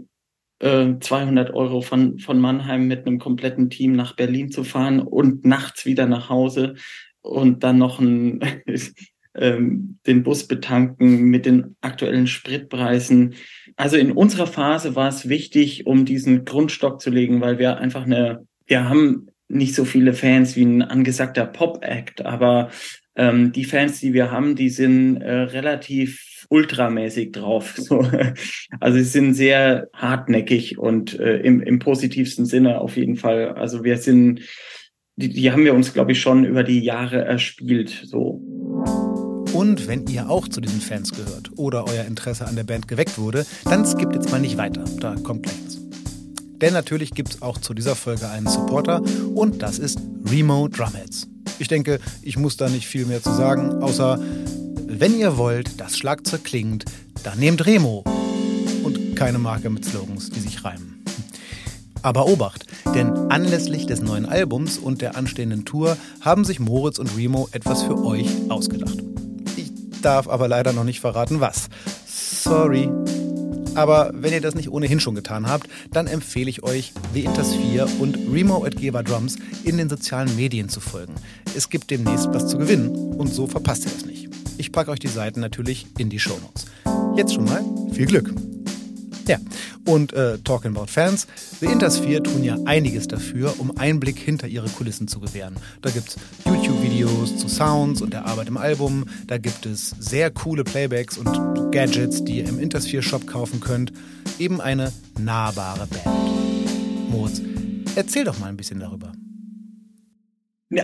[0.60, 5.44] äh, 200 Euro von, von Mannheim mit einem kompletten Team nach Berlin zu fahren und
[5.44, 6.76] nachts wieder nach Hause
[7.22, 8.42] und dann noch ein
[9.38, 13.36] ähm, den Bus betanken mit den aktuellen Spritpreisen.
[13.78, 18.06] Also in unserer Phase war es wichtig, um diesen Grundstock zu legen, weil wir einfach
[18.06, 22.72] eine, wir haben nicht so viele Fans wie ein angesagter Pop-Act, aber
[23.16, 27.76] ähm, die Fans, die wir haben, die sind äh, relativ ultramäßig drauf.
[27.88, 28.06] So,
[28.80, 33.54] also sie sind sehr hartnäckig und äh, im, im positivsten Sinne auf jeden Fall.
[33.54, 34.42] Also wir sind,
[35.16, 37.90] die, die haben wir uns, glaube ich, schon über die Jahre erspielt.
[38.06, 38.42] So.
[39.58, 43.18] Und wenn ihr auch zu diesen Fans gehört oder euer Interesse an der Band geweckt
[43.18, 44.84] wurde, dann skippt jetzt mal nicht weiter.
[45.00, 45.80] Da kommt gleich was.
[46.62, 49.02] Denn natürlich gibt es auch zu dieser Folge einen Supporter
[49.34, 49.98] und das ist
[50.30, 51.28] Remo Drumheads.
[51.58, 54.20] Ich denke, ich muss da nicht viel mehr zu sagen, außer
[54.86, 56.86] wenn ihr wollt, dass Schlagzeug klingt,
[57.24, 58.04] dann nehmt Remo.
[58.84, 61.04] Und keine Marke mit Slogans, die sich reimen.
[62.04, 67.18] Aber Obacht, denn anlässlich des neuen Albums und der anstehenden Tour haben sich Moritz und
[67.18, 68.98] Remo etwas für euch ausgedacht
[70.02, 71.70] darf aber leider noch nicht verraten, was.
[72.08, 72.90] Sorry.
[73.76, 77.88] Aber wenn ihr das nicht ohnehin schon getan habt, dann empfehle ich euch, Intas 4
[78.00, 81.14] und Remo at Geber Drums in den sozialen Medien zu folgen.
[81.56, 84.30] Es gibt demnächst was zu gewinnen und so verpasst ihr das nicht.
[84.58, 86.66] Ich packe euch die Seiten natürlich in die Show Notes.
[87.16, 87.64] Jetzt schon mal
[87.94, 88.47] viel Glück!
[89.28, 89.40] Ja,
[89.86, 91.28] und äh, Talking About Fans,
[91.60, 95.56] The Intersphere tun ja einiges dafür, um Einblick hinter ihre Kulissen zu gewähren.
[95.82, 100.32] Da gibt es YouTube-Videos zu Sounds und der Arbeit im Album, da gibt es sehr
[100.32, 103.92] coole Playbacks und Gadgets, die ihr im Intersphere-Shop kaufen könnt.
[104.40, 107.10] Eben eine nahbare Band.
[107.10, 107.42] Moritz,
[107.96, 109.12] erzähl doch mal ein bisschen darüber.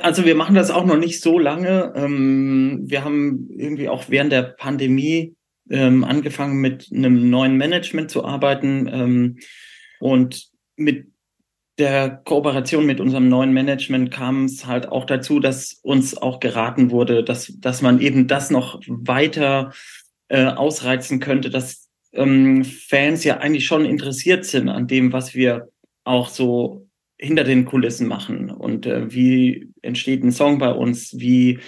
[0.01, 1.93] Also wir machen das auch noch nicht so lange.
[1.95, 5.35] Ähm, wir haben irgendwie auch während der Pandemie
[5.69, 9.39] ähm, angefangen mit einem neuen Management zu arbeiten ähm,
[9.99, 11.07] und mit
[11.77, 16.91] der Kooperation mit unserem neuen Management kam es halt auch dazu, dass uns auch geraten
[16.91, 19.73] wurde, dass, dass man eben das noch weiter
[20.27, 25.69] äh, ausreizen könnte, dass ähm, Fans ja eigentlich schon interessiert sind an dem, was wir
[26.03, 26.87] auch so
[27.17, 28.51] hinter den Kulissen machen.
[28.51, 31.59] Und äh, wie entsteht ein Song bei uns, wie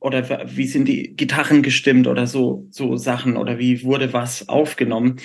[0.00, 5.16] oder wie sind die Gitarren gestimmt oder so, so Sachen oder wie wurde was aufgenommen.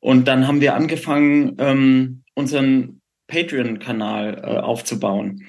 [0.00, 5.46] Und dann haben wir angefangen, ähm, unseren Patreon-Kanal äh, aufzubauen,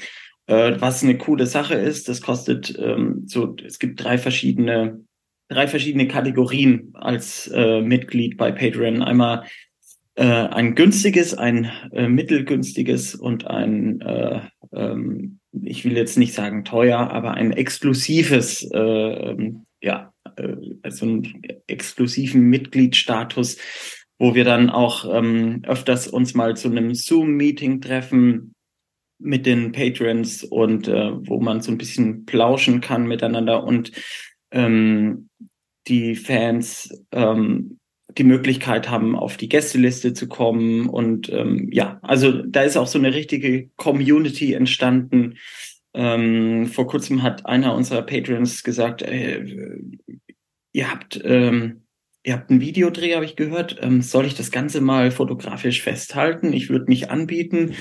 [0.48, 2.08] äh, was eine coole Sache ist.
[2.10, 5.04] Das kostet ähm, so, es gibt drei verschiedene,
[5.48, 9.02] drei verschiedene Kategorien als äh, Mitglied bei Patreon.
[9.02, 9.46] Einmal
[10.16, 14.42] äh, ein günstiges, ein äh, mittelgünstiges und ein äh,
[14.74, 21.06] ähm, ich will jetzt nicht sagen teuer, aber ein exklusives, äh, ähm, ja, äh, also
[21.06, 23.58] einen exklusiven Mitgliedsstatus,
[24.18, 28.54] wo wir dann auch ähm, öfters uns mal zu einem Zoom-Meeting treffen
[29.20, 33.92] mit den Patrons und äh, wo man so ein bisschen plauschen kann miteinander und
[34.52, 35.30] ähm,
[35.88, 37.80] die Fans ähm,
[38.18, 40.88] die Möglichkeit haben, auf die Gästeliste zu kommen.
[40.88, 45.36] Und ähm, ja, also da ist auch so eine richtige Community entstanden.
[45.94, 49.46] Ähm, vor kurzem hat einer unserer Patrons gesagt, äh,
[50.72, 51.84] ihr habt ähm,
[52.24, 53.78] ihr habt einen Videodreh, habe ich gehört.
[53.82, 56.54] Ähm, soll ich das Ganze mal fotografisch festhalten?
[56.54, 57.76] Ich würde mich anbieten.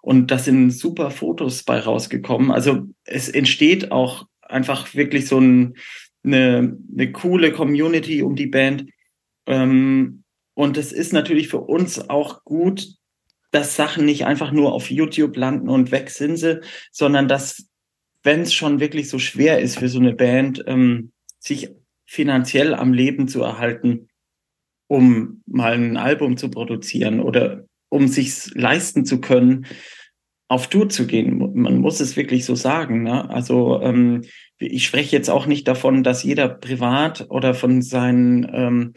[0.00, 2.50] Und da sind super Fotos bei rausgekommen.
[2.50, 5.74] Also es entsteht auch einfach wirklich so ein,
[6.24, 8.86] eine, eine coole Community um die Band.
[9.48, 10.22] Ähm,
[10.54, 12.86] und es ist natürlich für uns auch gut,
[13.50, 16.60] dass Sachen nicht einfach nur auf YouTube landen und weg sind sie,
[16.92, 17.66] sondern dass,
[18.22, 21.70] wenn es schon wirklich so schwer ist für so eine Band, ähm, sich
[22.04, 24.08] finanziell am Leben zu erhalten,
[24.86, 29.66] um mal ein Album zu produzieren oder um sich leisten zu können,
[30.48, 31.38] auf Tour zu gehen.
[31.54, 33.02] Man muss es wirklich so sagen.
[33.02, 33.28] Ne?
[33.28, 34.22] Also ähm,
[34.56, 38.94] ich spreche jetzt auch nicht davon, dass jeder privat oder von seinen ähm,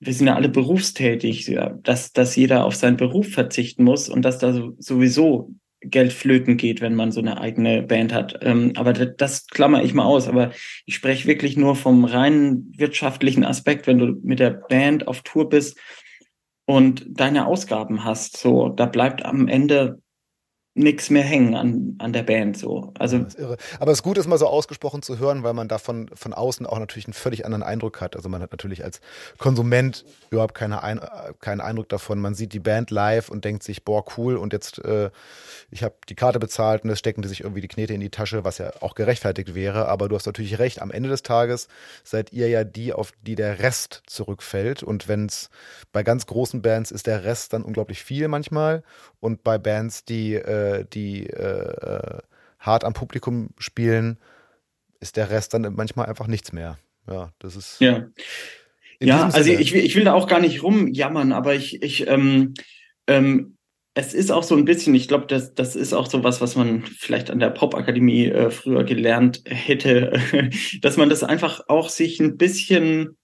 [0.00, 4.22] wir sind ja alle berufstätig, ja, dass, dass jeder auf seinen Beruf verzichten muss und
[4.22, 8.38] dass da sowieso Geld flöten geht, wenn man so eine eigene Band hat.
[8.42, 10.28] Ähm, aber das, das klammer ich mal aus.
[10.28, 10.50] Aber
[10.86, 15.48] ich spreche wirklich nur vom reinen wirtschaftlichen Aspekt, wenn du mit der Band auf Tour
[15.48, 15.78] bist
[16.66, 18.36] und deine Ausgaben hast.
[18.36, 20.02] So, da bleibt am Ende
[20.78, 22.92] nichts mehr hängen an, an der Band so.
[22.98, 23.26] Also.
[23.80, 26.66] Aber es ist gut, es mal so ausgesprochen zu hören, weil man davon von außen
[26.66, 28.16] auch natürlich einen völlig anderen Eindruck hat.
[28.16, 29.00] Also man hat natürlich als
[29.38, 31.00] Konsument überhaupt keine Ein
[31.40, 32.20] keinen Eindruck davon.
[32.20, 35.10] Man sieht die Band live und denkt sich, boah, cool, und jetzt äh,
[35.70, 38.10] ich habe die Karte bezahlt und es stecken die sich irgendwie die Knete in die
[38.10, 39.88] Tasche, was ja auch gerechtfertigt wäre.
[39.88, 41.68] Aber du hast natürlich recht, am Ende des Tages
[42.04, 44.82] seid ihr ja die, auf die der Rest zurückfällt.
[44.82, 45.50] Und wenn es
[45.92, 48.82] bei ganz großen Bands ist der Rest dann unglaublich viel manchmal.
[49.20, 52.18] Und bei Bands, die, äh, die äh,
[52.58, 54.18] hart am Publikum spielen,
[55.00, 56.78] ist der Rest dann manchmal einfach nichts mehr.
[57.08, 57.80] Ja, das ist.
[57.80, 58.06] Ja.
[59.00, 62.54] Ja, also ich, ich will da auch gar nicht rumjammern, aber ich, ich ähm,
[63.06, 63.58] ähm,
[63.98, 66.54] es ist auch so ein bisschen, ich glaube, das, das ist auch so was, was
[66.54, 70.20] man vielleicht an der Popakademie äh, früher gelernt hätte,
[70.82, 73.16] dass man das einfach auch sich ein bisschen,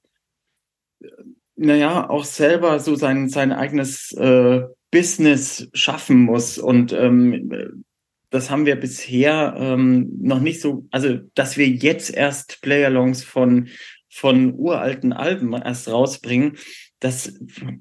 [1.54, 4.62] naja, auch selber so sein, sein eigenes äh,
[4.94, 6.56] Business schaffen muss.
[6.56, 7.84] Und ähm,
[8.30, 13.68] das haben wir bisher ähm, noch nicht so, also dass wir jetzt erst Playalongs von,
[14.08, 16.58] von uralten Alben erst rausbringen,
[17.00, 17.34] das,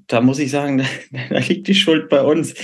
[0.08, 0.78] da muss ich sagen,
[1.12, 2.54] da, da liegt die Schuld bei uns.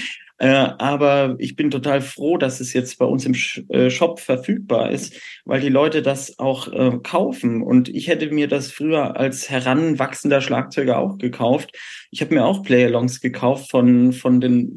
[0.40, 3.34] Äh, aber ich bin total froh, dass es jetzt bei uns im
[3.68, 7.62] äh, Shop verfügbar ist, weil die Leute das auch äh, kaufen.
[7.62, 11.76] Und ich hätte mir das früher als heranwachsender Schlagzeuger auch gekauft.
[12.10, 14.76] Ich habe mir auch Playalongs gekauft von, von den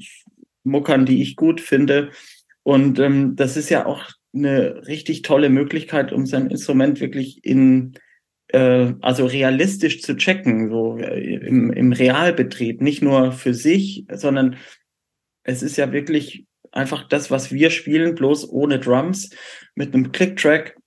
[0.66, 2.10] Muckern, die ich gut finde.
[2.64, 4.04] Und ähm, das ist ja auch
[4.36, 7.94] eine richtig tolle Möglichkeit, um sein Instrument wirklich in
[8.50, 14.58] äh, also realistisch zu checken, so äh, im, im Realbetrieb, nicht nur für sich, sondern
[15.44, 19.30] es ist ja wirklich einfach das, was wir spielen, bloß ohne Drums,
[19.76, 20.78] mit einem Click-Track.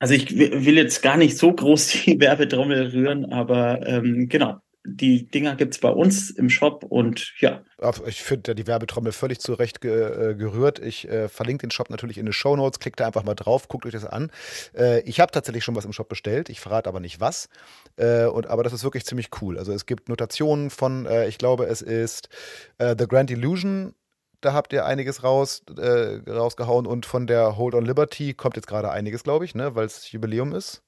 [0.00, 4.60] Also ich will jetzt gar nicht so groß die Werbetrommel rühren, aber ähm, genau,
[4.96, 7.62] die Dinger gibt's bei uns im Shop und ja.
[8.06, 10.78] Ich finde die Werbetrommel völlig zurecht ge äh, gerührt.
[10.78, 12.80] Ich äh, verlinke den Shop natürlich in den Show Notes.
[12.80, 14.30] Klickt da einfach mal drauf, guckt euch das an.
[14.76, 16.48] Äh, ich habe tatsächlich schon was im Shop bestellt.
[16.48, 17.48] Ich verrate aber nicht was.
[17.96, 19.58] Äh, und, aber das ist wirklich ziemlich cool.
[19.58, 22.28] Also es gibt Notationen von, äh, ich glaube, es ist
[22.78, 23.94] äh, The Grand Illusion
[24.40, 28.68] da habt ihr einiges raus, äh, rausgehauen und von der Hold on Liberty kommt jetzt
[28.68, 30.82] gerade einiges, glaube ich, ne, weil es Jubiläum ist.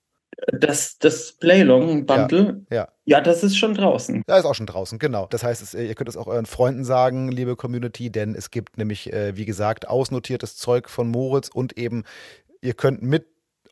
[0.52, 2.88] Das, das Playlong-Bundle, ja, ja.
[3.04, 4.22] ja, das ist schon draußen.
[4.26, 5.26] Da ist auch schon draußen, genau.
[5.26, 8.78] Das heißt, es, ihr könnt es auch euren Freunden sagen, liebe Community, denn es gibt
[8.78, 12.04] nämlich, äh, wie gesagt, ausnotiertes Zeug von Moritz und eben,
[12.62, 13.26] ihr könnt mit,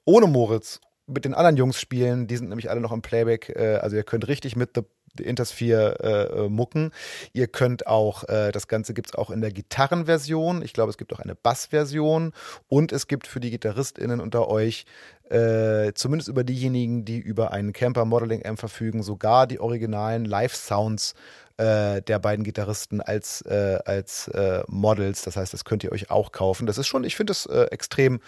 [0.04, 2.26] ohne Moritz, mit den anderen Jungs spielen.
[2.26, 3.48] Die sind nämlich alle noch im Playback.
[3.48, 6.92] Äh, also ihr könnt richtig mit The Intersphere äh, äh, mucken.
[7.32, 10.62] Ihr könnt auch, äh, das Ganze gibt es auch in der Gitarrenversion.
[10.62, 12.32] Ich glaube, es gibt auch eine Bassversion.
[12.68, 14.84] Und es gibt für die GitarristInnen unter euch,
[15.30, 21.14] äh, zumindest über diejenigen, die über einen Camper Modeling M verfügen, sogar die originalen Live-Sounds
[21.56, 24.30] äh, der beiden Gitarristen als, äh, als
[24.68, 25.22] Models.
[25.22, 26.66] Das heißt, das könnt ihr euch auch kaufen.
[26.66, 28.20] Das ist schon, ich finde das extrem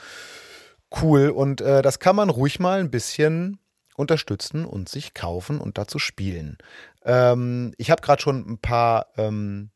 [1.00, 3.60] cool und das kann man ruhig mal ein bisschen
[3.96, 6.58] unterstützen und sich kaufen und dazu spielen.
[7.04, 9.70] Ähm, ich habe gerade schon ein paar ähm,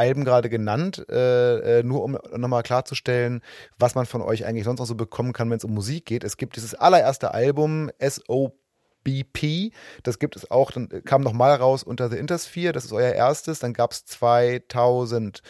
[0.00, 3.42] Alben gerade genannt, äh, äh, nur um nochmal klarzustellen,
[3.78, 6.24] was man von euch eigentlich sonst noch so bekommen kann, wenn es um Musik geht.
[6.24, 12.08] Es gibt dieses allererste Album, SOBP, das gibt es auch, dann kam nochmal raus unter
[12.08, 15.42] The Intersphere, das ist euer erstes, dann gab es 2000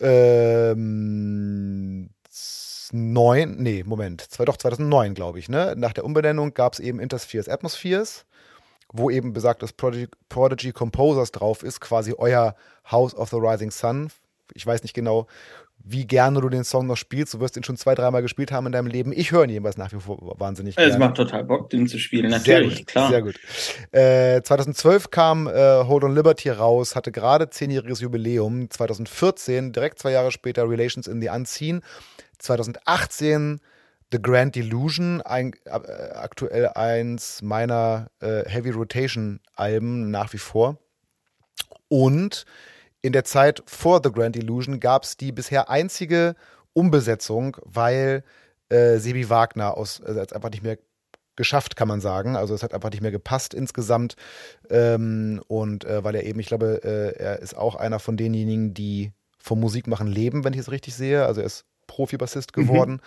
[0.00, 1.28] ähm,
[2.90, 5.74] 2009, nee, Moment, doch 2009, glaube ich, ne?
[5.76, 8.24] Nach der Umbenennung gab es eben Interspheres Atmospheres,
[8.92, 12.54] wo eben besagtes Prodigy, Prodigy Composers drauf ist, quasi euer
[12.90, 14.10] House of the Rising Sun.
[14.54, 15.26] Ich weiß nicht genau,
[15.84, 17.34] wie gerne du den Song noch spielst.
[17.34, 19.12] Du wirst ihn schon zwei, dreimal gespielt haben in deinem Leben.
[19.12, 20.90] Ich höre ihn jedenfalls nach wie vor wahnsinnig gerne.
[20.90, 23.08] Es macht total Bock, den zu spielen, natürlich, sehr gut, klar.
[23.10, 23.40] Sehr gut.
[23.92, 28.70] Äh, 2012 kam äh, Hold on Liberty raus, hatte gerade zehnjähriges Jubiläum.
[28.70, 31.82] 2014, direkt zwei Jahre später, Relations in the Unseen.
[32.38, 33.60] 2018
[34.10, 40.78] The Grand Illusion, ein, äh, aktuell eins meiner äh, Heavy Rotation Alben nach wie vor.
[41.88, 42.44] Und
[43.02, 46.34] in der Zeit vor The Grand Illusion gab es die bisher einzige
[46.72, 48.24] Umbesetzung, weil
[48.68, 50.78] äh, Sebi Wagner aus, also einfach nicht mehr
[51.36, 52.36] geschafft, kann man sagen.
[52.36, 54.16] Also es hat einfach nicht mehr gepasst insgesamt.
[54.70, 58.74] Ähm, und äh, weil er eben, ich glaube, äh, er ist auch einer von denjenigen,
[58.74, 61.24] die vom Musikmachen leben, wenn ich es richtig sehe.
[61.24, 63.00] Also er ist Profibassist geworden.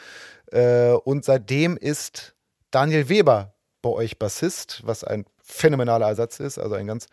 [0.52, 0.60] Mhm.
[0.60, 2.36] Äh, und seitdem ist
[2.72, 7.08] Daniel Weber bei euch Bassist, was ein phänomenaler Ersatz ist, also ein ganz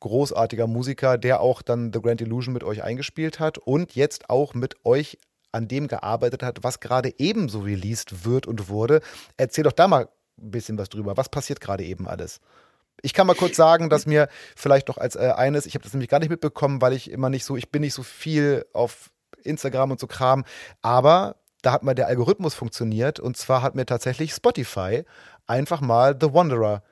[0.00, 4.54] großartiger Musiker, der auch dann The Grand Illusion mit euch eingespielt hat und jetzt auch
[4.54, 5.18] mit euch
[5.52, 9.00] an dem gearbeitet hat, was gerade ebenso released wird und wurde.
[9.36, 11.16] Erzähl doch da mal ein bisschen was drüber.
[11.16, 12.40] Was passiert gerade eben alles?
[13.02, 15.92] Ich kann mal kurz sagen, dass mir vielleicht noch als äh, eines, ich habe das
[15.92, 19.10] nämlich gar nicht mitbekommen, weil ich immer nicht so, ich bin nicht so viel auf
[19.44, 20.44] Instagram und so Kram.
[20.82, 25.04] Aber da hat mal der Algorithmus funktioniert und zwar hat mir tatsächlich Spotify
[25.46, 26.82] einfach mal The Wanderer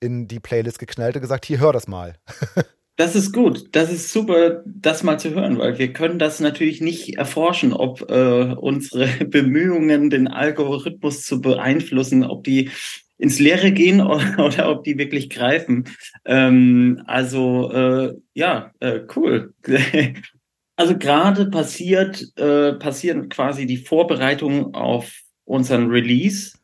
[0.00, 2.14] in die Playlist geknallt und gesagt, hier hör das mal.
[2.98, 3.76] Das ist gut.
[3.76, 8.10] Das ist super, das mal zu hören, weil wir können das natürlich nicht erforschen, ob
[8.10, 12.70] äh, unsere Bemühungen, den Algorithmus zu beeinflussen, ob die
[13.16, 15.84] ins Leere gehen oder, oder ob die wirklich greifen.
[16.24, 19.54] Ähm, also äh, ja, äh, cool.
[20.78, 25.12] Also gerade passiert, äh, passieren quasi die Vorbereitungen auf
[25.44, 26.56] unseren Release.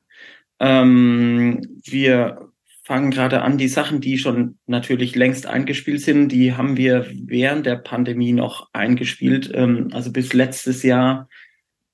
[0.61, 2.53] Ähm, wir
[2.85, 7.67] fangen gerade an, die Sachen, die schon natürlich längst eingespielt sind, die haben wir während
[7.67, 9.51] der Pandemie noch eingespielt.
[9.53, 11.29] Ähm, also bis letztes Jahr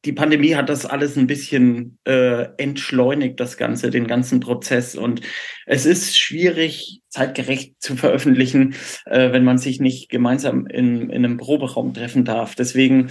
[0.05, 4.97] die Pandemie hat das alles ein bisschen äh, entschleunigt, das Ganze, den ganzen Prozess.
[4.97, 5.21] Und
[5.67, 8.75] es ist schwierig, zeitgerecht zu veröffentlichen,
[9.05, 12.55] äh, wenn man sich nicht gemeinsam in, in einem Proberaum treffen darf.
[12.55, 13.11] Deswegen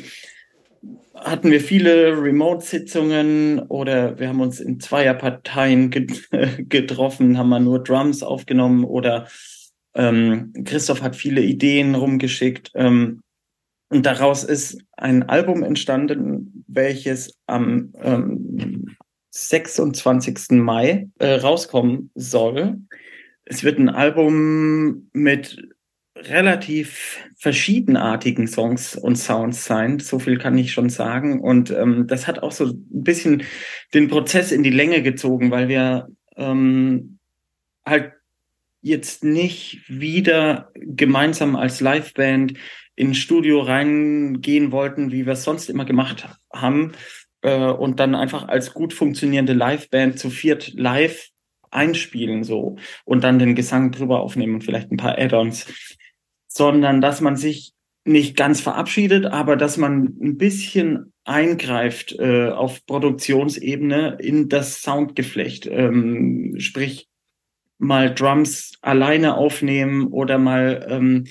[1.14, 5.92] hatten wir viele Remote-Sitzungen oder wir haben uns in Zweierparteien
[6.70, 9.28] getroffen, haben mal nur Drums aufgenommen oder
[9.94, 12.72] ähm, Christoph hat viele Ideen rumgeschickt.
[12.76, 13.22] Ähm,
[13.90, 18.96] und daraus ist ein Album entstanden, welches am ähm,
[19.32, 20.52] 26.
[20.52, 22.78] Mai äh, rauskommen soll.
[23.46, 25.58] Es wird ein Album mit
[26.16, 30.00] relativ verschiedenartigen Songs und Sounds sein.
[30.00, 31.40] So viel kann ich schon sagen.
[31.40, 33.44] Und ähm, das hat auch so ein bisschen
[33.94, 37.18] den Prozess in die Länge gezogen, weil wir ähm,
[37.86, 38.14] halt
[38.82, 42.54] jetzt nicht wieder gemeinsam als Liveband
[43.00, 46.92] ins Studio reingehen wollten, wie wir es sonst immer gemacht haben,
[47.42, 51.30] äh, und dann einfach als gut funktionierende Liveband zu viert live
[51.72, 55.68] einspielen so und dann den Gesang drüber aufnehmen und vielleicht ein paar Add-ons,
[56.48, 57.72] sondern dass man sich
[58.04, 65.68] nicht ganz verabschiedet, aber dass man ein bisschen eingreift äh, auf Produktionsebene in das Soundgeflecht,
[65.68, 67.08] ähm, sprich
[67.78, 71.26] mal Drums alleine aufnehmen oder mal ähm,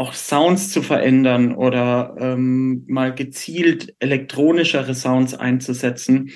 [0.00, 6.30] auch Sounds zu verändern oder ähm, mal gezielt elektronischere Sounds einzusetzen,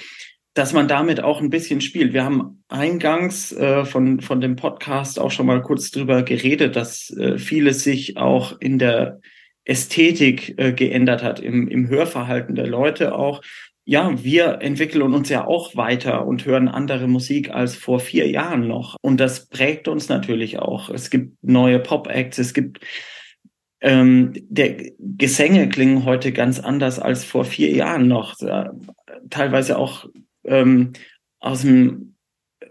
[0.53, 2.13] dass man damit auch ein bisschen spielt.
[2.13, 7.09] Wir haben eingangs äh, von, von dem Podcast auch schon mal kurz drüber geredet, dass
[7.17, 9.21] äh, vieles sich auch in der
[9.65, 13.41] Ästhetik äh, geändert hat, im, im Hörverhalten der Leute auch.
[13.87, 18.69] Ja, wir entwickeln uns ja auch weiter und hören andere Musik als vor vier Jahren
[18.69, 18.97] noch.
[19.01, 20.91] Und das prägt uns natürlich auch.
[20.91, 22.81] Es gibt neue Pop-Acts, es gibt
[23.85, 28.35] ähm, der Gesänge klingen heute ganz anders als vor vier Jahren noch.
[29.29, 30.07] Teilweise auch
[30.45, 30.95] ähm,
[31.39, 32.15] aus dem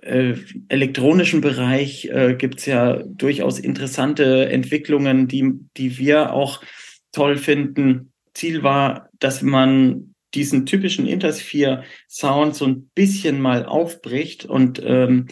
[0.02, 0.34] äh,
[0.70, 6.64] elektronischen Bereich äh, gibt es ja durchaus interessante Entwicklungen, die, die wir auch
[7.12, 8.12] toll finden.
[8.34, 15.28] Ziel war, dass man diesen typischen Intersphere Sound so ein bisschen mal aufbricht und ähm,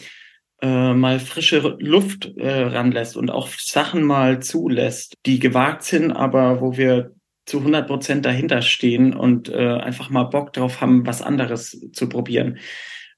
[0.62, 6.60] äh, mal frische Luft äh, ranlässt und auch Sachen mal zulässt, die gewagt sind, aber
[6.60, 7.12] wo wir
[7.46, 12.08] zu 100 Prozent dahinter stehen und äh, einfach mal Bock drauf haben, was anderes zu
[12.08, 12.58] probieren.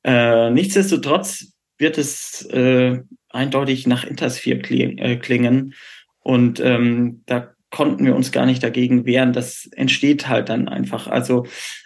[0.03, 5.75] Äh, nichtsdestotrotz wird es äh, eindeutig nach Intersphere äh, klingen
[6.21, 9.33] und ähm, da konnten wir uns gar nicht dagegen wehren.
[9.33, 11.09] Das entsteht halt dann einfach.
[11.09, 11.45] Also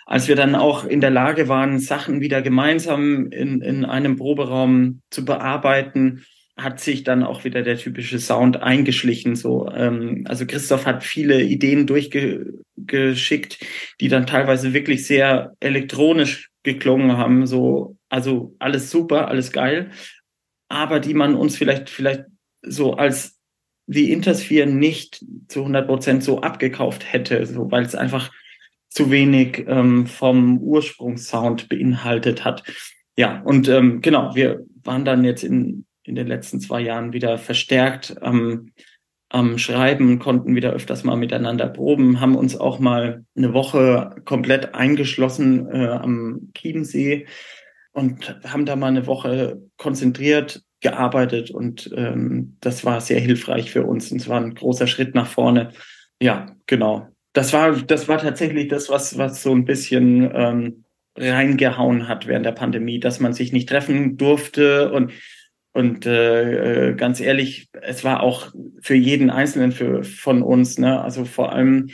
[0.09, 5.03] als wir dann auch in der Lage waren, Sachen wieder gemeinsam in, in einem Proberaum
[5.11, 6.25] zu bearbeiten,
[6.57, 9.37] hat sich dann auch wieder der typische Sound eingeschlichen.
[9.37, 13.59] So, ähm, also Christoph hat viele Ideen durchgeschickt,
[14.01, 17.47] die dann teilweise wirklich sehr elektronisch geklungen haben.
[17.47, 19.91] So, also alles super, alles geil,
[20.71, 22.25] aber die man uns vielleicht vielleicht
[22.63, 23.39] so als
[23.87, 28.33] wie Intersphere nicht zu 100 Prozent so abgekauft hätte, so weil es einfach
[28.89, 32.63] zu wenig ähm, vom Ursprungssound beinhaltet hat.
[33.17, 37.39] Ja, und ähm, genau, wir waren dann jetzt in, in den letzten zwei Jahren wieder
[37.39, 38.71] verstärkt am,
[39.29, 44.75] am Schreiben, konnten wieder öfters mal miteinander proben, haben uns auch mal eine Woche komplett
[44.75, 47.27] eingeschlossen äh, am Chiemsee
[47.93, 53.85] und haben da mal eine Woche konzentriert gearbeitet und ähm, das war sehr hilfreich für
[53.85, 55.73] uns und es war ein großer Schritt nach vorne.
[56.21, 57.09] Ja, genau.
[57.33, 60.85] Das war, das war tatsächlich das, was, was so ein bisschen ähm,
[61.17, 65.13] reingehauen hat während der Pandemie, dass man sich nicht treffen durfte und
[65.73, 71.01] und äh, äh ganz ehrlich, es war auch für jeden Einzelnen für, von uns, ne?
[71.01, 71.91] Also vor allem,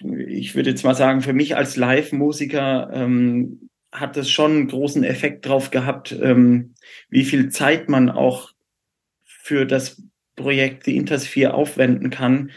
[0.00, 5.04] ich würde jetzt mal sagen, für mich als Live-Musiker ähm, hat es schon einen großen
[5.04, 6.74] Effekt drauf gehabt, ähm,
[7.08, 8.52] wie viel Zeit man auch
[9.24, 10.02] für das
[10.34, 12.50] Projekt The Intersphere aufwenden kann,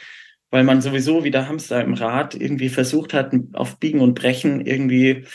[0.51, 4.61] weil man sowieso wie der Hamster im Rad irgendwie versucht hat, auf Biegen und Brechen
[4.65, 5.25] irgendwie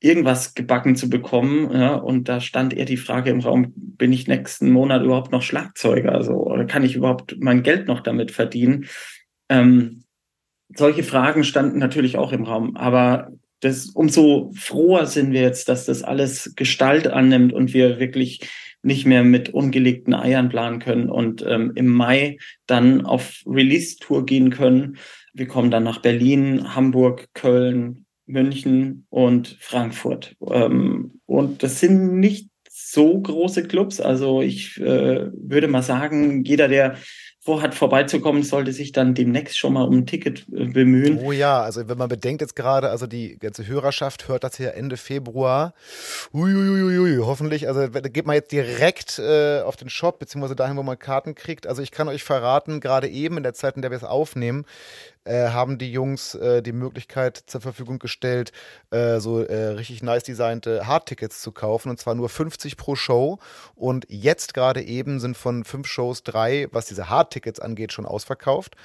[0.00, 1.70] irgendwas gebacken zu bekommen.
[1.72, 5.42] Ja, und da stand eher die Frage im Raum, bin ich nächsten Monat überhaupt noch
[5.42, 6.12] Schlagzeuger?
[6.12, 8.86] Also, oder kann ich überhaupt mein Geld noch damit verdienen?
[9.48, 10.04] Ähm,
[10.74, 12.76] solche Fragen standen natürlich auch im Raum.
[12.76, 13.30] Aber
[13.60, 18.40] das, umso froher sind wir jetzt, dass das alles Gestalt annimmt und wir wirklich
[18.82, 24.50] nicht mehr mit ungelegten Eiern planen können und ähm, im Mai dann auf Release-Tour gehen
[24.50, 24.98] können.
[25.32, 30.36] Wir kommen dann nach Berlin, Hamburg, Köln, München und Frankfurt.
[30.50, 34.00] Ähm, und das sind nicht so große Clubs.
[34.00, 36.96] Also ich äh, würde mal sagen, jeder, der
[37.44, 41.18] vorhat, vorbeizukommen, sollte sich dann demnächst schon mal um ein Ticket äh, bemühen.
[41.18, 44.74] Oh ja, also wenn man bedenkt jetzt gerade, also die ganze Hörerschaft hört das hier
[44.74, 45.74] Ende Februar.
[46.32, 51.00] Uiuiuiui, hoffentlich, also geht man jetzt direkt äh, auf den Shop, beziehungsweise dahin, wo man
[51.00, 51.66] Karten kriegt.
[51.66, 54.64] Also ich kann euch verraten, gerade eben in der Zeit, in der wir es aufnehmen,
[55.24, 58.52] äh, haben die Jungs äh, die Möglichkeit zur Verfügung gestellt,
[58.90, 63.38] äh, so äh, richtig nice designte Hardtickets zu kaufen und zwar nur 50 pro Show.
[63.74, 68.76] Und jetzt gerade eben sind von fünf Shows drei, was diese Hardtickets angeht, schon ausverkauft.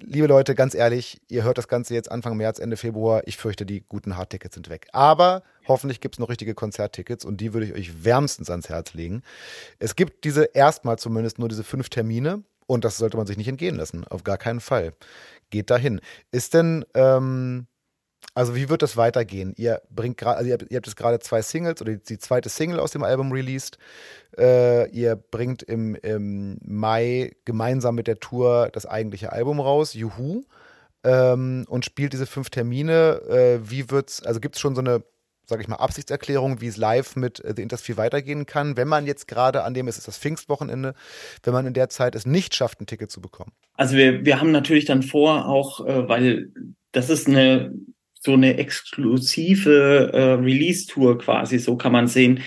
[0.00, 3.22] Liebe Leute, ganz ehrlich, ihr hört das Ganze jetzt Anfang März, Ende Februar.
[3.24, 4.88] Ich fürchte, die guten Hardtickets sind weg.
[4.92, 8.92] Aber hoffentlich gibt es noch richtige Konzerttickets und die würde ich euch wärmstens ans Herz
[8.92, 9.22] legen.
[9.78, 13.48] Es gibt diese erstmal zumindest nur diese fünf Termine und das sollte man sich nicht
[13.48, 14.04] entgehen lassen.
[14.06, 14.92] Auf gar keinen Fall
[15.50, 16.00] geht dahin.
[16.32, 17.66] Ist denn ähm,
[18.34, 19.54] Also wie wird das weitergehen?
[19.56, 22.18] Ihr bringt gerade, also ihr, habt, ihr habt jetzt gerade zwei Singles oder die, die,
[22.18, 23.78] zweite Single aus dem Album released.
[24.38, 30.42] Äh, ihr bringt im, im, Mai gemeinsam mit der Tour das eigentliche Album raus, Juhu,
[31.04, 33.22] ähm, und spielt diese fünf Termine.
[33.28, 35.02] Äh, wie wird's, also gibt es schon so eine
[35.46, 39.06] sage ich mal, Absichtserklärung, wie es live mit äh, The Intersphere weitergehen kann, wenn man
[39.06, 40.94] jetzt gerade an dem, es ist das Pfingstwochenende,
[41.42, 43.52] wenn man in der Zeit es nicht schafft, ein Ticket zu bekommen?
[43.74, 46.50] Also wir, wir haben natürlich dann vor, auch, äh, weil
[46.92, 47.72] das ist eine
[48.26, 52.40] so eine exklusive äh, Release-Tour quasi, so kann man sehen.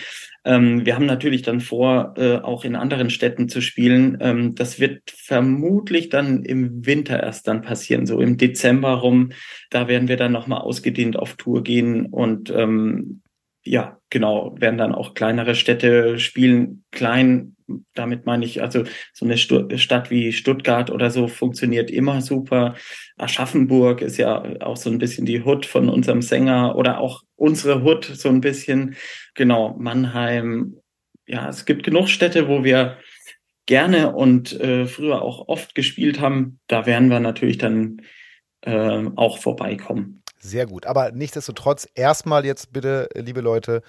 [0.45, 4.17] Ähm, wir haben natürlich dann vor, äh, auch in anderen Städten zu spielen.
[4.21, 9.31] Ähm, das wird vermutlich dann im Winter erst dann passieren, so im Dezember rum.
[9.69, 13.21] Da werden wir dann nochmal ausgedehnt auf Tour gehen und ähm,
[13.63, 16.83] ja, genau, werden dann auch kleinere Städte spielen.
[16.91, 17.55] Klein,
[17.93, 18.83] damit meine ich, also
[19.13, 22.75] so eine Stadt wie Stuttgart oder so funktioniert immer super.
[23.17, 27.83] Aschaffenburg ist ja auch so ein bisschen die Hut von unserem Sänger oder auch unsere
[27.83, 28.95] Hut so ein bisschen.
[29.33, 30.77] Genau, Mannheim.
[31.27, 32.97] Ja, es gibt genug Städte, wo wir
[33.65, 36.59] gerne und äh, früher auch oft gespielt haben.
[36.67, 38.01] Da werden wir natürlich dann
[38.61, 40.18] äh, auch vorbeikommen.
[40.41, 40.85] Sehr gut.
[40.85, 43.81] Aber nichtsdestotrotz erstmal jetzt bitte, liebe Leute,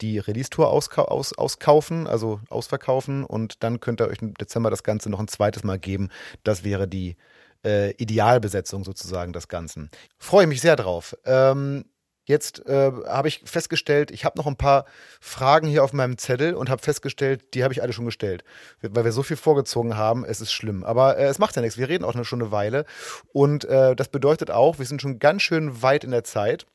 [0.00, 4.82] die Release-Tour auska aus auskaufen, also ausverkaufen und dann könnt ihr euch im Dezember das
[4.82, 6.08] Ganze noch ein zweites Mal geben.
[6.44, 7.16] Das wäre die
[7.64, 9.90] äh, Idealbesetzung sozusagen des Ganzen.
[10.18, 11.14] Freue mich sehr drauf.
[11.26, 11.84] Ähm,
[12.28, 14.84] Jetzt äh, habe ich festgestellt, ich habe noch ein paar
[15.18, 18.44] Fragen hier auf meinem Zettel und habe festgestellt, die habe ich alle schon gestellt,
[18.82, 20.26] weil wir so viel vorgezogen haben.
[20.26, 21.78] Es ist schlimm, aber äh, es macht ja nichts.
[21.78, 22.84] Wir reden auch schon eine Weile
[23.32, 26.66] und äh, das bedeutet auch, wir sind schon ganz schön weit in der Zeit.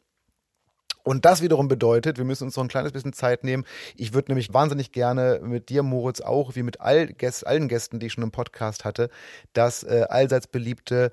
[1.03, 3.65] Und das wiederum bedeutet, wir müssen uns noch ein kleines bisschen Zeit nehmen.
[3.95, 7.99] Ich würde nämlich wahnsinnig gerne mit dir, Moritz, auch wie mit all Gäst, allen Gästen,
[7.99, 9.09] die ich schon im Podcast hatte,
[9.51, 11.11] das äh, allseits beliebte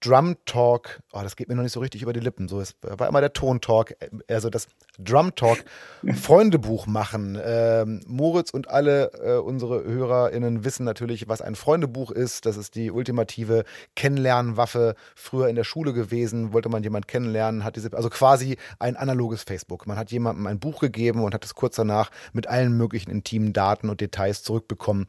[0.00, 2.48] Drum Talk, oh, das geht mir noch nicht so richtig über die Lippen.
[2.48, 3.94] So, es war immer der Ton Talk,
[4.28, 4.66] also das
[4.98, 5.58] Drum Talk
[6.14, 7.38] Freundebuch machen.
[7.42, 12.46] Ähm, Moritz und alle äh, unsere HörerInnen wissen natürlich, was ein Freundebuch ist.
[12.46, 13.64] Das ist die ultimative
[13.94, 14.94] Kennenlernwaffe.
[15.14, 19.42] Früher in der Schule gewesen, wollte man jemanden kennenlernen, hat diese, also quasi ein analoges
[19.42, 19.86] Facebook.
[19.86, 23.52] Man hat jemandem ein Buch gegeben und hat es kurz danach mit allen möglichen intimen
[23.52, 25.08] Daten und Details zurückbekommen.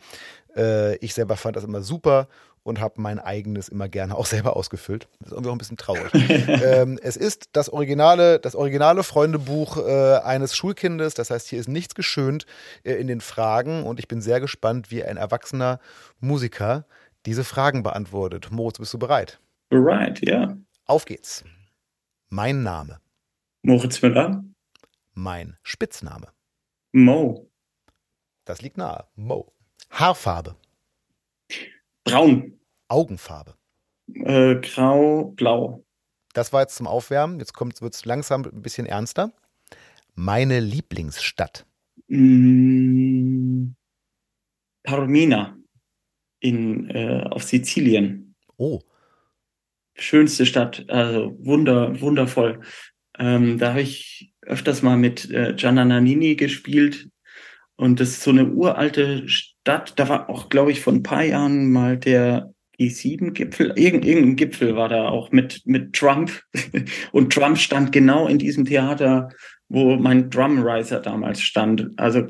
[0.55, 2.27] Äh, ich selber fand das immer super
[2.63, 5.07] und habe mein eigenes immer gerne auch selber ausgefüllt.
[5.19, 6.11] Das ist irgendwie auch ein bisschen traurig.
[6.13, 11.13] ähm, es ist das originale, das originale Freundebuch äh, eines Schulkindes.
[11.13, 12.45] Das heißt, hier ist nichts geschönt
[12.83, 15.79] äh, in den Fragen und ich bin sehr gespannt, wie ein erwachsener
[16.19, 16.85] Musiker
[17.25, 18.49] diese Fragen beantwortet.
[18.51, 19.39] Moritz, bist du bereit?
[19.69, 20.57] Bereit, ja.
[20.85, 21.43] Auf geht's.
[22.29, 22.99] Mein Name.
[23.63, 24.43] Moritz Müller.
[25.13, 26.27] Mein Spitzname.
[26.91, 27.49] Mo.
[28.45, 29.05] Das liegt nahe.
[29.15, 29.53] Mo.
[29.91, 30.55] Haarfarbe.
[32.03, 32.59] Braun.
[32.87, 33.55] Augenfarbe.
[34.13, 35.85] Äh, grau, blau.
[36.33, 37.39] Das war jetzt zum Aufwärmen.
[37.39, 39.33] Jetzt wird es langsam ein bisschen ernster.
[40.15, 41.65] Meine Lieblingsstadt.
[42.07, 43.71] Mm,
[44.83, 45.57] Taormina
[46.39, 48.35] in, äh, auf Sizilien.
[48.57, 48.81] Oh.
[49.95, 52.61] Schönste Stadt, also wunder, wundervoll.
[53.17, 57.09] Ähm, da habe ich öfters mal mit äh, Gianna Nannini gespielt.
[57.75, 59.50] Und das ist so eine uralte Stadt.
[59.63, 63.73] Da war auch, glaube ich, vor ein paar Jahren mal der G7-Gipfel.
[63.75, 66.41] Irgend, irgendein Gipfel war da auch mit, mit Trump.
[67.11, 69.29] Und Trump stand genau in diesem Theater,
[69.69, 71.91] wo mein Drumriser damals stand.
[71.97, 72.27] Also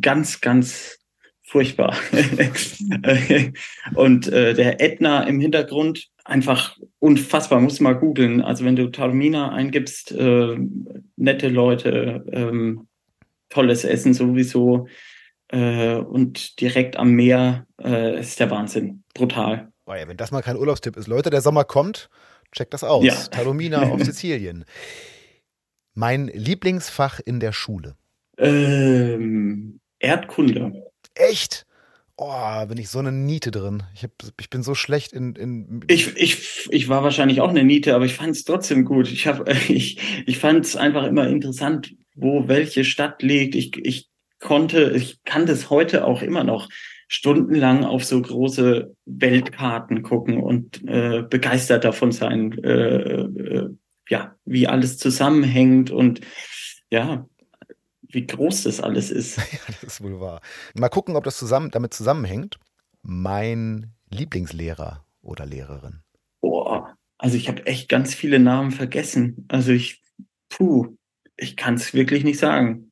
[0.00, 0.98] ganz, ganz
[1.42, 1.96] furchtbar.
[3.96, 8.40] und äh, der Ätna im Hintergrund einfach unfassbar, muss mal googeln.
[8.40, 10.56] Also wenn du Taormina eingibst, äh,
[11.16, 12.86] nette Leute, ähm,
[13.48, 14.86] tolles Essen sowieso
[15.50, 19.02] äh, und direkt am Meer äh, ist der Wahnsinn.
[19.14, 19.72] Brutal.
[19.86, 21.08] Oh ja, wenn das mal kein Urlaubstipp ist.
[21.08, 22.08] Leute, der Sommer kommt,
[22.52, 23.04] checkt das aus.
[23.04, 23.14] Ja.
[23.14, 24.64] Talomina auf Sizilien.
[25.94, 27.96] Mein Lieblingsfach in der Schule.
[28.38, 30.84] Ähm, Erdkunde.
[31.14, 31.66] Echt?
[32.16, 33.82] Oh, bin ich so eine Niete drin.
[33.94, 35.34] Ich, hab, ich bin so schlecht in.
[35.34, 39.10] in ich, ich, ich war wahrscheinlich auch eine Niete, aber ich fand es trotzdem gut.
[39.10, 43.54] Ich, hab, ich, ich fand es einfach immer interessant, wo welche Stadt liegt.
[43.54, 44.09] Ich, ich
[44.40, 46.68] konnte, ich kann das heute auch immer noch
[47.08, 53.70] stundenlang auf so große Weltkarten gucken und äh, begeistert davon sein, äh, äh,
[54.08, 56.20] ja, wie alles zusammenhängt und
[56.90, 57.26] ja,
[58.02, 59.36] wie groß das alles ist.
[59.52, 60.40] ja, das ist wohl wahr.
[60.74, 62.58] Mal gucken, ob das zusammen, damit zusammenhängt.
[63.02, 66.02] Mein Lieblingslehrer oder Lehrerin.
[66.40, 69.46] Boah, also ich habe echt ganz viele Namen vergessen.
[69.48, 70.00] Also ich,
[70.48, 70.96] puh,
[71.36, 72.89] ich kann es wirklich nicht sagen.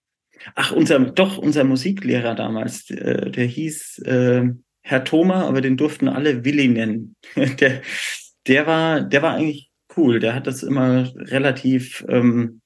[0.55, 4.45] Ach, unser, doch, unser Musiklehrer damals, äh, der hieß äh,
[4.83, 7.17] Herr Thoma, aber den durften alle Willi nennen.
[7.37, 7.83] der,
[8.47, 10.21] der war, der war eigentlich cool.
[10.21, 12.61] Der hat das immer relativ ähm,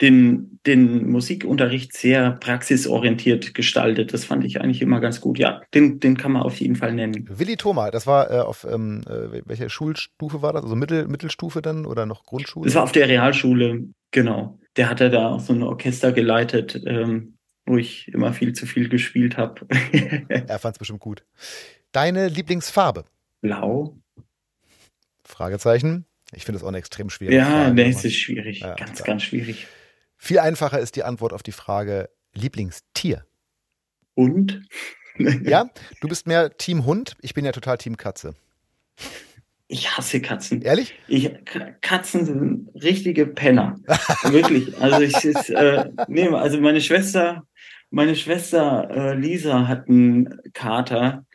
[0.00, 4.12] den, den Musikunterricht sehr praxisorientiert gestaltet.
[4.12, 5.38] Das fand ich eigentlich immer ganz gut.
[5.38, 7.28] Ja, den, den kann man auf jeden Fall nennen.
[7.28, 10.62] Willi Thoma, das war äh, auf ähm, äh, welche Schulstufe war das?
[10.62, 12.66] Also Mittel, Mittelstufe dann oder noch Grundschule?
[12.66, 14.58] Das war auf der Realschule, genau.
[14.78, 17.36] Der hatte da auch so ein Orchester geleitet, ähm,
[17.66, 19.66] wo ich immer viel zu viel gespielt habe.
[20.28, 21.24] er fand es bestimmt gut.
[21.92, 23.04] Deine Lieblingsfarbe?
[23.40, 23.98] Blau.
[25.24, 26.06] Fragezeichen.
[26.32, 27.64] Ich finde das auch eine extrem schwierige ja, Frage.
[27.64, 28.60] Ja, nee, es ist schwierig.
[28.60, 29.08] Ja, ganz, klar.
[29.08, 29.66] ganz schwierig.
[30.16, 33.26] Viel einfacher ist die Antwort auf die Frage Lieblingstier.
[34.16, 34.62] Hund?
[35.18, 37.16] ja, du bist mehr Team Hund.
[37.20, 38.34] Ich bin ja total Team Katze.
[39.70, 40.62] Ich hasse Katzen.
[40.62, 40.94] Ehrlich?
[41.08, 41.30] Ich,
[41.82, 43.76] Katzen sind richtige Penner.
[44.24, 44.80] Wirklich.
[44.80, 47.44] Also ich ist, äh, nee, also meine Schwester,
[47.90, 51.26] meine Schwester äh, Lisa hat einen Kater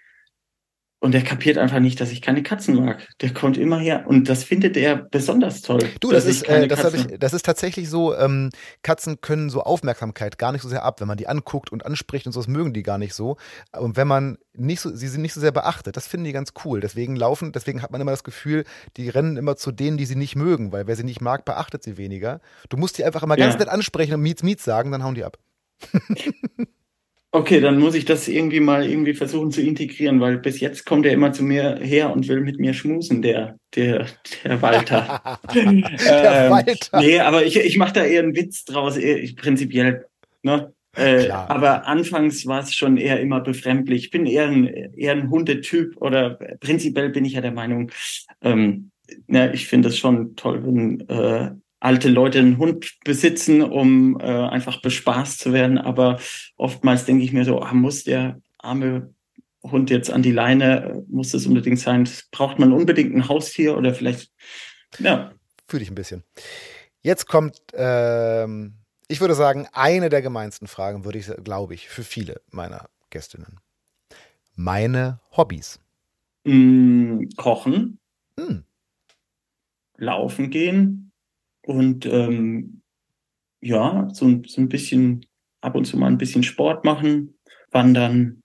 [1.03, 3.05] und der kapiert einfach nicht, dass ich keine Katzen mag.
[3.19, 5.81] Der kommt immer her und das findet er besonders toll.
[5.99, 8.51] Du, das ist, äh, das, ich, das ist tatsächlich so, ähm,
[8.83, 12.25] Katzen können so Aufmerksamkeit gar nicht so sehr ab, wenn man die anguckt und anspricht
[12.25, 13.35] und so, das mögen die gar nicht so.
[13.77, 16.53] Und wenn man nicht so, sie sind nicht so sehr beachtet, das finden die ganz
[16.63, 16.79] cool.
[16.79, 18.63] Deswegen laufen, deswegen hat man immer das Gefühl,
[18.95, 21.83] die rennen immer zu denen, die sie nicht mögen, weil wer sie nicht mag, beachtet
[21.83, 22.39] sie weniger.
[22.69, 23.47] Du musst die einfach immer ja.
[23.47, 25.37] ganz nett ansprechen und Miets Miets sagen, dann hauen die ab.
[27.35, 31.07] Okay, dann muss ich das irgendwie mal irgendwie versuchen zu integrieren, weil bis jetzt kommt
[31.07, 34.05] er immer zu mir her und will mit mir schmusen, der, der,
[34.43, 35.39] der Walter.
[35.53, 36.99] der ähm, Walter.
[36.99, 40.05] Nee, aber ich, ich mache da eher einen Witz draus, eher, prinzipiell.
[40.43, 40.75] Ne?
[40.95, 44.05] Äh, aber anfangs war es schon eher immer befremdlich.
[44.05, 47.91] Ich bin eher ein, eher ein Hundetyp oder prinzipiell bin ich ja der Meinung,
[48.43, 48.91] ähm,
[49.27, 51.49] ja, ich finde es schon toll, wenn äh,
[51.83, 55.77] alte Leute einen Hund besitzen, um äh, einfach bespaßt zu werden.
[55.77, 56.17] Aber
[56.55, 59.13] oftmals denke ich mir so, ah, muss der arme
[59.61, 62.09] Hund jetzt an die Leine, muss das unbedingt sein?
[62.31, 64.31] Braucht man unbedingt ein Haustier oder vielleicht,
[64.99, 65.33] ja.
[65.67, 66.23] Fühle ich ein bisschen.
[67.01, 68.75] Jetzt kommt, ähm,
[69.09, 73.59] ich würde sagen, eine der gemeinsten Fragen, würde ich, glaube ich, für viele meiner Gästinnen.
[74.55, 75.81] Meine Hobbys.
[76.45, 77.99] Mm, kochen.
[78.37, 78.59] Mm.
[79.97, 81.12] Laufen gehen.
[81.65, 82.81] Und ähm,
[83.61, 85.25] ja, so, so ein bisschen
[85.61, 87.37] ab und zu mal ein bisschen Sport machen,
[87.71, 88.43] wandern.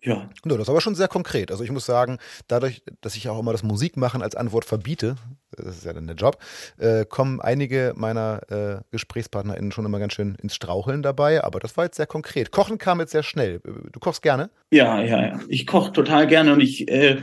[0.00, 0.30] Ja.
[0.44, 1.50] No, das ist aber schon sehr konkret.
[1.50, 5.16] Also ich muss sagen, dadurch, dass ich auch immer das Musikmachen als Antwort verbiete,
[5.50, 6.38] das ist ja dann der Job,
[6.78, 11.76] äh, kommen einige meiner äh, GesprächspartnerInnen schon immer ganz schön ins Straucheln dabei, aber das
[11.76, 12.52] war jetzt sehr konkret.
[12.52, 13.60] Kochen kam jetzt sehr schnell.
[13.60, 14.50] Du kochst gerne?
[14.70, 15.40] Ja, ja, ja.
[15.48, 17.20] Ich koche total gerne und ich äh,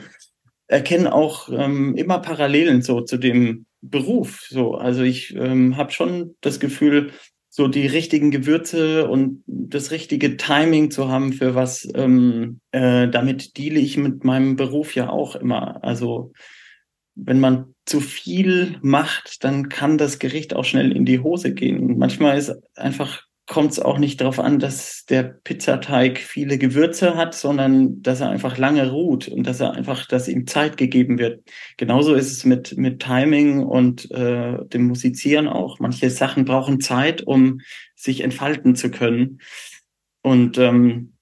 [0.68, 4.48] erkenne auch ähm, immer Parallelen so zu dem Beruf.
[4.50, 7.12] So, also ich ähm, habe schon das Gefühl,
[7.50, 11.88] so die richtigen Gewürze und das richtige Timing zu haben für was.
[11.96, 15.82] Ähm, äh, damit deale ich mit meinem Beruf ja auch immer.
[15.84, 16.34] Also
[17.16, 21.98] wenn man zu viel macht, dann kann das Gericht auch schnell in die Hose gehen.
[21.98, 27.36] Manchmal ist einfach kommt es auch nicht darauf an, dass der Pizzateig viele Gewürze hat,
[27.36, 31.44] sondern dass er einfach lange ruht und dass er einfach, dass ihm Zeit gegeben wird.
[31.78, 35.80] Genauso ist es mit, mit Timing und äh, dem Musizieren auch.
[35.80, 37.62] Manche Sachen brauchen Zeit, um
[37.94, 39.40] sich entfalten zu können.
[40.24, 41.14] Und ähm,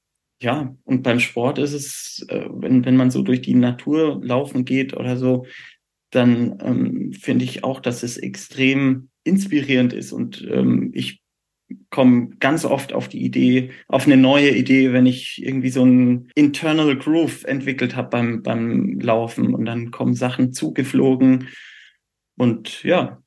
[0.42, 4.64] ja, und beim Sport ist es, äh, wenn, wenn man so durch die Natur laufen
[4.64, 5.46] geht oder so,
[6.10, 10.14] dann ähm, finde ich auch, dass es extrem inspirierend ist.
[10.14, 11.23] Und ähm, ich
[11.90, 16.30] komme ganz oft auf die Idee, auf eine neue Idee, wenn ich irgendwie so ein
[16.36, 21.50] Internal Groove entwickelt habe beim, beim Laufen und dann kommen Sachen zugeflogen
[22.38, 23.20] und ja.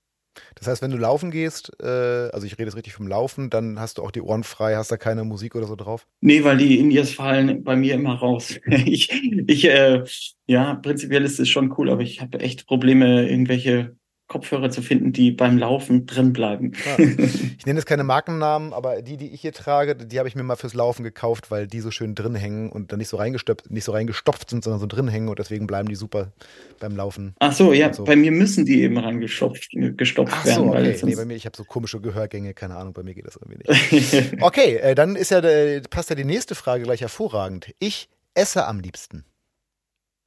[0.55, 3.79] Das heißt, wenn du laufen gehst, äh, also ich rede jetzt richtig vom Laufen, dann
[3.79, 6.07] hast du auch die Ohren frei, hast da keine Musik oder so drauf?
[6.21, 8.59] Nee, weil die Indias fallen bei mir immer raus.
[8.67, 9.11] ich,
[9.47, 10.05] ich äh,
[10.47, 13.97] ja, prinzipiell ist es schon cool, aber ich habe echt Probleme, irgendwelche
[14.29, 16.73] Kopfhörer zu finden, die beim Laufen drin bleiben.
[16.85, 17.05] Ja.
[17.59, 20.43] Ich nenne jetzt keine Markennamen, aber die, die ich hier trage, die habe ich mir
[20.43, 23.71] mal fürs Laufen gekauft, weil die so schön drin hängen und dann nicht so reingestopft,
[23.71, 26.33] nicht so reingestopft sind, sondern so drin hängen und deswegen bleiben die super
[26.79, 27.35] beim Laufen.
[27.41, 28.05] Ach so, ja, so.
[28.05, 30.95] bei mir müssen die eben reingestopft gestopft Ach so, werden.
[30.95, 30.99] Okay.
[31.03, 33.59] nee, bei mir, ich habe so komische Gehörgänge, keine Ahnung, bei mir geht das irgendwie
[33.67, 34.35] nicht.
[34.43, 37.75] okay, äh, dann ist ja, äh, passt ja die nächste Frage gleich hervorragend.
[37.79, 39.25] Ich esse am liebsten.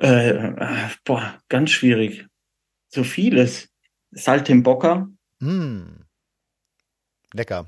[0.02, 0.56] Äh, äh
[1.06, 2.26] boah, ganz schwierig.
[2.90, 3.70] So vieles.
[4.12, 5.08] Saltimbocca.
[5.40, 6.04] Mm.
[7.34, 7.66] Lecker.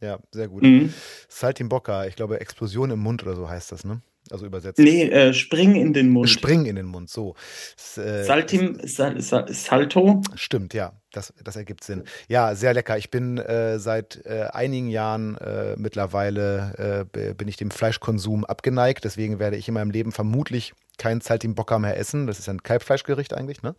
[0.00, 0.62] Ja, sehr gut.
[0.62, 0.92] Mhm.
[1.28, 4.02] Saltimbocca, ich glaube Explosion im Mund oder so heißt das, ne?
[4.30, 4.78] Also übersetzt.
[4.78, 6.30] Nee, äh, Spring in den Mund.
[6.30, 7.34] Spring in den Mund, so.
[7.96, 10.22] Äh, Saltim, Sal, Sal, Salto.
[10.34, 12.04] Stimmt, ja, das, das ergibt Sinn.
[12.28, 12.96] Ja, sehr lecker.
[12.98, 19.04] Ich bin äh, seit äh, einigen Jahren äh, mittlerweile, äh, bin ich dem Fleischkonsum abgeneigt.
[19.04, 22.26] Deswegen werde ich in meinem Leben vermutlich kein Saltimbocca mehr essen.
[22.26, 23.74] Das ist ein Kalbfleischgericht eigentlich, ne?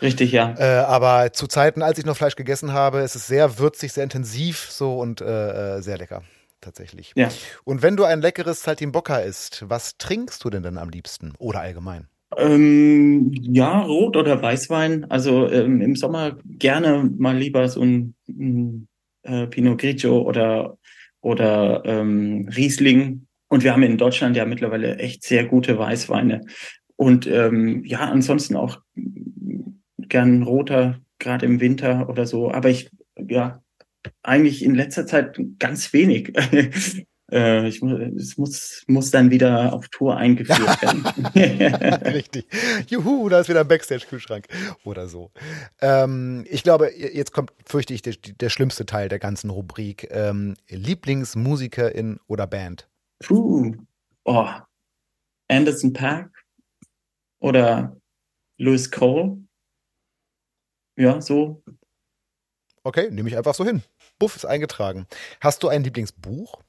[0.00, 0.54] Richtig, ja.
[0.58, 4.04] Äh, aber zu Zeiten, als ich noch Fleisch gegessen habe, ist es sehr würzig, sehr
[4.04, 6.22] intensiv so und äh, äh sehr lecker.
[6.60, 7.12] Tatsächlich.
[7.14, 7.28] Ja.
[7.64, 11.60] Und wenn du ein leckeres Saltimbocca isst, was trinkst du denn dann am liebsten oder
[11.60, 12.08] allgemein?
[12.36, 15.08] Ähm, ja, Rot- oder Weißwein.
[15.10, 18.88] Also ähm, im Sommer gerne mal lieber so ein, ein
[19.22, 20.76] äh, Pinot Grigio oder,
[21.20, 23.26] oder ähm, Riesling.
[23.48, 26.42] Und wir haben in Deutschland ja mittlerweile echt sehr gute Weißweine.
[26.96, 28.80] Und ähm, ja, ansonsten auch
[30.08, 32.50] gern roter, gerade im Winter oder so.
[32.50, 33.62] Aber ich, ja,
[34.22, 36.36] eigentlich in letzter Zeit ganz wenig.
[37.32, 41.04] äh, ich, es muss, muss dann wieder auf Tour eingeführt werden.
[42.14, 42.46] Richtig.
[42.88, 44.46] Juhu, da ist wieder ein Backstage-Kühlschrank
[44.84, 45.30] oder so.
[45.80, 50.08] Ähm, ich glaube, jetzt kommt, fürchte ich, der, der schlimmste Teil der ganzen Rubrik.
[50.10, 52.88] Ähm, Lieblingsmusikerin oder Band?
[53.20, 53.74] Puh.
[54.24, 54.48] Oh.
[55.48, 56.30] Anderson Park
[57.40, 57.96] oder
[58.58, 59.38] Louis Cole.
[60.98, 61.62] Ja, so.
[62.82, 63.82] Okay, nehme ich einfach so hin.
[64.18, 65.06] Buff ist eingetragen.
[65.40, 66.60] Hast du ein Lieblingsbuch?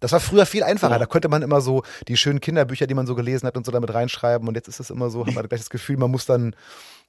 [0.00, 0.94] Das war früher viel einfacher.
[0.94, 0.98] Oh.
[1.00, 3.72] Da konnte man immer so die schönen Kinderbücher, die man so gelesen hat und so
[3.72, 4.46] damit reinschreiben.
[4.46, 6.54] Und jetzt ist es immer so, hat man gleich das Gefühl, man muss dann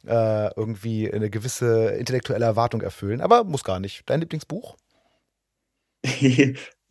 [0.07, 3.22] äh, irgendwie eine gewisse intellektuelle Erwartung erfüllen.
[3.22, 4.01] Aber muss gar nicht.
[4.07, 4.77] Dein Lieblingsbuch?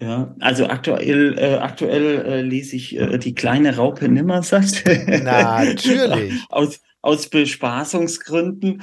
[0.01, 4.85] ja, also aktuell, äh, aktuell äh, lese ich äh, die kleine Raupe Nimmersatt.
[5.09, 6.35] Natürlich.
[6.51, 8.83] aus, aus Bespaßungsgründen.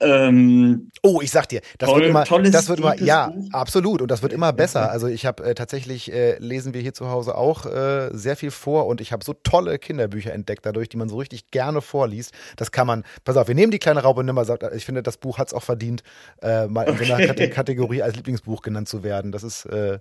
[0.00, 3.48] Ähm, oh, ich sag dir, das toll, wird immer, das wird immer, ja, Buch.
[3.52, 4.90] absolut, und das wird immer besser.
[4.90, 8.50] Also ich habe äh, tatsächlich äh, lesen wir hier zu Hause auch äh, sehr viel
[8.50, 12.32] vor und ich habe so tolle Kinderbücher entdeckt dadurch, die man so richtig gerne vorliest.
[12.56, 13.04] Das kann man.
[13.24, 14.44] Pass auf, wir nehmen die kleine Raupe nimmer.
[14.74, 16.02] Ich finde, das Buch hat es auch verdient,
[16.42, 17.04] äh, mal in okay.
[17.04, 19.32] so einer Kategorie als Lieblingsbuch genannt zu werden.
[19.32, 20.00] Das ist äh,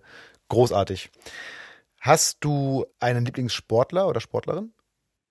[0.49, 1.11] großartig.
[2.01, 4.73] Hast du einen Lieblingssportler oder Sportlerin?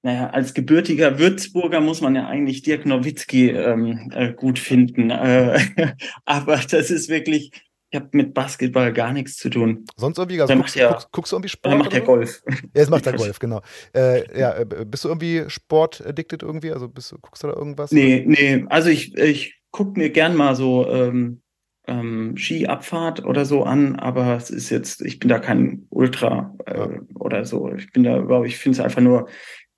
[0.03, 5.11] Naja, als gebürtiger Würzburger muss man ja eigentlich Dirk Nowitzki ähm, äh, gut finden.
[5.11, 5.59] Äh,
[6.25, 7.53] aber das ist wirklich,
[7.91, 9.85] ich habe mit Basketball gar nichts zu tun.
[9.97, 11.75] Sonst irgendwie, also guckst, ja, guckst, guckst, du irgendwie Sport?
[11.75, 12.43] Er macht ja Golf.
[12.49, 13.61] Ja, jetzt macht er Golf, genau.
[13.95, 16.73] Äh, ja, äh, bist du irgendwie sportaddicted irgendwie?
[16.73, 17.93] Also bist guckst du da irgendwas?
[17.93, 21.43] Nee, nee, also ich, ich guck mir gern mal so ähm,
[21.87, 26.79] ähm, Skiabfahrt oder so an, aber es ist jetzt, ich bin da kein Ultra äh,
[26.79, 27.01] ja.
[27.15, 27.73] oder so.
[27.75, 29.29] Ich bin da überhaupt, ich finde es einfach nur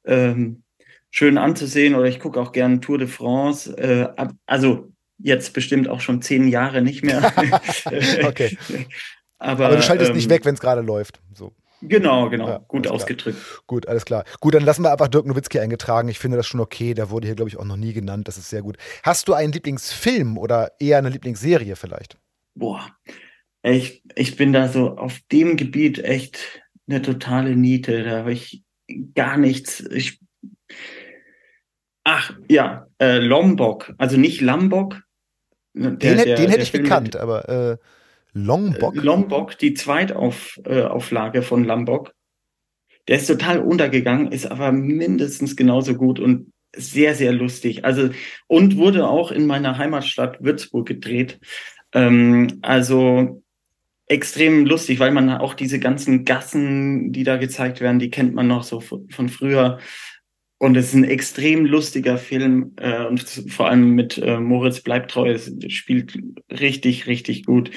[0.04, 0.62] ähm,
[1.10, 3.76] schön anzusehen oder ich gucke auch gerne Tour de France.
[3.76, 7.32] Äh, also jetzt bestimmt auch schon zehn Jahre nicht mehr.
[8.24, 8.56] okay.
[9.38, 11.20] Aber, Aber, du schaltest ähm, nicht weg, wenn es gerade läuft.
[11.34, 11.52] So.
[11.82, 12.48] Genau, genau.
[12.48, 13.38] Ja, Gut ausgedrückt.
[13.38, 13.62] Klar.
[13.66, 14.24] Gut, alles klar.
[14.40, 16.08] Gut, dann lassen wir einfach Dirk Nowitzki eingetragen.
[16.08, 16.94] Ich finde das schon okay.
[16.94, 18.26] Der wurde hier, glaube ich, auch noch nie genannt.
[18.26, 18.78] Das ist sehr gut.
[19.02, 22.16] Hast du einen Lieblingsfilm oder eher eine Lieblingsserie vielleicht?
[22.54, 22.86] Boah,
[23.62, 28.02] ich, ich bin da so auf dem Gebiet echt eine totale Niete.
[28.02, 28.63] Da habe ich
[29.14, 29.80] gar nichts.
[29.80, 30.20] Ich,
[32.04, 35.02] ach, ja, äh, Lombok, also nicht Lombok.
[35.74, 37.76] Der, den, der, den hätte ich Film gekannt, mit, aber äh,
[38.32, 38.96] Lombok.
[38.96, 42.12] Äh, Lombok, die Zweitauflage äh, von Lombok.
[43.08, 47.84] Der ist total untergegangen, ist aber mindestens genauso gut und sehr, sehr lustig.
[47.84, 48.10] Also,
[48.46, 51.38] und wurde auch in meiner Heimatstadt Würzburg gedreht.
[51.92, 53.43] Ähm, also,
[54.06, 58.46] extrem lustig, weil man auch diese ganzen Gassen, die da gezeigt werden, die kennt man
[58.46, 59.78] noch so von früher.
[60.58, 65.36] Und es ist ein extrem lustiger Film äh, und vor allem mit äh, Moritz Bleibtreu
[65.68, 66.18] spielt
[66.50, 67.70] richtig, richtig gut.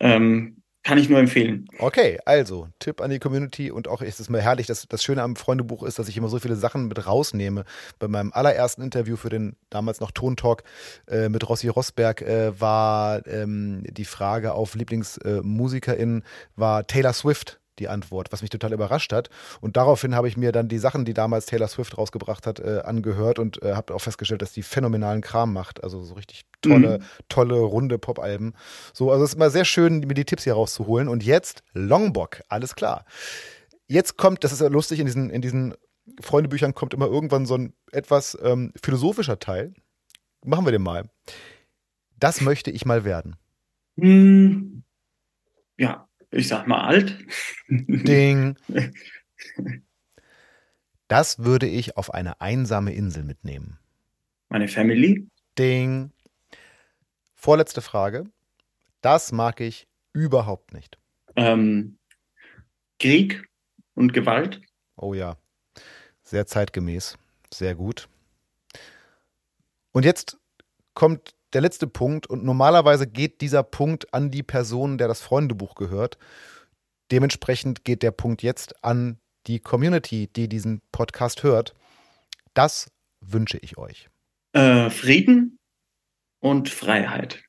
[0.00, 1.66] Ähm, kann ich nur empfehlen.
[1.78, 5.22] Okay, also Tipp an die Community und auch ist es mal herrlich, dass das Schöne
[5.22, 7.64] am Freundebuch ist, dass ich immer so viele Sachen mit rausnehme.
[7.98, 10.62] Bei meinem allerersten Interview für den damals noch Tontalk
[11.08, 16.22] äh, mit Rossi Rosberg äh, war ähm, die Frage auf Lieblingsmusikerin äh,
[16.56, 19.30] war Taylor Swift die Antwort, was mich total überrascht hat.
[19.60, 22.82] Und daraufhin habe ich mir dann die Sachen, die damals Taylor Swift rausgebracht hat, äh,
[22.84, 25.82] angehört und äh, habe auch festgestellt, dass die phänomenalen Kram macht.
[25.82, 27.04] Also so richtig tolle, mhm.
[27.28, 28.54] tolle, runde Pop-Alben.
[28.92, 31.08] So, also es ist immer sehr schön, mir die Tipps hier rauszuholen.
[31.08, 33.04] Und jetzt Longbock, alles klar.
[33.86, 35.74] Jetzt kommt, das ist ja lustig, in diesen, in diesen
[36.20, 39.74] Freundebüchern kommt immer irgendwann so ein etwas ähm, philosophischer Teil.
[40.44, 41.08] Machen wir den mal.
[42.18, 43.36] Das möchte ich mal werden.
[43.96, 44.84] Hm.
[45.76, 47.18] Ja, ich sag mal alt.
[47.68, 48.56] Ding.
[51.06, 53.78] Das würde ich auf eine einsame Insel mitnehmen.
[54.48, 55.28] Meine Family?
[55.58, 56.10] Ding.
[57.34, 58.24] Vorletzte Frage.
[59.02, 60.98] Das mag ich überhaupt nicht.
[61.36, 61.98] Ähm,
[62.98, 63.46] Krieg
[63.94, 64.62] und Gewalt?
[64.96, 65.36] Oh ja.
[66.22, 67.18] Sehr zeitgemäß.
[67.52, 68.08] Sehr gut.
[69.92, 70.38] Und jetzt
[70.94, 75.74] kommt der letzte Punkt und normalerweise geht dieser Punkt an die Person, der das Freundebuch
[75.74, 76.18] gehört.
[77.10, 81.74] Dementsprechend geht der Punkt jetzt an die Community, die diesen Podcast hört.
[82.54, 82.90] Das
[83.20, 84.08] wünsche ich euch.
[84.52, 85.58] Äh, Frieden
[86.40, 87.44] und Freiheit.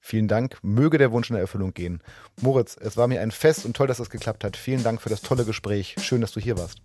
[0.00, 0.58] Vielen Dank.
[0.62, 2.02] Möge der Wunsch in Erfüllung gehen.
[2.40, 4.56] Moritz, es war mir ein Fest und toll, dass das geklappt hat.
[4.56, 5.96] Vielen Dank für das tolle Gespräch.
[6.00, 6.80] Schön, dass du hier warst.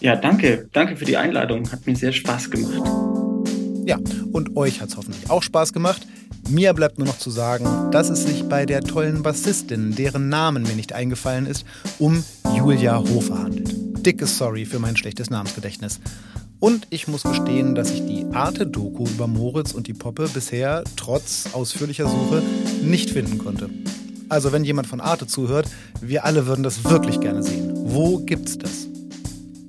[0.00, 0.68] Ja, danke.
[0.72, 1.70] Danke für die Einladung.
[1.72, 3.05] Hat mir sehr Spaß gemacht.
[3.86, 4.00] Ja,
[4.32, 6.08] und euch hat es hoffentlich auch Spaß gemacht.
[6.48, 10.64] Mir bleibt nur noch zu sagen, dass es sich bei der tollen Bassistin, deren Namen
[10.64, 11.64] mir nicht eingefallen ist,
[12.00, 12.24] um
[12.56, 13.72] Julia Hofer handelt.
[14.04, 16.00] Dickes Sorry für mein schlechtes Namensgedächtnis.
[16.58, 21.50] Und ich muss gestehen, dass ich die Arte-Doku über Moritz und die Poppe bisher, trotz
[21.52, 22.42] ausführlicher Suche,
[22.82, 23.70] nicht finden konnte.
[24.28, 25.68] Also wenn jemand von Arte zuhört,
[26.00, 27.72] wir alle würden das wirklich gerne sehen.
[27.76, 28.88] Wo gibt's das?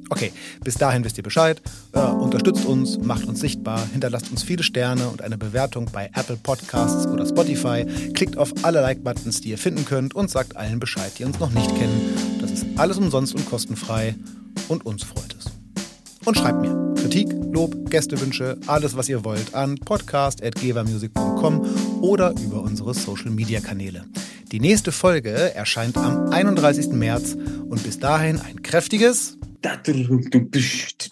[0.09, 0.31] Okay,
[0.63, 1.61] bis dahin wisst ihr Bescheid.
[1.91, 6.37] Äh, unterstützt uns, macht uns sichtbar, hinterlasst uns viele Sterne und eine Bewertung bei Apple
[6.37, 7.85] Podcasts oder Spotify.
[8.13, 11.51] Klickt auf alle Like-Buttons, die ihr finden könnt und sagt allen Bescheid, die uns noch
[11.51, 12.37] nicht kennen.
[12.39, 14.15] Das ist alles umsonst und kostenfrei
[14.69, 15.45] und uns freut es.
[16.25, 22.93] Und schreibt mir Kritik, Lob, Gästewünsche, alles was ihr wollt an podcast.gevermusic.com oder über unsere
[22.93, 24.05] Social-Media-Kanäle.
[24.51, 26.89] Die nächste Folge erscheint am 31.
[26.89, 27.35] März
[27.69, 30.39] und bis dahin ein kräftiges Da, du, du, du,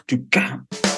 [0.08, 0.95] du, du,